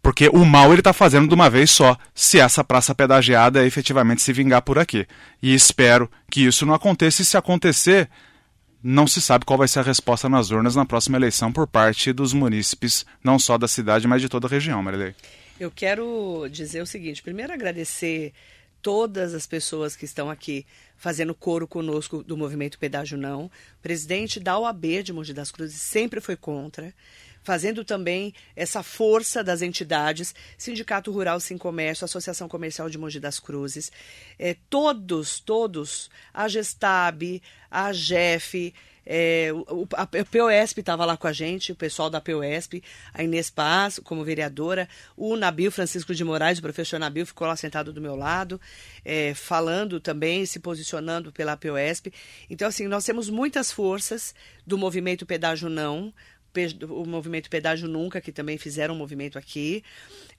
Porque 0.02 0.28
o 0.28 0.44
mal 0.44 0.72
ele 0.72 0.80
está 0.80 0.92
fazendo 0.92 1.28
de 1.28 1.34
uma 1.34 1.48
vez 1.48 1.70
só, 1.70 1.96
se 2.12 2.40
essa 2.40 2.64
praça 2.64 2.92
pedagiada 2.94 3.64
efetivamente 3.64 4.20
se 4.20 4.32
vingar 4.32 4.62
por 4.62 4.78
aqui. 4.78 5.06
E 5.40 5.54
espero 5.54 6.10
que 6.28 6.44
isso 6.44 6.66
não 6.66 6.74
aconteça, 6.74 7.22
e 7.22 7.24
se 7.24 7.36
acontecer, 7.36 8.10
não 8.82 9.06
se 9.06 9.22
sabe 9.22 9.44
qual 9.44 9.58
vai 9.58 9.68
ser 9.68 9.78
a 9.78 9.82
resposta 9.82 10.28
nas 10.28 10.50
urnas 10.50 10.74
na 10.74 10.84
próxima 10.84 11.16
eleição 11.16 11.52
por 11.52 11.68
parte 11.68 12.12
dos 12.12 12.32
munícipes, 12.32 13.06
não 13.22 13.38
só 13.38 13.56
da 13.56 13.68
cidade, 13.68 14.08
mas 14.08 14.20
de 14.20 14.28
toda 14.28 14.48
a 14.48 14.50
região, 14.50 14.82
Marilei. 14.82 15.14
Eu 15.60 15.70
quero 15.70 16.48
dizer 16.50 16.82
o 16.82 16.86
seguinte: 16.86 17.22
primeiro, 17.22 17.52
agradecer 17.52 18.32
todas 18.82 19.32
as 19.32 19.46
pessoas 19.46 19.94
que 19.94 20.04
estão 20.04 20.28
aqui 20.28 20.66
fazendo 20.96 21.34
coro 21.34 21.68
conosco 21.68 22.22
do 22.24 22.36
movimento 22.36 22.78
Pedágio 22.78 23.16
Não. 23.16 23.44
O 23.44 23.50
presidente 23.80 24.40
da 24.40 24.58
OAB 24.58 25.02
de 25.04 25.12
Mogi 25.12 25.32
das 25.32 25.52
Cruzes 25.52 25.80
sempre 25.80 26.20
foi 26.20 26.36
contra, 26.36 26.92
fazendo 27.42 27.84
também 27.84 28.32
essa 28.54 28.82
força 28.82 29.42
das 29.42 29.62
entidades, 29.62 30.34
Sindicato 30.56 31.10
Rural 31.10 31.40
Sim 31.40 31.58
Comércio, 31.58 32.04
Associação 32.04 32.48
Comercial 32.48 32.88
de 32.88 32.98
Mogi 32.98 33.20
das 33.20 33.38
Cruzes, 33.38 33.90
é, 34.38 34.56
todos, 34.68 35.40
todos, 35.40 36.10
a 36.32 36.48
Gestab, 36.48 37.42
a 37.70 37.92
GEF, 37.92 38.72
é, 39.04 39.50
o, 39.52 39.86
a, 39.94 40.02
a 40.02 40.06
POSP 40.06 40.80
estava 40.80 41.04
lá 41.04 41.16
com 41.16 41.26
a 41.26 41.32
gente, 41.32 41.72
o 41.72 41.76
pessoal 41.76 42.08
da 42.08 42.20
POSP, 42.20 42.82
a 43.12 43.22
Inês 43.22 43.50
Paz, 43.50 43.98
como 44.02 44.24
vereadora, 44.24 44.88
o 45.16 45.36
Nabil 45.36 45.70
Francisco 45.72 46.14
de 46.14 46.24
Moraes, 46.24 46.58
o 46.58 46.62
professor 46.62 46.98
Nabil, 46.98 47.26
ficou 47.26 47.46
lá 47.46 47.56
sentado 47.56 47.92
do 47.92 48.00
meu 48.00 48.14
lado, 48.14 48.60
é, 49.04 49.34
falando 49.34 50.00
também, 50.00 50.46
se 50.46 50.60
posicionando 50.60 51.32
pela 51.32 51.56
POSP. 51.56 52.12
Então, 52.48 52.68
assim, 52.68 52.86
nós 52.86 53.04
temos 53.04 53.28
muitas 53.28 53.72
forças 53.72 54.34
do 54.64 54.78
movimento 54.78 55.26
Pedágio 55.26 55.68
Não, 55.68 56.12
o 56.88 57.06
movimento 57.06 57.48
Pedágio 57.48 57.88
Nunca, 57.88 58.20
que 58.20 58.32
também 58.32 58.58
fizeram 58.58 58.94
um 58.94 58.98
movimento 58.98 59.38
aqui. 59.38 59.82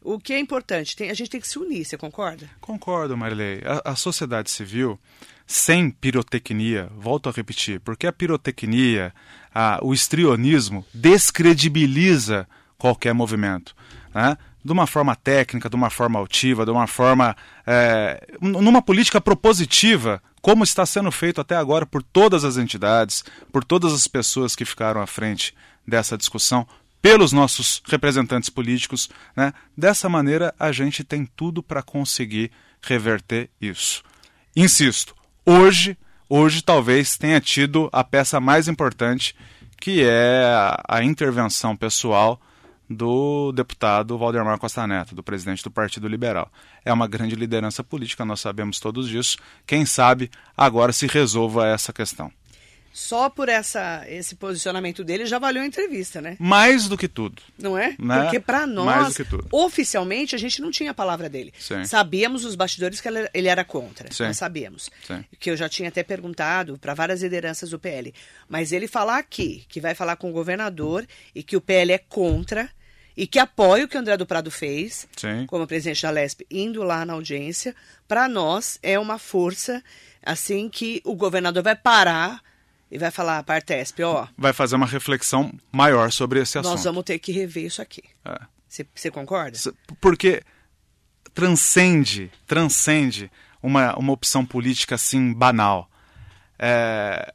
O 0.02 0.20
que 0.20 0.34
é 0.34 0.40
importante, 0.40 0.96
tem, 0.96 1.10
a 1.10 1.14
gente 1.14 1.30
tem 1.30 1.42
que 1.42 1.48
se 1.48 1.58
unir, 1.58 1.86
você 1.86 1.98
concorda? 1.98 2.50
Concordo, 2.62 3.16
Marilei. 3.18 3.62
A, 3.66 3.92
a 3.92 3.96
sociedade 3.96 4.52
civil 4.52 5.00
sem 5.46 5.90
pirotecnia, 5.90 6.90
volto 6.98 7.30
a 7.30 7.32
repetir, 7.32 7.80
porque 7.80 8.08
a 8.08 8.14
pirotecnia, 8.14 9.14
a, 9.54 9.80
o 9.82 9.94
estrionismo 9.94 10.86
descredibiliza 10.94 12.48
qualquer 12.78 13.14
movimento. 13.14 13.76
Né? 14.14 14.38
De 14.64 14.72
uma 14.72 14.88
forma 14.88 15.16
técnica, 15.16 15.70
de 15.70 15.76
uma 15.76 15.90
forma 15.90 16.20
altiva, 16.20 16.66
de 16.66 16.72
uma 16.72 16.88
forma. 16.88 17.36
É, 17.66 18.26
numa 18.42 18.82
política 18.82 19.20
propositiva, 19.20 20.22
como 20.42 20.64
está 20.64 20.86
sendo 20.86 21.12
feito 21.12 21.42
até 21.42 21.56
agora 21.56 21.86
por 21.86 22.02
todas 22.02 22.44
as 22.44 22.58
entidades, 22.58 23.24
por 23.52 23.64
todas 23.64 23.94
as 23.94 24.08
pessoas 24.08 24.56
que 24.56 24.66
ficaram 24.66 25.02
à 25.02 25.08
frente 25.08 25.54
dessa 25.88 26.18
discussão, 26.18 26.68
pelos 27.02 27.32
nossos 27.32 27.82
representantes 27.88 28.50
políticos. 28.50 29.10
Né? 29.36 29.54
Dessa 29.78 30.08
maneira, 30.08 30.54
a 30.60 30.72
gente 30.72 31.04
tem 31.04 31.26
tudo 31.26 31.62
para 31.62 31.84
conseguir 31.84 32.52
reverter 32.82 33.50
isso. 33.60 34.04
Insisto, 34.56 35.16
Hoje, 35.46 35.98
hoje 36.30 36.62
talvez 36.62 37.18
tenha 37.18 37.42
tido 37.42 37.90
a 37.92 38.02
peça 38.02 38.40
mais 38.40 38.70
importante, 38.70 39.36
que 39.78 40.02
é 40.02 40.46
a, 40.88 41.04
intervenção 41.04 41.76
pessoal 41.76 42.40
do 42.90 43.52
deputado 43.52 44.18
Valdemar 44.18 44.58
Costa 44.58 44.88
Neto, 44.88 45.14
do 45.14 45.22
presidente 45.22 45.62
do 45.62 45.70
Partido 45.70 46.08
Liberal. 46.08 46.50
É 46.86 46.94
uma 46.94 47.08
grande 47.08 47.36
liderança 47.36 47.84
política, 47.84 48.24
nós 48.24 48.40
sabemos 48.40 48.80
todos 48.80 49.10
disso. 49.10 49.38
Quem 49.68 49.86
sabe 49.86 50.32
agora 50.56 50.94
se 50.94 51.08
resolva 51.08 51.68
essa 51.68 51.92
questão. 51.92 52.32
Só 52.94 53.28
por 53.28 53.50
essa, 53.50 54.06
esse 54.08 54.36
posicionamento 54.36 55.04
dele 55.04 55.26
já 55.26 55.40
valeu 55.40 55.64
a 55.64 55.66
entrevista, 55.66 56.22
né? 56.22 56.38
Mais 56.40 56.88
do 56.88 56.96
que 56.96 57.08
tudo. 57.08 57.42
Não 57.58 57.76
é? 57.76 57.96
Né? 57.98 58.22
Porque 58.22 58.40
para 58.40 58.68
nós, 58.68 59.18
oficialmente, 59.52 60.36
a 60.36 60.38
gente 60.38 60.62
não 60.62 60.70
tinha 60.70 60.92
a 60.92 60.94
palavra 60.94 61.28
dele. 61.28 61.52
Sim. 61.58 61.84
Sabíamos 61.86 62.46
os 62.46 62.54
bastidores 62.54 63.02
que 63.02 63.10
ele 63.34 63.48
era 63.48 63.66
contra. 63.66 64.14
Sim. 64.14 64.26
Nós 64.26 64.38
sabíamos. 64.38 64.92
Sim. 65.08 65.26
Que 65.40 65.50
eu 65.50 65.58
já 65.58 65.68
tinha 65.68 65.90
até 65.90 66.04
perguntado 66.04 66.78
para 66.78 66.94
várias 66.94 67.24
lideranças 67.24 67.72
do 67.72 67.80
PL. 67.80 68.14
Mas 68.48 68.72
ele 68.72 68.88
falar 68.88 69.18
aqui, 69.18 69.66
que 69.68 69.82
vai 69.82 69.96
falar 69.96 70.16
com 70.16 70.30
o 70.30 70.34
governador 70.34 71.04
e 71.34 71.42
que 71.42 71.58
o 71.58 71.62
PL 71.62 71.94
é 71.94 71.98
contra 71.98 72.70
e 73.18 73.26
que 73.26 73.40
apoia 73.40 73.86
o 73.86 73.88
que 73.88 73.98
o 73.98 74.00
André 74.00 74.18
do 74.18 74.26
Prado 74.26 74.52
fez, 74.52 75.08
Sim. 75.18 75.48
como 75.48 75.66
presidente 75.66 76.04
da 76.04 76.12
LESP, 76.12 76.46
indo 76.50 76.84
lá 76.84 77.04
na 77.06 77.14
audiência, 77.14 77.76
para 78.08 78.28
nós 78.28 78.78
é 78.84 79.00
uma 79.00 79.18
força 79.18 79.84
assim 80.24 80.70
que 80.70 81.02
o 81.04 81.16
governador 81.16 81.64
vai 81.64 81.76
parar 81.76 82.42
e 82.94 83.00
vai 83.00 83.10
falar, 83.10 83.42
Partesp, 83.42 84.02
ó. 84.04 84.28
Vai 84.38 84.54
fazer 84.54 84.76
uma 84.76 84.86
reflexão 84.86 85.52
maior 85.72 86.12
sobre 86.12 86.40
esse 86.40 86.60
assunto. 86.60 86.74
Nós 86.74 86.84
vamos 86.84 87.04
ter 87.04 87.18
que 87.18 87.32
rever 87.32 87.66
isso 87.66 87.82
aqui. 87.82 88.04
Você 88.70 89.08
É. 89.08 89.12
concorda? 89.12 89.58
Porque 90.00 90.44
transcende, 91.34 92.32
transcende 92.46 93.32
uma, 93.64 93.98
uma 93.98 94.14
opção 94.14 94.46
política 94.46 94.94
assim 94.94 95.34
banal. 95.34 95.90
É, 96.60 97.34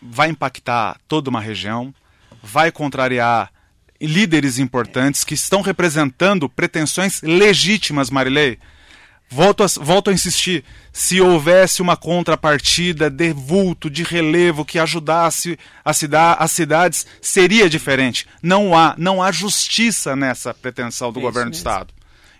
vai 0.00 0.28
impactar 0.28 1.00
toda 1.08 1.28
uma 1.28 1.40
região, 1.40 1.92
vai 2.40 2.70
contrariar 2.70 3.52
líderes 4.00 4.60
importantes 4.60 5.24
que 5.24 5.34
estão 5.34 5.62
representando 5.62 6.48
pretensões 6.48 7.20
legítimas, 7.22 8.08
Marilei. 8.08 8.56
Volto 9.32 9.64
a, 9.64 9.66
volto 9.80 10.10
a 10.10 10.12
insistir, 10.12 10.62
se 10.92 11.18
houvesse 11.18 11.80
uma 11.80 11.96
contrapartida 11.96 13.08
de 13.08 13.32
vulto, 13.32 13.88
de 13.88 14.02
relevo 14.02 14.62
que 14.62 14.78
ajudasse 14.78 15.58
a 15.82 15.94
cida, 15.94 16.34
as 16.34 16.52
cidades, 16.52 17.06
seria 17.22 17.66
diferente. 17.66 18.28
Não 18.42 18.76
há, 18.76 18.94
não 18.98 19.22
há 19.22 19.32
justiça 19.32 20.14
nessa 20.14 20.52
pretensão 20.52 21.10
do 21.10 21.18
É 21.18 21.22
governo 21.22 21.50
do. 21.50 21.54
Estado. 21.54 21.94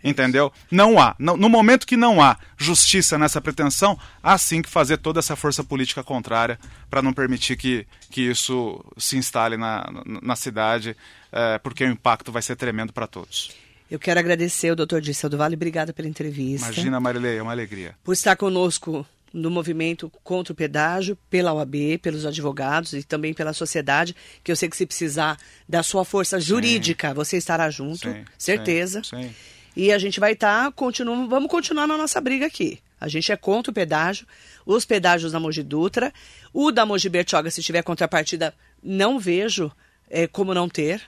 Entendeu? 0.05 0.53
Não 0.71 1.01
há. 1.01 1.15
No, 1.19 1.35
no 1.35 1.49
momento 1.49 1.87
que 1.87 1.97
não 1.97 2.21
há 2.21 2.37
justiça 2.59 3.17
nessa 3.17 3.41
pretensão, 3.41 3.99
há 4.23 4.37
sim 4.37 4.61
que 4.61 4.69
fazer 4.69 4.99
toda 4.99 5.19
essa 5.19 5.35
força 5.35 5.65
política 5.65 6.05
contrária 6.05 6.61
para 6.91 7.01
não 7.01 7.15
permitir 7.15 7.57
que, 7.57 7.87
que 8.11 8.21
isso 8.21 8.85
se 8.99 9.17
instale 9.17 9.57
na, 9.57 9.91
na, 9.91 10.21
na 10.21 10.37
cidade, 10.37 10.95
eh, 11.33 11.59
porque 11.63 11.85
o 11.85 11.91
impacto 11.91 12.31
vai 12.31 12.43
ser 12.43 12.57
tremendo 12.57 12.93
para 12.93 13.07
todos. 13.07 13.62
Eu 13.93 13.99
quero 13.99 14.19
agradecer 14.19 14.71
ao 14.71 14.75
doutor 14.75 15.03
Dirceu 15.03 15.29
do 15.29 15.37
Vale, 15.37 15.55
obrigada 15.55 15.93
pela 15.93 16.09
entrevista. 16.09 16.69
Imagina, 16.69 16.99
Marilei, 16.99 17.37
é 17.37 17.43
uma 17.43 17.53
alegria. 17.53 17.95
Por 18.03 18.15
estar 18.15 18.35
conosco 18.37 19.07
no 19.35 19.51
movimento 19.51 20.11
contra 20.25 20.51
o 20.51 20.57
pedágio, 20.57 21.15
pela 21.29 21.53
OAB, 21.53 21.99
pelos 22.01 22.25
advogados 22.25 22.95
e 22.95 23.03
também 23.03 23.35
pela 23.35 23.53
sociedade, 23.53 24.17
que 24.43 24.51
eu 24.51 24.57
sei 24.57 24.71
que 24.71 24.79
se 24.79 24.87
precisar 24.87 25.37
da 25.69 25.83
sua 25.83 26.07
força 26.07 26.41
jurídica, 26.41 27.13
você 27.13 27.37
estará 27.37 27.69
junto, 27.69 28.11
Sim, 28.11 28.25
certeza. 28.39 29.03
sim, 29.05 29.25
sim. 29.25 29.35
E 29.77 29.93
a 29.93 29.99
gente 29.99 30.19
vai 30.19 30.33
estar, 30.33 30.73
continuando, 30.73 31.29
vamos 31.29 31.51
continuar 31.51 31.87
na 31.87 31.99
nossa 31.99 32.19
briga 32.19 32.47
aqui. 32.47 32.79
A 32.99 33.09
gente 33.09 33.31
é 33.31 33.37
contra 33.37 33.71
o 33.71 33.75
pedágio, 33.75 34.27
os 34.65 34.87
pedágios 34.87 35.33
da 35.33 35.39
Mogi 35.39 35.63
Dutra, 35.63 36.15
o 36.51 36.73
da 36.73 36.87
Mogi 36.87 37.11
Bertioga, 37.11 37.51
se 37.51 37.63
tiver 37.63 37.83
contrapartida, 37.83 38.55
não 38.83 39.19
vejo 39.19 39.71
é, 40.09 40.27
como 40.27 40.55
não 40.55 40.67
ter. 40.67 41.03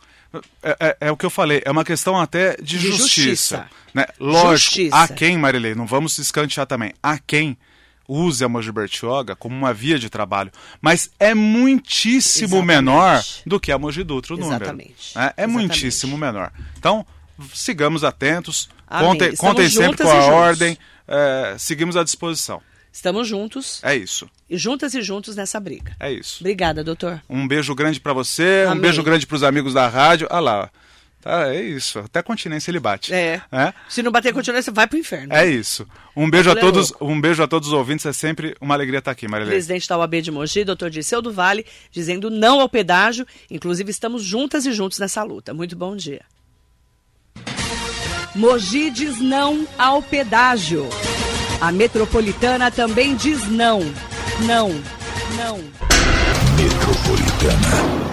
É, 0.62 0.76
é- 0.80 0.96
é 1.02 1.10
o 1.10 1.16
que 1.16 1.24
eu 1.26 1.30
falei, 1.30 1.62
é 1.64 1.70
uma 1.70 1.84
questão 1.84 2.18
até 2.20 2.56
de, 2.56 2.78
De 2.78 2.78
justiça. 2.78 3.04
justiça. 3.22 3.66
Né? 3.92 4.06
Lógico, 4.18 4.76
Justiça. 4.76 4.96
há 4.96 5.08
quem, 5.08 5.38
Marilei, 5.38 5.74
não 5.74 5.86
vamos 5.86 6.14
se 6.14 6.20
escantear 6.20 6.66
também, 6.66 6.92
há 7.02 7.18
quem 7.18 7.56
use 8.08 8.44
a 8.44 8.48
Mogi 8.48 8.70
Bertioga 8.72 9.34
como 9.36 9.56
uma 9.56 9.72
via 9.72 9.98
de 9.98 10.10
trabalho, 10.10 10.50
mas 10.80 11.10
é 11.18 11.32
muitíssimo 11.34 12.56
Exatamente. 12.56 12.66
menor 12.66 13.22
do 13.46 13.58
que 13.60 13.72
a 13.72 13.78
Mogi 13.78 14.02
Dutra 14.04 14.34
o 14.34 14.36
número. 14.36 14.56
Exatamente. 14.62 15.16
né? 15.16 15.22
É 15.36 15.42
Exatamente. 15.42 15.52
muitíssimo 15.52 16.18
menor. 16.18 16.52
Então, 16.78 17.06
sigamos 17.52 18.04
atentos, 18.04 18.68
Amém. 18.86 19.08
contem, 19.08 19.28
Estamos 19.32 19.54
contem 19.54 19.68
sempre 19.70 20.04
com 20.04 20.10
a 20.10 20.24
ordem, 20.26 20.76
é, 21.08 21.56
seguimos 21.58 21.96
à 21.96 22.04
disposição. 22.04 22.60
Estamos 22.94 23.26
juntos. 23.26 23.80
É 23.82 23.96
isso. 23.96 24.30
E 24.48 24.56
juntas 24.56 24.94
e 24.94 25.02
juntos 25.02 25.34
nessa 25.34 25.58
briga. 25.58 25.96
É 25.98 26.12
isso. 26.12 26.36
Obrigada, 26.40 26.84
doutor. 26.84 27.20
Um 27.28 27.46
beijo 27.46 27.74
grande 27.74 27.98
para 28.00 28.12
você, 28.12 28.62
Amém. 28.68 28.78
um 28.78 28.80
beijo 28.80 29.02
grande 29.02 29.26
para 29.26 29.34
os 29.34 29.42
amigos 29.42 29.74
da 29.74 29.88
rádio. 29.88 30.28
Ah 30.30 30.38
lá, 30.38 30.70
tá, 31.20 31.52
é 31.52 31.60
isso. 31.60 31.98
Até 31.98 32.22
continência 32.22 32.70
ele 32.70 32.78
bate. 32.78 33.12
É. 33.12 33.42
Se 33.88 34.00
não 34.00 34.12
bater 34.12 34.32
continuação, 34.32 34.72
vai 34.72 34.86
pro 34.86 34.96
inferno. 34.96 35.34
É 35.34 35.44
isso. 35.44 35.84
Um 36.14 36.30
beijo 36.30 36.50
a 36.50 36.52
é 36.52 36.60
todos, 36.60 36.90
louco. 36.92 37.04
um 37.08 37.20
beijo 37.20 37.42
a 37.42 37.48
todos 37.48 37.66
os 37.66 37.74
ouvintes. 37.74 38.06
É 38.06 38.12
sempre 38.12 38.56
uma 38.60 38.74
alegria 38.74 39.00
estar 39.00 39.10
aqui, 39.10 39.26
Marilene. 39.26 39.56
Presidente 39.56 39.88
da 39.88 39.98
OAB 39.98 40.14
de 40.22 40.30
Mogi, 40.30 40.62
doutor 40.62 40.88
Dirceu 40.88 41.20
do 41.20 41.32
Vale, 41.32 41.66
dizendo 41.90 42.30
não 42.30 42.60
ao 42.60 42.68
pedágio. 42.68 43.26
Inclusive, 43.50 43.90
estamos 43.90 44.22
juntas 44.22 44.66
e 44.66 44.72
juntos 44.72 45.00
nessa 45.00 45.20
luta. 45.24 45.52
Muito 45.52 45.74
bom 45.74 45.96
dia. 45.96 46.22
Mogi 48.36 48.88
diz 48.88 49.20
não 49.20 49.66
ao 49.76 50.00
pedágio. 50.00 50.88
A 51.60 51.72
metropolitana 51.72 52.70
também 52.70 53.16
diz 53.16 53.48
não. 53.48 53.80
Não. 54.40 54.68
Não. 55.36 55.58
Metropolitana. 56.56 58.04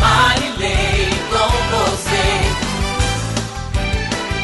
Marilei 0.00 1.08
com 1.30 1.50
você. 1.72 2.26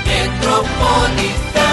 Metropolitana. 0.07 1.67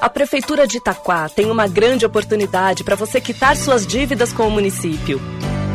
A 0.00 0.08
Prefeitura 0.08 0.66
de 0.66 0.78
Itaquá 0.78 1.28
tem 1.28 1.50
uma 1.50 1.68
grande 1.68 2.06
oportunidade 2.06 2.82
para 2.82 2.96
você 2.96 3.20
quitar 3.20 3.54
suas 3.54 3.86
dívidas 3.86 4.32
com 4.32 4.48
o 4.48 4.50
município. 4.50 5.20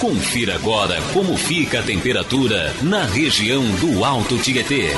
Confira 0.01 0.55
agora 0.55 0.95
como 1.13 1.37
fica 1.37 1.81
a 1.81 1.83
temperatura 1.83 2.73
na 2.81 3.05
região 3.05 3.65
do 3.81 4.05
Alto 4.05 4.39
Tietê. 4.39 4.91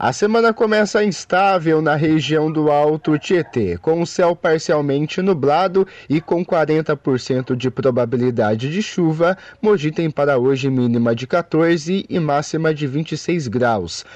A 0.00 0.12
semana 0.12 0.54
começa 0.54 1.02
instável 1.02 1.82
na 1.82 1.96
região 1.96 2.52
do 2.52 2.70
Alto 2.70 3.18
Tietê, 3.18 3.76
com 3.78 4.00
o 4.00 4.06
céu 4.06 4.36
parcialmente 4.36 5.20
nublado 5.20 5.84
e 6.08 6.20
com 6.20 6.46
40% 6.46 7.56
de 7.56 7.68
probabilidade 7.68 8.70
de 8.70 8.80
chuva. 8.80 9.36
Mogi 9.60 9.90
tem 9.90 10.08
para 10.08 10.38
hoje 10.38 10.70
mínima 10.70 11.16
de 11.16 11.26
14 11.26 12.06
e 12.08 12.20
máxima 12.20 12.72
de 12.72 12.86
26 12.86 13.48
graus. 13.48 14.06